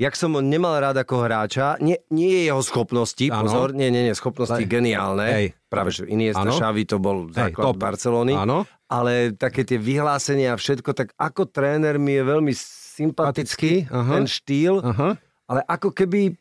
jak 0.00 0.12
som 0.16 0.32
ho 0.36 0.40
nemal 0.44 0.76
rád 0.80 1.00
ako 1.00 1.24
hráča, 1.24 1.76
nie, 1.80 2.00
nie 2.12 2.32
je 2.40 2.42
jeho 2.52 2.60
schopnosti, 2.64 3.28
Áno. 3.32 3.48
pozor, 3.48 3.72
nie, 3.76 3.88
nie, 3.88 4.08
nie, 4.08 4.14
schopnosti 4.16 4.60
Hej. 4.60 4.68
geniálne, 4.68 5.28
Hej. 5.28 5.46
práve 5.72 5.92
že 5.92 6.08
Iniesta. 6.08 6.48
Xavi, 6.48 6.84
to 6.84 6.96
bol 7.00 7.28
Hej, 7.32 7.52
základ 7.52 7.64
top. 7.64 7.76
Barcelony, 7.80 8.34
Áno. 8.36 8.68
ale 8.88 9.32
také 9.32 9.64
tie 9.64 9.80
vyhlásenia 9.80 10.56
a 10.56 10.60
všetko, 10.60 10.92
tak 10.92 11.16
ako 11.16 11.48
tréner 11.48 11.96
mi 11.96 12.16
je 12.16 12.24
veľmi 12.24 12.52
sympatický, 12.56 12.92
Sympatický, 12.92 13.72
aha. 13.88 14.12
ten 14.20 14.24
štýl, 14.28 14.74
Aha. 14.84 15.10
ale 15.48 15.60
ako 15.64 15.96
keby 15.96 16.36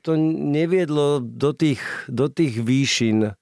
to 0.00 0.12
neviedlo 0.48 1.20
do 1.20 1.52
tých, 1.52 1.80
do 2.08 2.32
tých 2.32 2.56
výšin, 2.64 3.28
e, 3.28 3.32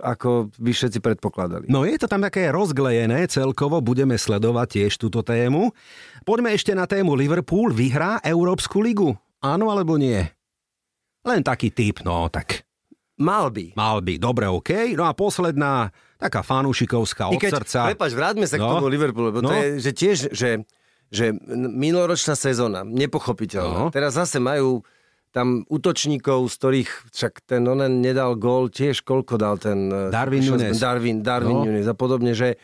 ako 0.00 0.48
by 0.56 0.72
všetci 0.72 1.04
predpokladali. 1.04 1.68
No 1.68 1.84
je 1.84 2.00
to 2.00 2.08
tam 2.08 2.24
také 2.24 2.48
rozglejené 2.48 3.28
celkovo, 3.28 3.84
budeme 3.84 4.16
sledovať 4.16 4.80
tiež 4.80 4.96
túto 4.96 5.20
tému. 5.20 5.76
Poďme 6.24 6.56
ešte 6.56 6.72
na 6.72 6.88
tému 6.88 7.12
Liverpool. 7.12 7.68
Vyhrá 7.68 8.24
Európsku 8.24 8.80
ligu? 8.80 9.12
Áno 9.44 9.68
alebo 9.68 10.00
nie? 10.00 10.24
Len 11.20 11.44
taký 11.44 11.68
typ, 11.68 12.00
no 12.00 12.32
tak. 12.32 12.64
Mal 13.20 13.52
by. 13.52 13.76
Mal 13.76 14.00
by, 14.00 14.16
dobre, 14.16 14.48
OK. 14.48 14.96
No 14.96 15.04
a 15.04 15.12
posledná, 15.12 15.92
taká 16.16 16.40
fanúšikovská 16.40 17.28
od 17.28 17.36
keď, 17.36 17.60
srdca. 17.60 17.80
Prepač, 17.92 18.16
vráťme 18.16 18.48
sa 18.48 18.56
no. 18.56 18.64
k 18.64 18.72
tomu 18.80 18.88
Liverpoolu, 18.88 19.28
lebo 19.28 19.44
no. 19.44 19.52
to 19.52 19.54
je, 19.60 19.66
že 19.84 19.90
tiež, 19.92 20.16
že, 20.32 20.50
že 21.12 21.36
minuloročná 21.52 22.32
sezóna, 22.32 22.80
nepochopiteľná. 22.88 23.76
No. 23.76 23.92
Teraz 23.92 24.16
zase 24.16 24.40
majú 24.40 24.80
tam 25.30 25.62
útočníkov, 25.70 26.50
z 26.50 26.54
ktorých 26.58 26.90
však 27.14 27.32
ten 27.46 27.62
onen 27.62 28.02
nedal 28.02 28.34
gól, 28.34 28.66
tiež 28.66 29.06
koľko 29.06 29.38
dal 29.38 29.56
ten... 29.62 29.86
E, 29.86 30.10
Darwin 30.10 30.42
Nunes. 30.42 30.78
Darwin, 30.78 31.22
Darwin 31.22 31.56
no. 31.62 31.64
Nunes 31.66 31.86
a 31.86 31.94
podobne, 31.94 32.34
že, 32.34 32.58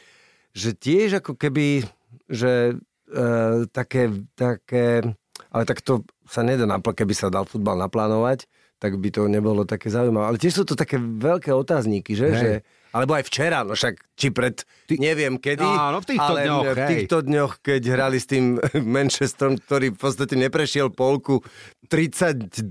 že 0.51 0.75
tiež 0.75 1.23
ako 1.23 1.39
keby, 1.39 1.87
že 2.27 2.75
e, 3.07 3.25
také, 3.71 4.11
také, 4.35 5.07
ale 5.55 5.63
tak 5.63 5.79
to 5.83 6.03
sa 6.27 6.43
nedá, 6.43 6.67
keby 6.67 7.15
sa 7.15 7.31
dal 7.31 7.47
futbal 7.47 7.79
naplánovať, 7.79 8.51
tak 8.83 8.99
by 8.99 9.09
to 9.15 9.31
nebolo 9.31 9.63
také 9.63 9.89
zaujímavé. 9.89 10.35
Ale 10.35 10.43
tiež 10.43 10.63
sú 10.63 10.65
to 10.67 10.75
také 10.75 10.99
veľké 11.01 11.55
otázníky, 11.55 12.19
že? 12.19 12.29
že 12.35 12.51
alebo 12.93 13.17
aj 13.17 13.25
včera, 13.27 13.65
no 13.67 13.75
však 13.75 14.07
či 14.17 14.33
pred, 14.33 14.57
Ty... 14.89 14.97
neviem 14.97 15.37
kedy, 15.37 15.61
Áno, 15.63 16.01
v 16.01 16.07
týchto 16.09 16.33
ale 16.33 16.49
dňoch, 16.49 16.65
v 16.65 16.85
týchto 16.89 17.19
dňoch, 17.21 17.53
keď 17.61 17.83
hrali 17.93 18.17
s 18.17 18.27
tým 18.27 18.57
Manchesterom, 18.97 19.61
ktorý 19.61 19.93
v 19.93 19.99
podstate 20.01 20.35
neprešiel 20.41 20.89
polku 20.89 21.45
32 21.87 22.67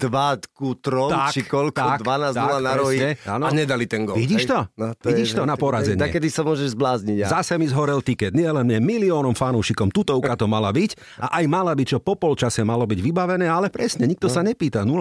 ku 0.52 0.76
3, 0.76 1.14
tak, 1.14 1.32
či 1.32 1.42
koľko, 1.48 1.80
tak, 1.80 2.00
12 2.04 2.36
tak, 2.36 2.50
na 2.60 2.74
rohy 2.76 2.98
a 3.24 3.50
nedali 3.54 3.86
ten 3.88 4.04
gol. 4.04 4.20
Vidíš 4.20 4.44
to? 4.50 4.68
No, 4.76 4.92
to 4.98 5.08
Vidíš 5.08 5.32
je, 5.32 5.38
to 5.40 5.44
na 5.48 5.56
porazenie. 5.56 6.02
Takedy 6.02 6.28
sa 6.28 6.44
môžeš 6.44 6.76
zblázniť. 6.76 7.18
Ja. 7.24 7.28
Zase 7.32 7.56
mi 7.56 7.70
zhorel 7.72 8.04
tiket. 8.04 8.36
Nie 8.36 8.52
len 8.52 8.68
mne, 8.68 8.84
miliónom 8.84 9.32
fanúšikom. 9.32 9.94
Tutovka 9.94 10.36
to 10.36 10.52
mala 10.52 10.76
byť 10.76 11.22
a 11.24 11.40
aj 11.40 11.46
mala 11.48 11.72
byť, 11.72 11.88
čo 11.96 12.00
po 12.04 12.20
polčase 12.20 12.68
malo 12.68 12.84
byť 12.84 13.00
vybavené, 13.00 13.48
ale 13.48 13.72
presne, 13.72 14.04
nikto 14.04 14.28
no. 14.28 14.34
sa 14.36 14.44
nepýta. 14.44 14.84
0-0. 14.84 14.92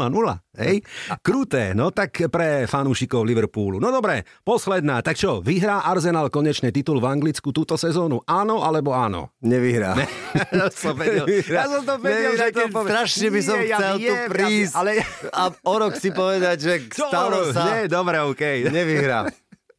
Hej? 0.63 0.87
Kruté, 1.19 1.75
no 1.75 1.91
tak 1.91 2.15
pre 2.31 2.71
fanúšikov 2.71 3.27
Liverpoolu. 3.27 3.83
No 3.83 3.91
dobre, 3.91 4.23
posledná, 4.47 5.03
tak 5.03 5.14
čo, 5.15 5.39
vyhrá 5.41 5.87
Arsenal 5.87 6.29
konečne 6.29 6.75
titul 6.75 6.99
v 6.99 7.07
Anglicku 7.09 7.55
túto 7.55 7.79
sezónu? 7.79 8.21
Áno 8.27 8.67
alebo 8.67 8.93
áno? 8.93 9.31
Nevyhrá. 9.41 9.95
Ne, 9.95 10.07
ja 10.59 10.67
som 10.69 10.99
vedel, 10.99 11.25
ja 11.47 11.71
som 11.71 11.87
to 11.87 11.95
vedel, 12.03 12.35
že 12.35 12.51
to 12.51 12.67
povie. 12.69 12.91
Strašne 12.91 13.27
by 13.31 13.41
som 13.41 13.59
nie, 13.63 13.71
chcel 13.71 13.95
ja 13.97 14.11
tu 14.11 14.15
prísť 14.35 14.75
ja, 14.75 14.81
ale... 14.83 14.91
a 15.31 15.43
o 15.55 15.75
rok 15.79 15.95
si 15.95 16.11
povedať, 16.11 16.57
že 16.59 16.75
stalo 16.99 17.55
sa... 17.55 17.63
Nie, 17.71 17.87
dobre, 17.87 18.19
okej. 18.21 18.69
Okay. 18.69 18.75
Nevyhrá. 18.75 19.31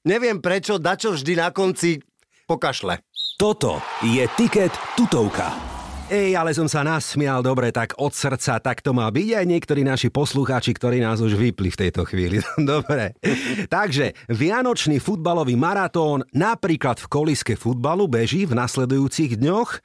Neviem 0.08 0.40
prečo, 0.40 0.80
dačo 0.80 1.12
vždy 1.12 1.34
na 1.36 1.52
konci 1.52 2.00
pokašle. 2.48 3.04
Toto 3.36 3.84
je 4.06 4.24
tiket 4.40 4.72
tutovka. 4.96 5.75
Ej, 6.06 6.38
ale 6.38 6.54
som 6.54 6.70
sa 6.70 6.86
nasmial 6.86 7.42
dobre, 7.42 7.74
tak 7.74 7.98
od 7.98 8.14
srdca, 8.14 8.62
tak 8.62 8.86
to 8.86 8.94
má 8.94 9.10
byť 9.10 9.42
aj 9.42 9.46
niektorí 9.50 9.82
naši 9.82 10.14
poslucháči, 10.14 10.78
ktorí 10.78 11.02
nás 11.02 11.18
už 11.18 11.34
vypli 11.34 11.74
v 11.74 11.80
tejto 11.82 12.06
chvíli. 12.06 12.46
dobre. 12.62 13.18
Takže 13.66 14.14
Vianočný 14.30 15.02
futbalový 15.02 15.58
maratón 15.58 16.22
napríklad 16.30 17.02
v 17.02 17.10
koliske 17.10 17.58
futbalu 17.58 18.06
beží 18.06 18.46
v 18.46 18.54
nasledujúcich 18.54 19.42
dňoch. 19.42 19.82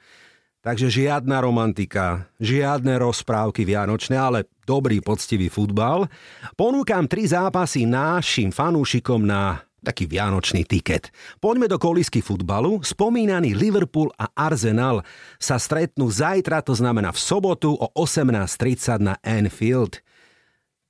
Takže 0.61 0.93
žiadna 0.93 1.41
romantika, 1.41 2.29
žiadne 2.37 3.01
rozprávky 3.01 3.65
vianočné, 3.65 4.13
ale 4.13 4.45
dobrý, 4.61 5.01
poctivý 5.01 5.49
futbal. 5.49 6.05
Ponúkam 6.53 7.09
tri 7.09 7.25
zápasy 7.25 7.89
našim 7.89 8.53
fanúšikom 8.53 9.25
na 9.25 9.65
taký 9.81 10.05
vianočný 10.05 10.63
tiket. 10.63 11.09
Poďme 11.41 11.65
do 11.65 11.81
kolisky 11.81 12.21
futbalu. 12.21 12.85
Spomínaný 12.85 13.57
Liverpool 13.57 14.13
a 14.15 14.29
Arsenal 14.37 15.01
sa 15.41 15.57
stretnú 15.57 16.07
zajtra, 16.07 16.61
to 16.61 16.77
znamená 16.77 17.09
v 17.09 17.19
sobotu 17.19 17.73
o 17.73 17.89
18.30 17.97 19.01
na 19.01 19.17
Anfield. 19.25 19.99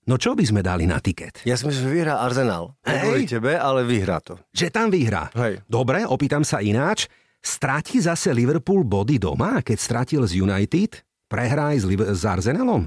No 0.06 0.20
čo 0.20 0.36
by 0.36 0.44
sme 0.44 0.62
dali 0.66 0.90
na 0.90 1.00
tiket? 1.00 1.46
Ja 1.48 1.56
myslím, 1.56 1.72
že 1.72 1.88
vyhrá 1.88 2.20
Arsenal. 2.20 2.76
Hej. 2.84 3.38
tebe, 3.38 3.56
ale 3.56 3.86
vyhrá 3.86 4.20
to. 4.20 4.36
Že 4.52 4.68
tam 4.74 4.88
vyhrá. 4.92 5.30
Hej. 5.38 5.62
Dobre, 5.70 6.04
opýtam 6.04 6.44
sa 6.44 6.60
ináč. 6.60 7.08
Stratí 7.42 8.02
zase 8.02 8.34
Liverpool 8.34 8.86
body 8.86 9.18
doma, 9.18 9.62
keď 9.62 9.78
stratil 9.78 10.22
z 10.26 10.42
United? 10.42 11.06
Prehrá 11.30 11.74
aj 11.74 11.78
s, 11.82 11.86
Liv- 11.88 12.12
s 12.12 12.22
Arsenalom? 12.26 12.86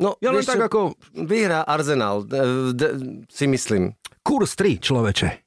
No, 0.00 0.16
ja 0.18 0.32
len 0.32 0.42
tak 0.42 0.70
ako... 0.70 0.96
Vyhrá 1.12 1.62
Arsenal, 1.68 2.24
de, 2.24 2.72
de, 2.74 2.88
si 3.28 3.46
myslím. 3.46 3.94
Kurs 4.22 4.54
3, 4.54 4.78
človeče. 4.78 5.41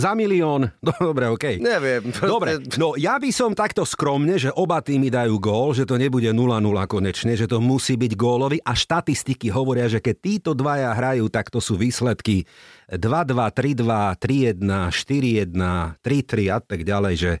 Za 0.00 0.16
milión, 0.16 0.72
no 0.86 0.92
dobre. 0.96 1.28
Okay. 1.36 1.60
Neviem. 1.60 2.08
Proste... 2.08 2.30
Dobre, 2.32 2.50
no 2.80 2.96
ja 2.96 3.20
by 3.20 3.28
som 3.28 3.52
takto 3.52 3.84
skromne, 3.84 4.40
že 4.40 4.48
oba 4.56 4.80
týmy 4.80 5.12
dajú 5.12 5.36
gól, 5.36 5.76
že 5.76 5.84
to 5.84 6.00
nebude 6.00 6.32
0-0 6.32 6.40
konečne, 6.88 7.36
že 7.36 7.44
to 7.44 7.60
musí 7.60 8.00
byť 8.00 8.12
gólový 8.16 8.58
a 8.64 8.72
štatistiky 8.72 9.52
hovoria, 9.52 9.92
že 9.92 10.00
keď 10.00 10.16
títo 10.16 10.50
dvaja 10.56 10.96
hrajú, 10.96 11.28
tak 11.28 11.52
to 11.52 11.60
sú 11.60 11.76
výsledky 11.76 12.48
2-2, 12.88 13.36
3-2, 13.36 14.56
3-1, 14.56 15.52
4-1, 15.52 16.00
3-3 16.00 16.56
a 16.56 16.58
tak 16.64 16.80
ďalej, 16.88 17.14
že 17.20 17.32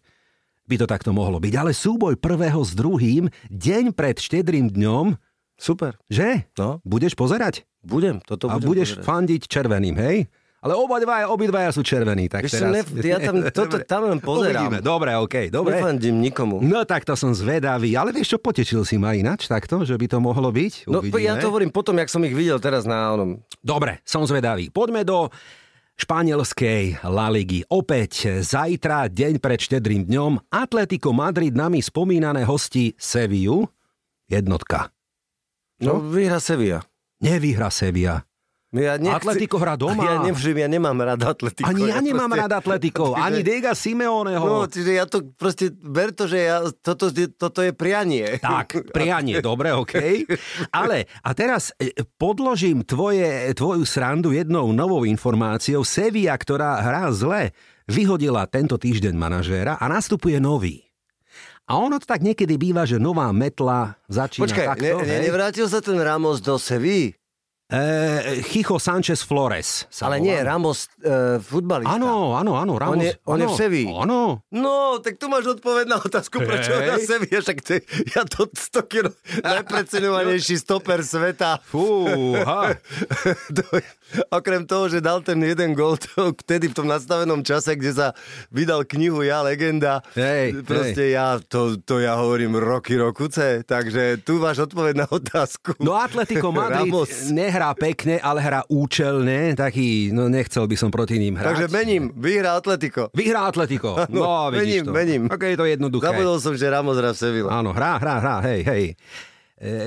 by 0.68 0.76
to 0.78 0.86
takto 0.86 1.10
mohlo 1.10 1.40
byť. 1.42 1.54
Ale 1.56 1.72
súboj 1.74 2.20
prvého 2.20 2.62
s 2.62 2.76
druhým, 2.76 3.26
deň 3.50 3.96
pred 3.96 4.20
štedrým 4.20 4.70
dňom, 4.70 5.18
Super. 5.60 6.00
Že? 6.08 6.48
No. 6.56 6.80
Budeš 6.88 7.12
pozerať? 7.12 7.68
Budem, 7.84 8.24
toto 8.24 8.48
budem 8.48 8.64
A 8.64 8.64
budeš 8.64 8.96
pozerať. 8.96 9.04
fandiť 9.04 9.42
červeným, 9.44 9.96
hej? 10.00 10.16
Ale 10.60 10.76
oba 10.76 11.00
dva, 11.00 11.24
obidvaja 11.32 11.72
sú 11.72 11.80
červení. 11.80 12.28
Tak 12.28 12.44
Víš, 12.44 12.60
teraz... 12.60 12.68
ne, 12.68 12.80
ja 13.00 13.16
tam, 13.16 13.40
toto, 13.64 13.80
tam 13.80 14.12
len 14.12 14.20
pozerám. 14.20 14.68
Uvidíme. 14.68 14.78
Dobre, 14.84 15.16
okay, 15.16 15.48
dobre. 15.48 15.80
Nefandím 15.80 16.20
nikomu. 16.20 16.60
No 16.60 16.84
tak 16.84 17.08
to 17.08 17.16
som 17.16 17.32
zvedavý, 17.32 17.96
ale 17.96 18.12
vieš 18.12 18.36
čo, 18.36 18.38
potešil 18.38 18.84
si 18.84 19.00
ma 19.00 19.16
ináč 19.16 19.48
takto, 19.48 19.80
že 19.88 19.96
by 19.96 20.06
to 20.12 20.18
mohlo 20.20 20.52
byť? 20.52 20.84
No 20.84 21.00
ja 21.16 21.40
to 21.40 21.48
hovorím 21.48 21.72
potom, 21.72 21.96
jak 21.96 22.12
som 22.12 22.20
ich 22.28 22.36
videl 22.36 22.60
teraz 22.60 22.84
na 22.84 23.08
onom. 23.16 23.40
Dobre, 23.64 24.04
som 24.04 24.20
zvedavý. 24.28 24.68
Poďme 24.68 25.00
do 25.00 25.32
španielskej 25.96 27.04
La 27.08 27.32
Ligy. 27.32 27.64
Opäť 27.68 28.44
zajtra, 28.44 29.08
deň 29.08 29.40
pred 29.40 29.60
štedrým 29.60 30.08
dňom, 30.08 30.52
Atletico 30.52 31.12
Madrid 31.16 31.56
nami 31.56 31.80
spomínané 31.80 32.44
hosti 32.44 32.92
Sevillu. 33.00 33.64
Jednotka. 34.28 34.92
Čo? 35.80 35.96
No, 35.96 36.04
vyhra 36.04 36.36
Sevilla. 36.36 36.84
Nevyhra 37.20 37.72
Sevilla. 37.72 38.29
Ja 38.70 39.02
nechci... 39.02 39.26
Atletico 39.26 39.58
hrá 39.58 39.74
doma. 39.74 39.98
Ja, 39.98 40.14
nevžim, 40.22 40.54
ja 40.54 40.70
nemám 40.70 40.94
rád 40.94 41.26
Atletico. 41.26 41.66
Ani 41.66 41.90
ja, 41.90 41.98
ja 41.98 42.06
nemám 42.06 42.30
proste... 42.30 42.42
rád 42.46 42.52
Atletico, 42.54 43.04
ani 43.26 43.42
Diega 43.42 43.74
Simeoneho. 43.74 44.46
No, 44.46 44.70
čiže 44.70 44.90
ja 44.94 45.10
to 45.10 45.26
proste, 45.34 45.74
ber 45.74 46.14
to, 46.14 46.30
že 46.30 46.38
ja, 46.38 46.62
toto, 46.78 47.10
toto 47.34 47.66
je 47.66 47.74
prianie. 47.74 48.38
Tak, 48.38 48.94
prianie, 48.94 49.42
dobre. 49.50 49.74
Okay. 49.74 50.22
Ale, 50.70 51.10
a 51.18 51.30
teraz 51.34 51.74
e, 51.82 51.90
podložím 52.14 52.86
tvoje, 52.86 53.50
tvoju 53.58 53.82
srandu 53.82 54.30
jednou 54.30 54.70
novou 54.70 55.02
informáciou. 55.02 55.82
Sevilla, 55.82 56.38
ktorá 56.38 56.78
hrá 56.78 57.10
zle, 57.10 57.50
vyhodila 57.90 58.46
tento 58.46 58.78
týždeň 58.78 59.18
manažéra 59.18 59.82
a 59.82 59.90
nastupuje 59.90 60.38
nový. 60.38 60.86
A 61.70 61.78
ono 61.78 62.02
to 62.02 62.06
tak 62.06 62.22
niekedy 62.22 62.58
býva, 62.58 62.82
že 62.82 62.98
nová 62.98 63.30
metla 63.30 63.94
začína 64.10 64.42
Počkaj, 64.42 64.66
takto. 64.74 64.96
Ne, 65.02 65.06
ne, 65.06 65.18
nevrátil 65.22 65.70
sa 65.70 65.78
ten 65.78 65.98
Ramos 66.02 66.42
do 66.42 66.58
Sevy? 66.58 67.14
E, 67.70 68.42
Chicho 68.42 68.78
Sanchez 68.82 69.22
Flores. 69.22 69.86
Ale 70.02 70.18
volá. 70.18 70.26
nie, 70.26 70.36
Ramos 70.42 70.90
e, 71.06 71.38
futbalista. 71.38 71.94
Áno, 71.94 72.34
áno, 72.34 72.58
áno, 72.58 72.74
Ramos. 72.74 72.98
On 72.98 72.98
je, 72.98 73.12
on 73.22 73.38
áno, 73.38 73.42
je 73.42 73.46
v 73.46 73.54
Sevi. 73.54 73.84
Áno. 73.86 74.42
No, 74.50 74.98
tak 74.98 75.22
tu 75.22 75.30
máš 75.30 75.54
odpoveď 75.54 75.86
na 75.86 76.02
otázku, 76.02 76.42
prečo 76.42 76.74
hey. 76.74 76.90
na 76.90 76.96
Sevi. 76.98 77.30
Však 77.30 77.58
ja 78.10 78.26
to 78.26 78.50
100 78.50 78.90
kilo 78.90 79.10
najprecenovanejší 79.46 80.58
stoper 80.58 81.06
sveta. 81.06 81.62
Fúha. 81.70 82.74
Okrem 84.38 84.66
toho, 84.66 84.90
že 84.90 84.98
dal 84.98 85.22
ten 85.22 85.38
jeden 85.38 85.70
gol 85.78 85.94
vtedy 86.42 86.66
v 86.66 86.74
tom 86.74 86.90
nastavenom 86.90 87.46
čase, 87.46 87.78
kde 87.78 87.94
sa 87.94 88.06
vydal 88.50 88.82
knihu 88.82 89.22
Ja 89.22 89.46
legenda. 89.46 90.02
Hej, 90.18 90.66
Proste 90.66 91.14
hej. 91.14 91.14
ja, 91.14 91.38
to, 91.38 91.78
to 91.78 92.02
ja 92.02 92.18
hovorím 92.18 92.58
roky, 92.58 92.98
rokuce. 92.98 93.62
Takže 93.62 94.18
tu 94.26 94.42
máš 94.42 94.66
odpoveď 94.66 94.94
na 94.96 95.06
otázku. 95.06 95.78
No 95.78 95.94
Atletico 95.94 96.50
Madrid 96.50 96.90
nehrá 97.30 97.59
pekne, 97.76 98.16
ale 98.16 98.40
hrá 98.40 98.60
účelne. 98.66 99.52
Taký, 99.52 100.08
no 100.10 100.26
nechcel 100.26 100.64
by 100.64 100.76
som 100.76 100.88
proti 100.88 101.20
ním 101.20 101.36
hrať. 101.36 101.46
Takže 101.46 101.66
mením, 101.68 102.02
vyhrá 102.16 102.56
Atletico. 102.56 103.12
Vyhrá 103.12 103.44
Atletico. 103.46 104.00
No, 104.08 104.48
mením, 104.48 104.88
to. 104.88 104.92
mením. 104.92 105.22
Ok, 105.28 105.42
je 105.44 105.58
to 105.60 105.66
jednoduché. 105.68 106.06
Zabudol 106.08 106.38
som, 106.40 106.56
že 106.56 106.66
Ramos 106.66 106.96
hrá 106.96 107.12
v 107.12 107.18
Sevilla. 107.20 107.50
Áno, 107.52 107.76
hrá, 107.76 108.00
hrá, 108.00 108.14
hrá, 108.18 108.36
hej, 108.48 108.60
hej. 108.64 108.84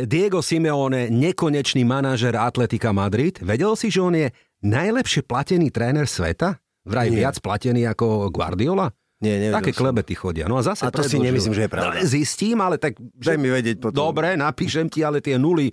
Diego 0.05 0.45
Simeone, 0.45 1.09
nekonečný 1.09 1.81
manažer 1.81 2.37
Atletika 2.37 2.93
Madrid. 2.93 3.41
Vedel 3.41 3.73
si, 3.73 3.89
že 3.89 4.05
on 4.05 4.13
je 4.13 4.29
najlepšie 4.61 5.25
platený 5.25 5.73
tréner 5.73 6.05
sveta? 6.05 6.61
Vraj 6.85 7.09
Nie. 7.09 7.25
viac 7.25 7.41
platený 7.41 7.89
ako 7.89 8.29
Guardiola? 8.29 8.93
Nie, 9.23 9.55
Také 9.55 9.71
som. 9.71 9.87
klebety 9.87 10.13
chodia. 10.13 10.51
No 10.51 10.59
a 10.59 10.67
zase 10.67 10.83
a 10.83 10.91
to 10.91 10.99
predložil. 10.99 11.15
si 11.15 11.25
nemyslím, 11.25 11.53
že 11.55 11.63
je 11.63 11.71
pravda. 11.71 11.95
No, 11.95 12.03
zistím, 12.03 12.59
ale 12.59 12.75
tak... 12.75 12.99
Daj 12.99 13.39
mi 13.39 13.47
vedieť 13.47 13.79
potom. 13.79 14.11
Dobre, 14.11 14.35
napíšem 14.35 14.91
ti, 14.91 14.99
ale 14.99 15.23
tie 15.23 15.39
nuly 15.39 15.71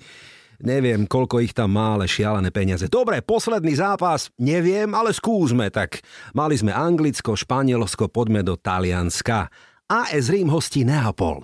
neviem, 0.61 1.09
koľko 1.09 1.41
ich 1.41 1.53
tam 1.57 1.77
má, 1.77 1.97
ale 1.97 2.09
šialené 2.09 2.53
peniaze. 2.53 2.87
Dobre, 2.87 3.21
posledný 3.25 3.77
zápas, 3.77 4.33
neviem, 4.41 4.89
ale 4.93 5.13
skúsme. 5.13 5.69
Tak 5.73 6.01
mali 6.33 6.57
sme 6.57 6.73
Anglicko, 6.73 7.37
Španielsko, 7.37 8.09
poďme 8.13 8.45
do 8.45 8.57
Talianska. 8.57 9.49
AS 9.91 10.31
Rím 10.31 10.53
hostí 10.53 10.87
Neapol. 10.87 11.43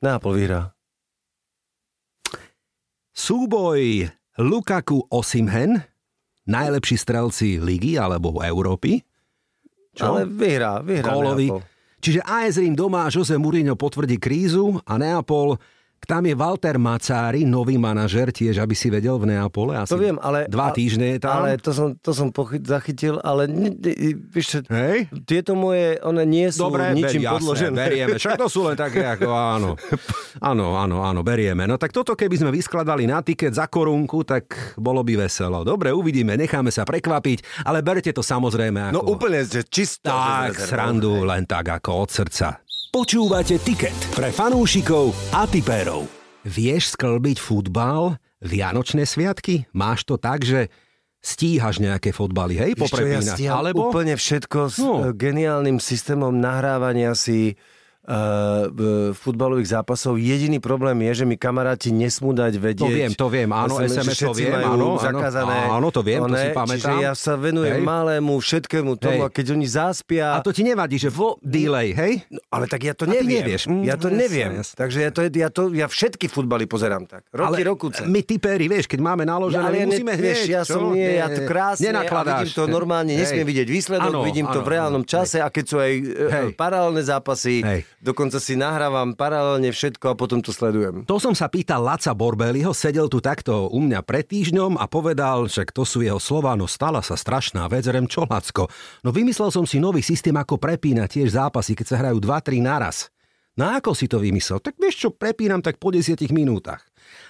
Neapol 0.00 0.38
vyhrá. 0.38 0.70
Súboj 3.12 4.08
Lukaku 4.40 5.04
Osimhen. 5.12 5.84
najlepší 6.42 6.96
strelci 6.98 7.62
ligy 7.62 7.94
alebo 7.94 8.42
Európy. 8.42 8.98
Čo? 9.94 10.16
Ale 10.16 10.26
vyhrá, 10.26 10.82
vyhrá 10.82 11.12
Gólovi. 11.14 11.52
Čiže 12.02 12.24
AS 12.26 12.58
Rím 12.58 12.74
doma 12.74 13.06
Jose 13.06 13.38
Mourinho 13.38 13.78
potvrdí 13.78 14.18
krízu 14.18 14.80
a 14.82 14.98
Neapol 14.98 15.54
tam 16.02 16.26
je 16.26 16.34
Walter 16.34 16.76
Macári, 16.82 17.46
nový 17.46 17.78
manažer, 17.78 18.34
tiež, 18.34 18.58
aby 18.58 18.74
si 18.74 18.90
vedel 18.90 19.14
v 19.18 19.34
Neapole. 19.34 19.78
Asi 19.78 19.94
to 19.94 20.00
viem, 20.00 20.18
ale... 20.18 20.50
Dva 20.50 20.74
týždne 20.74 21.16
je 21.16 21.18
tam. 21.22 21.46
Ale 21.46 21.58
to 21.58 21.70
som, 21.70 21.94
to 21.94 22.10
som 22.10 22.34
pochyt, 22.34 22.66
zachytil, 22.66 23.22
ale 23.22 23.46
víš, 24.32 24.66
Hej? 24.66 25.06
tieto 25.26 25.54
moje, 25.54 25.98
one 26.02 26.26
nie 26.26 26.50
sú 26.50 26.66
Dobre, 26.70 26.90
ničím 26.94 27.22
ber, 27.22 27.38
podložené. 27.38 27.76
Berieme, 27.76 28.16
však 28.18 28.34
to 28.38 28.48
sú 28.50 28.66
len 28.66 28.74
také, 28.74 29.04
ako 29.06 29.28
áno. 29.30 29.70
Áno, 30.42 30.74
áno, 30.74 31.06
áno, 31.06 31.20
berieme. 31.22 31.66
No 31.68 31.78
tak 31.78 31.94
toto, 31.94 32.18
keby 32.18 32.34
sme 32.34 32.50
vyskladali 32.50 33.06
na 33.06 33.22
tiket 33.22 33.54
za 33.54 33.68
korunku, 33.70 34.24
tak 34.26 34.74
bolo 34.78 35.02
by 35.06 35.26
veselo. 35.26 35.62
Dobre, 35.62 35.94
uvidíme, 35.94 36.34
necháme 36.34 36.72
sa 36.72 36.82
prekvapiť, 36.82 37.66
ale 37.66 37.84
berte 37.84 38.10
to 38.10 38.24
samozrejme 38.24 38.90
no 38.90 39.02
ako... 39.02 39.06
No 39.06 39.10
úplne, 39.12 39.44
že 39.44 39.62
čisto. 39.66 40.10
Tak, 40.10 40.56
srandu, 40.56 41.22
len 41.22 41.46
tak 41.46 41.68
ako 41.68 42.06
od 42.06 42.10
srdca. 42.10 42.61
Počúvate 42.92 43.56
Tiket 43.56 43.96
pre 44.12 44.28
fanúšikov 44.28 45.16
a 45.32 45.48
tipérov. 45.48 46.04
Vieš 46.44 46.92
sklbiť 46.92 47.40
futbal, 47.40 48.20
Vianočné 48.44 49.08
sviatky? 49.08 49.64
Máš 49.72 50.04
to 50.04 50.20
tak, 50.20 50.44
že 50.44 50.68
stíhaš 51.24 51.80
nejaké 51.80 52.12
fotbaly, 52.12 52.60
hej, 52.60 52.76
poprepínať? 52.76 53.40
Ja 53.40 53.64
Alebo... 53.64 53.88
úplne 53.88 54.12
všetko 54.12 54.58
s 54.68 54.76
no. 54.76 55.08
E, 55.08 55.16
geniálnym 55.16 55.80
systémom 55.80 56.36
nahrávania 56.36 57.16
si 57.16 57.56
uh, 58.06 59.14
futbalových 59.14 59.78
zápasov. 59.78 60.18
Jediný 60.18 60.58
problém 60.58 60.98
je, 61.10 61.22
že 61.22 61.24
mi 61.28 61.38
kamaráti 61.38 61.94
nesmú 61.94 62.34
dať 62.34 62.52
vedieť. 62.58 62.82
To 62.82 62.90
viem, 62.90 63.12
to 63.14 63.26
viem, 63.30 63.50
áno, 63.50 63.78
SMS, 63.78 64.18
to 64.18 64.34
viem, 64.34 64.54
áno, 64.58 64.98
zakázané. 64.98 65.70
Áno, 65.70 65.88
to 65.94 66.02
viem, 66.02 66.20
one, 66.26 66.34
to 66.34 66.36
si 66.38 66.48
pamätám. 66.50 66.98
Čiže 66.98 67.04
ja 67.04 67.12
sa 67.14 67.38
venujem 67.38 67.78
hej. 67.78 67.86
malému, 67.86 68.34
všetkému 68.42 68.92
tomu, 68.98 69.22
hej. 69.22 69.26
a 69.26 69.28
keď 69.30 69.46
oni 69.54 69.66
zaspia... 69.70 70.26
A 70.34 70.42
to 70.42 70.50
ti 70.50 70.66
nevadí, 70.66 70.98
že 70.98 71.14
vo 71.14 71.38
delay, 71.38 71.94
hej? 71.94 72.26
No, 72.26 72.42
ale 72.50 72.66
tak 72.66 72.82
ja 72.82 72.94
to 72.96 73.06
a 73.06 73.14
neviem. 73.14 73.42
nevieš. 73.42 73.70
Mm, 73.70 73.86
ja 73.86 73.94
to 73.94 74.10
yes, 74.10 74.18
neviem. 74.18 74.50
Yes. 74.58 74.68
Takže 74.74 74.98
ja, 74.98 75.10
to, 75.14 75.20
ja, 75.30 75.48
to, 75.52 75.62
ja 75.70 75.86
všetky 75.86 76.26
futbaly 76.26 76.66
pozerám 76.66 77.06
tak. 77.06 77.22
Roky, 77.30 77.46
ale 77.46 77.56
rokuce. 77.62 78.02
my 78.02 78.20
typéri, 78.26 78.66
vieš, 78.66 78.90
keď 78.90 79.00
máme 79.02 79.22
naložené, 79.22 79.62
ja, 79.62 79.70
my 79.70 79.80
musíme 79.86 80.12
hneď. 80.18 80.38
Ja 80.50 80.62
som 80.66 80.90
nie, 80.90 81.22
ja 81.22 81.30
to 81.30 81.46
krásne, 81.46 81.94
a 81.94 82.02
vidím 82.02 82.50
to 82.50 82.64
normálne, 82.66 83.14
nesmiem 83.14 83.46
vidieť 83.46 83.68
výsledok, 83.70 84.12
vidím 84.26 84.50
to 84.50 84.60
v 84.60 84.68
reálnom 84.74 85.04
čase 85.06 85.38
a 85.38 85.48
keď 85.48 85.64
sú 85.64 85.76
aj 85.78 85.92
e, 85.92 86.56
paralelné 86.58 87.02
zápasy, 87.06 87.62
dokonca 88.02 88.42
si 88.42 88.58
na 88.58 88.72
nahrávam 88.72 89.12
paralelne 89.12 89.68
všetko 89.68 90.12
a 90.12 90.18
potom 90.18 90.40
to 90.40 90.50
sledujem. 90.50 91.04
To 91.04 91.20
som 91.20 91.36
sa 91.36 91.52
pýtal 91.52 91.84
Laca 91.84 92.16
Borbeliho, 92.16 92.72
sedel 92.72 93.06
tu 93.12 93.20
takto 93.20 93.68
u 93.68 93.78
mňa 93.84 94.00
pred 94.02 94.24
týždňom 94.24 94.80
a 94.80 94.88
povedal, 94.88 95.44
že 95.46 95.68
to 95.70 95.84
sú 95.84 96.00
jeho 96.00 96.16
slova, 96.16 96.56
no 96.56 96.64
stala 96.64 97.04
sa 97.04 97.14
strašná 97.14 97.68
vec, 97.70 97.84
rem 97.86 98.10
čo 98.10 98.24
Lacko. 98.26 98.66
No 99.06 99.14
vymyslel 99.14 99.54
som 99.54 99.68
si 99.68 99.76
nový 99.76 100.00
systém, 100.00 100.34
ako 100.34 100.56
prepínať 100.58 101.22
tiež 101.22 101.36
zápasy, 101.36 101.78
keď 101.78 101.86
sa 101.86 101.96
hrajú 102.00 102.18
2-3 102.18 102.64
naraz. 102.64 103.12
No 103.52 103.68
ako 103.68 103.92
si 103.92 104.08
to 104.08 104.16
vymyslel? 104.16 104.64
Tak 104.64 104.80
vieš 104.80 105.06
čo, 105.06 105.08
prepínam 105.12 105.60
tak 105.60 105.76
po 105.76 105.92
10 105.92 106.16
minútach. 106.32 106.80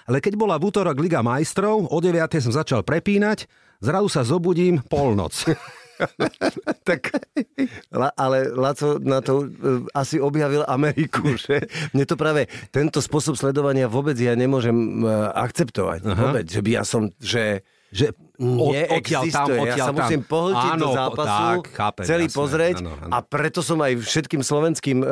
Ale 0.07 0.23
keď 0.23 0.39
bola 0.39 0.55
v 0.55 0.71
útorok 0.71 0.95
Liga 0.95 1.19
majstrov, 1.19 1.91
o 1.91 1.97
9. 1.99 2.15
som 2.39 2.55
začal 2.55 2.87
prepínať, 2.87 3.51
zrazu 3.83 4.07
sa 4.07 4.23
zobudím 4.23 4.79
polnoc. 4.87 5.35
tak, 6.87 7.13
ale 8.17 8.49
Laco 8.53 8.97
na 8.99 9.19
to 9.21 9.45
e, 9.45 9.47
asi 9.93 10.17
objavil 10.17 10.65
Ameriku, 10.65 11.35
že 11.43 11.67
mne 11.93 12.05
to 12.07 12.15
práve 12.17 12.49
tento 12.73 12.99
spôsob 12.99 13.37
sledovania 13.37 13.89
vôbec 13.89 14.17
ja 14.17 14.33
nemôžem 14.33 15.03
e, 15.03 15.07
akceptovať. 15.37 15.99
Aha. 16.05 16.15
Vôbec, 16.17 16.45
že 16.49 16.61
by 16.61 16.69
ja 16.69 16.83
som, 16.83 17.09
že 17.19 17.63
že 17.93 18.09
od, 18.41 18.73
odtiaľ 18.89 19.23
tam, 19.29 19.47
odtiaľ 19.53 19.69
ja 19.69 19.85
sa 19.85 19.93
tam. 19.93 20.01
musím 20.01 20.21
pohltiť 20.25 20.71
áno, 20.73 20.81
do 20.81 20.87
zápasu, 20.97 21.45
tak, 21.45 21.77
chápem, 21.77 22.05
celý 22.09 22.25
jasné, 22.25 22.39
pozrieť 22.41 22.77
áno, 22.81 22.91
áno. 22.97 23.11
a 23.13 23.17
preto 23.21 23.61
som 23.61 23.77
aj 23.85 23.93
všetkým 24.01 24.41
slovenským 24.41 24.97
e, 24.97 25.07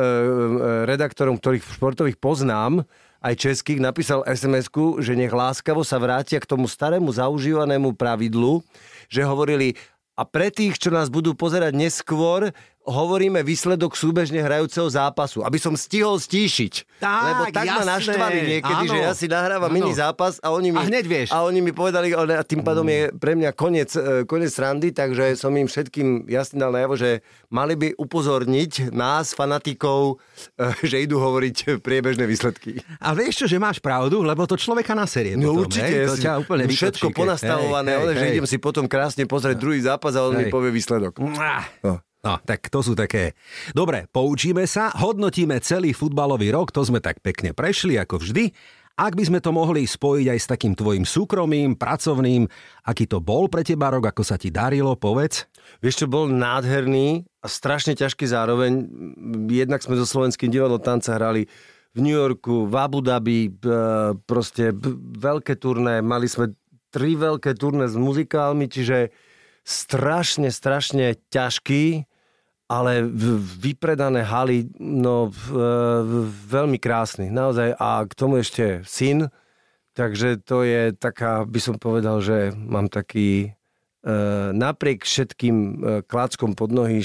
redaktorom, 0.90 1.38
ktorých 1.38 1.62
športových 1.78 2.18
poznám, 2.18 2.82
aj 3.22 3.38
českých, 3.38 3.78
napísal 3.78 4.26
sms 4.26 4.74
že 4.98 5.14
nech 5.14 5.30
láskavo 5.30 5.86
sa 5.86 6.02
vrátia 6.02 6.42
k 6.42 6.50
tomu 6.50 6.66
starému 6.66 7.14
zaužívanému 7.14 7.94
pravidlu, 7.94 8.66
že 9.06 9.22
hovorili, 9.22 9.78
a 10.16 10.22
pre 10.28 10.52
tých, 10.52 10.78
čo 10.78 10.92
nás 10.92 11.08
budú 11.08 11.34
pozerať 11.34 11.72
neskôr, 11.74 12.52
hovoríme 12.82 13.46
výsledok 13.46 13.94
súbežne 13.94 14.42
hrajúceho 14.42 14.90
zápasu, 14.90 15.46
aby 15.46 15.62
som 15.62 15.78
stihol 15.78 16.18
stíšiť. 16.18 16.98
Tak, 16.98 17.24
Lebo 17.30 17.44
tak 17.54 17.66
jasné. 17.66 17.78
ma 17.78 17.84
naštvali 17.98 18.38
niekedy, 18.58 18.84
áno, 18.86 18.94
že 18.94 19.00
ja 19.02 19.14
si 19.14 19.28
nahrávam 19.30 19.70
áno. 19.70 19.78
mini 19.78 19.94
zápas 19.94 20.42
a 20.42 20.50
oni 20.50 20.74
mi, 20.74 20.82
a 20.82 20.86
hneď 20.90 21.06
vieš. 21.06 21.30
A 21.30 21.46
oni 21.46 21.62
mi 21.62 21.74
povedali, 21.74 22.14
a 22.14 22.42
tým 22.42 22.66
pádom 22.66 22.86
je 22.90 23.14
pre 23.14 23.38
mňa 23.38 23.54
koniec, 23.54 23.94
e, 23.94 24.26
koniec 24.26 24.54
randy, 24.58 24.90
takže 24.94 25.38
som 25.38 25.54
im 25.54 25.70
všetkým 25.70 26.26
jasne 26.26 26.58
dal 26.58 26.74
najavo, 26.74 26.98
že 26.98 27.22
mali 27.54 27.78
by 27.78 27.98
upozorniť 28.02 28.90
nás, 28.90 29.38
fanatikov, 29.38 30.18
e, 30.58 30.74
že 30.82 31.06
idú 31.06 31.22
hovoriť 31.22 31.82
priebežné 31.86 32.26
výsledky. 32.26 32.82
A 32.98 33.14
vieš 33.14 33.46
čo, 33.46 33.46
že 33.46 33.62
máš 33.62 33.78
pravdu, 33.78 34.26
lebo 34.26 34.46
to 34.50 34.58
človeka 34.58 34.98
na 34.98 35.06
série. 35.06 35.38
No 35.38 35.54
potom, 35.54 35.70
určite, 35.70 35.94
hej? 36.06 36.10
to 36.10 36.16
ťa 36.18 36.34
úplne 36.42 36.66
všetko 36.66 37.14
ponastavované, 37.14 37.92
hej, 37.94 38.06
hej, 38.10 38.18
že 38.18 38.26
idem 38.38 38.48
si 38.50 38.58
potom 38.58 38.90
krásne 38.90 39.30
pozrieť 39.30 39.58
druhý 39.58 39.82
zápas 39.86 40.18
a 40.18 40.26
on 40.26 40.34
hej. 40.34 40.50
mi 40.50 40.54
povie 40.54 40.74
výsledok. 40.74 41.22
No. 41.22 42.02
No, 42.22 42.38
tak 42.46 42.70
to 42.70 42.86
sú 42.86 42.94
také... 42.94 43.34
Dobre, 43.74 44.06
poučíme 44.14 44.70
sa, 44.70 44.94
hodnotíme 44.94 45.58
celý 45.58 45.90
futbalový 45.90 46.54
rok, 46.54 46.70
to 46.70 46.86
sme 46.86 47.02
tak 47.02 47.18
pekne 47.26 47.58
prešli, 47.58 47.98
ako 47.98 48.22
vždy. 48.22 48.54
Ak 48.94 49.18
by 49.18 49.24
sme 49.26 49.40
to 49.42 49.50
mohli 49.50 49.90
spojiť 49.90 50.28
aj 50.30 50.40
s 50.40 50.52
takým 50.52 50.78
tvojim 50.78 51.02
súkromím, 51.02 51.74
pracovným, 51.74 52.46
aký 52.86 53.10
to 53.10 53.18
bol 53.18 53.50
pre 53.50 53.66
teba 53.66 53.90
rok, 53.90 54.14
ako 54.14 54.22
sa 54.22 54.38
ti 54.38 54.54
darilo, 54.54 54.94
povedz? 54.94 55.50
Vieš 55.82 56.06
čo, 56.06 56.08
bol 56.12 56.30
nádherný 56.30 57.26
a 57.42 57.48
strašne 57.50 57.98
ťažký 57.98 58.30
zároveň. 58.30 58.86
Jednak 59.50 59.82
sme 59.82 59.98
so 59.98 60.06
slovenským 60.06 60.54
divadlom 60.54 60.84
tanca 60.84 61.18
hrali 61.18 61.50
v 61.98 62.00
New 62.06 62.14
Yorku, 62.14 62.70
v 62.70 62.76
Abu 62.78 63.02
Dhabi, 63.02 63.50
proste 64.30 64.70
veľké 65.18 65.58
turné, 65.58 66.06
mali 66.06 66.30
sme 66.30 66.54
tri 66.94 67.18
veľké 67.18 67.58
turné 67.58 67.90
s 67.90 67.98
muzikálmi, 67.98 68.70
čiže 68.70 69.10
strašne, 69.66 70.54
strašne 70.54 71.18
ťažký 71.34 72.11
ale 72.72 73.04
vypredané 73.60 74.24
haly, 74.24 74.72
no 74.80 75.28
veľmi 76.48 76.80
krásny, 76.80 77.28
naozaj. 77.28 77.76
A 77.76 78.08
k 78.08 78.14
tomu 78.16 78.40
ešte 78.40 78.80
syn, 78.88 79.28
takže 79.92 80.40
to 80.40 80.64
je 80.64 80.96
taká, 80.96 81.44
by 81.44 81.60
som 81.60 81.76
povedal, 81.76 82.24
že 82.24 82.56
mám 82.56 82.88
taký, 82.88 83.52
e, 84.08 84.14
napriek 84.56 85.04
všetkým 85.04 85.56
e, 85.60 85.72
kláckom 86.08 86.56
pod 86.56 86.72
nohy 86.72 87.04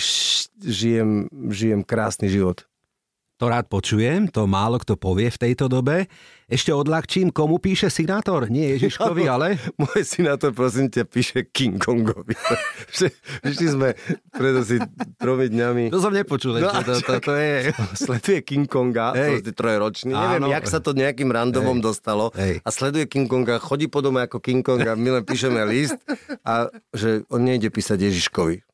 žijem, 0.62 1.27
žijem 1.51 1.83
krásny 1.83 2.31
život. 2.31 2.62
To 3.37 3.53
rád 3.53 3.68
počujem, 3.68 4.32
to 4.32 4.49
málo 4.49 4.80
kto 4.80 4.97
povie 4.97 5.28
v 5.28 5.37
tejto 5.37 5.68
dobe. 5.68 6.09
Ešte 6.49 6.72
odľahčím, 6.72 7.28
komu 7.28 7.61
píše 7.61 7.93
sinátor? 7.93 8.49
Nie 8.49 8.80
Ježiškovi, 8.80 9.28
ale... 9.28 9.61
Môj 9.76 10.09
sinátor, 10.09 10.57
prosím 10.57 10.89
ťa, 10.89 11.05
píše 11.05 11.45
King 11.45 11.76
Kongovi. 11.76 12.32
Vyšli 13.45 13.66
sme 13.68 13.93
pred 14.32 14.57
asi 14.57 14.80
tromi 15.20 15.53
dňami. 15.53 15.93
To 15.93 16.01
som 16.01 16.16
nepočul, 16.16 16.64
no, 16.64 16.72
to, 16.80 16.97
to, 17.05 17.12
to, 17.20 17.32
je... 17.37 17.76
Sleduje 18.09 18.41
King 18.41 18.64
Konga, 18.64 19.12
je 19.12 19.53
trojročný. 19.53 20.16
Áno. 20.16 20.32
Neviem, 20.32 20.57
jak 20.57 20.64
sa 20.72 20.80
to 20.80 20.97
nejakým 20.97 21.28
randomom 21.28 21.76
Hej. 21.76 21.84
dostalo. 21.93 22.32
Hej. 22.41 22.64
A 22.64 22.68
sleduje 22.72 23.05
King 23.05 23.28
Konga, 23.28 23.61
chodí 23.61 23.84
po 23.84 24.01
dome 24.01 24.24
ako 24.24 24.41
King 24.41 24.64
Kong 24.64 24.80
a 24.80 24.97
my 24.97 25.20
len 25.20 25.24
píšeme 25.28 25.61
list 25.68 26.01
a 26.41 26.72
že 26.97 27.20
on 27.28 27.45
nejde 27.45 27.68
písať 27.68 28.01
Ježiškovi. 28.01 28.64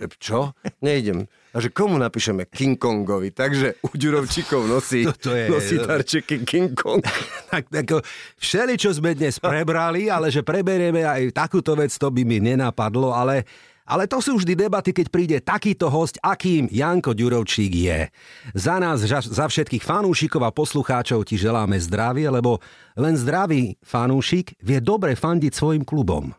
Že 0.00 0.06
čo? 0.16 0.40
Nejdem. 0.80 1.28
A 1.50 1.58
že 1.58 1.74
komu 1.74 1.98
napíšeme? 1.98 2.46
King 2.46 2.78
Kongovi. 2.78 3.34
Takže 3.34 3.82
u 3.82 3.90
Ďurovčíkov 3.98 4.70
nosí, 4.70 5.02
no 5.08 5.14
to 5.18 5.34
je, 5.34 5.50
nosí 5.50 5.76
darčeky 5.82 6.46
King 6.46 6.78
Kong. 6.78 7.02
tak, 7.50 7.66
ako, 7.74 7.98
všeli, 8.38 8.78
čo 8.78 8.94
sme 8.94 9.18
dnes 9.18 9.42
prebrali, 9.42 10.06
ale 10.06 10.30
že 10.30 10.46
preberieme 10.46 11.02
aj 11.02 11.34
takúto 11.34 11.74
vec, 11.74 11.90
to 11.90 12.06
by 12.10 12.22
mi 12.22 12.38
nenapadlo, 12.38 13.10
ale 13.10 13.42
ale 13.90 14.06
to 14.06 14.22
sú 14.22 14.38
vždy 14.38 14.54
debaty, 14.54 14.94
keď 14.94 15.06
príde 15.10 15.36
takýto 15.42 15.90
host, 15.90 16.14
akým 16.22 16.70
Janko 16.70 17.10
Ďurovčík 17.10 17.74
je. 17.74 18.06
Za 18.54 18.78
nás, 18.78 19.02
za 19.02 19.46
všetkých 19.50 19.82
fanúšikov 19.82 20.46
a 20.46 20.54
poslucháčov 20.54 21.26
ti 21.26 21.34
želáme 21.34 21.74
zdravie, 21.74 22.30
lebo 22.30 22.62
len 22.94 23.18
zdravý 23.18 23.74
fanúšik 23.82 24.54
vie 24.62 24.78
dobre 24.78 25.18
fandiť 25.18 25.50
svojim 25.50 25.82
klubom. 25.82 26.30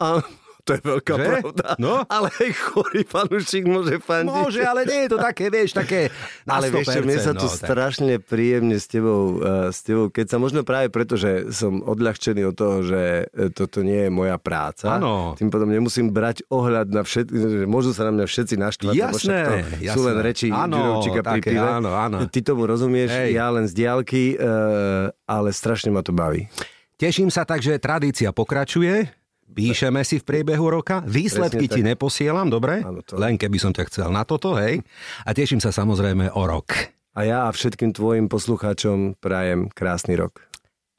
A 0.00 0.24
to 0.64 0.70
je 0.74 0.80
veľká 0.80 1.14
že? 1.20 1.24
pravda. 1.28 1.66
No? 1.76 2.08
Ale 2.08 2.32
aj 2.32 2.50
chorý 2.56 3.04
fanúšik 3.04 3.68
môže 3.68 4.00
fandiť. 4.00 4.32
Môže, 4.32 4.60
ale 4.64 4.88
nie 4.88 5.04
je 5.04 5.08
to 5.12 5.18
také, 5.20 5.52
vieš, 5.52 5.76
také 5.76 6.08
na 6.48 6.56
Ale 6.56 6.72
100%, 6.72 6.80
vieš, 6.80 6.88
mne 7.04 7.18
sa 7.20 7.32
tu 7.36 7.46
no, 7.46 7.52
strašne 7.52 8.14
tak. 8.16 8.32
príjemne 8.32 8.76
s 8.80 8.88
tebou, 8.88 9.44
uh, 9.44 9.68
s 9.68 9.84
tebou, 9.84 10.08
keď 10.08 10.26
sa 10.32 10.38
možno 10.40 10.64
práve 10.64 10.88
preto, 10.88 11.20
že 11.20 11.52
som 11.52 11.84
odľahčený 11.84 12.42
od 12.48 12.54
toho, 12.56 12.76
že 12.80 13.28
e, 13.28 13.52
toto 13.52 13.84
nie 13.84 14.08
je 14.08 14.10
moja 14.10 14.40
práca. 14.40 14.96
Áno. 14.96 15.36
Tým 15.36 15.52
potom 15.52 15.68
nemusím 15.68 16.08
brať 16.08 16.48
ohľad 16.48 16.88
na 16.88 17.04
všetky, 17.04 17.36
že 17.36 17.66
môžu 17.68 17.92
sa 17.92 18.08
na 18.08 18.16
mňa 18.16 18.24
všetci 18.24 18.54
naštvať. 18.56 18.94
Jasné, 18.96 19.38
to 19.44 19.54
jasné. 19.84 19.92
sú 19.92 20.00
len 20.08 20.16
reči 20.24 20.46
áno, 20.48 21.04
pri 21.04 21.40
pive. 21.44 21.60
Áno, 21.60 21.92
áno. 21.92 22.24
Ty 22.24 22.40
tomu 22.40 22.64
rozumieš, 22.64 23.12
Hej. 23.12 23.36
ja 23.36 23.52
len 23.52 23.68
z 23.68 23.72
diálky, 23.76 24.40
uh, 24.40 25.12
ale 25.28 25.52
strašne 25.52 25.92
ma 25.92 26.00
to 26.00 26.16
baví. 26.16 26.48
Teším 26.96 27.28
sa 27.28 27.44
tak, 27.44 27.60
že 27.60 27.76
tradícia 27.76 28.32
pokračuje 28.32 29.23
Píšeme 29.50 30.02
si 30.02 30.18
v 30.18 30.26
priebehu 30.26 30.66
roka, 30.66 31.04
výsledky 31.04 31.68
ti 31.68 31.84
neposielam, 31.84 32.48
dobre? 32.48 32.80
Áno, 32.80 33.04
to... 33.04 33.20
Len 33.20 33.36
keby 33.36 33.58
som 33.60 33.70
ťa 33.70 33.84
chcel 33.92 34.08
na 34.10 34.24
toto, 34.24 34.56
hej? 34.56 34.80
A 35.22 35.30
teším 35.36 35.60
sa 35.60 35.70
samozrejme 35.70 36.32
o 36.32 36.42
rok. 36.48 36.74
A 37.14 37.22
ja 37.22 37.46
a 37.46 37.54
všetkým 37.54 37.94
tvojim 37.94 38.26
poslucháčom 38.26 39.20
prajem 39.22 39.70
krásny 39.70 40.18
rok. 40.18 40.42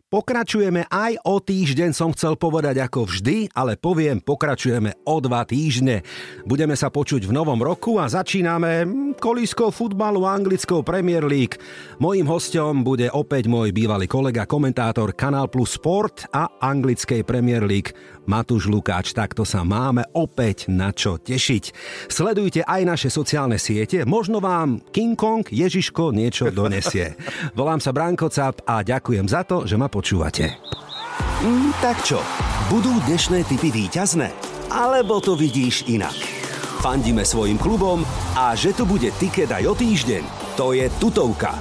Pokračujeme 0.05 0.87
aj 0.87 1.17
o 1.27 1.43
týždeň, 1.43 1.91
som 1.91 2.13
chcel 2.15 2.39
povedať 2.39 2.79
ako 2.79 3.09
vždy, 3.09 3.51
ale 3.51 3.75
poviem, 3.75 4.23
pokračujeme 4.23 5.03
o 5.03 5.19
dva 5.19 5.43
týždne. 5.43 6.07
Budeme 6.47 6.77
sa 6.79 6.87
počuť 6.87 7.27
v 7.27 7.35
novom 7.35 7.59
roku 7.59 7.99
a 7.99 8.07
začíname 8.07 8.85
kolískou 9.19 9.75
futbalu 9.75 10.23
anglickou 10.23 10.87
Premier 10.87 11.25
League. 11.25 11.59
Mojím 11.99 12.31
hostom 12.31 12.85
bude 12.85 13.11
opäť 13.11 13.51
môj 13.51 13.75
bývalý 13.75 14.07
kolega, 14.07 14.47
komentátor 14.47 15.11
Kanal 15.17 15.51
Plus 15.51 15.75
Sport 15.75 16.31
a 16.31 16.47
anglickej 16.63 17.25
Premier 17.27 17.65
League 17.65 17.91
Matúš 18.25 18.65
Lukáč, 18.65 19.13
takto 19.13 19.45
sa 19.45 19.61
máme 19.61 20.05
opäť 20.17 20.69
na 20.69 20.89
čo 20.89 21.21
tešiť. 21.21 21.63
Sledujte 22.09 22.65
aj 22.65 22.81
naše 22.85 23.09
sociálne 23.13 23.61
siete, 23.61 24.01
možno 24.03 24.41
vám 24.41 24.81
King 24.89 25.13
Kong 25.13 25.45
Ježiško 25.45 26.09
niečo 26.09 26.49
donesie. 26.49 27.13
Volám 27.57 27.77
sa 27.77 27.93
Branko 27.93 28.33
Cap 28.33 28.65
a 28.65 28.81
ďakujem 28.81 29.29
za 29.29 29.45
to, 29.45 29.69
že 29.69 29.77
ma 29.77 29.85
počúvate. 29.85 30.57
Mm, 31.45 31.71
tak 31.79 32.01
čo, 32.01 32.17
budú 32.73 32.97
dnešné 33.05 33.45
typy 33.45 33.69
výťazné? 33.69 34.33
Alebo 34.73 35.21
to 35.21 35.37
vidíš 35.37 35.85
inak? 35.85 36.17
Fandíme 36.81 37.21
svojim 37.21 37.61
klubom 37.61 38.01
a 38.33 38.57
že 38.57 38.73
tu 38.73 38.85
bude 38.85 39.09
tiket 39.21 39.49
aj 39.53 39.63
o 39.69 39.73
týždeň, 39.77 40.23
to 40.57 40.73
je 40.73 40.85
tutovka. 40.97 41.53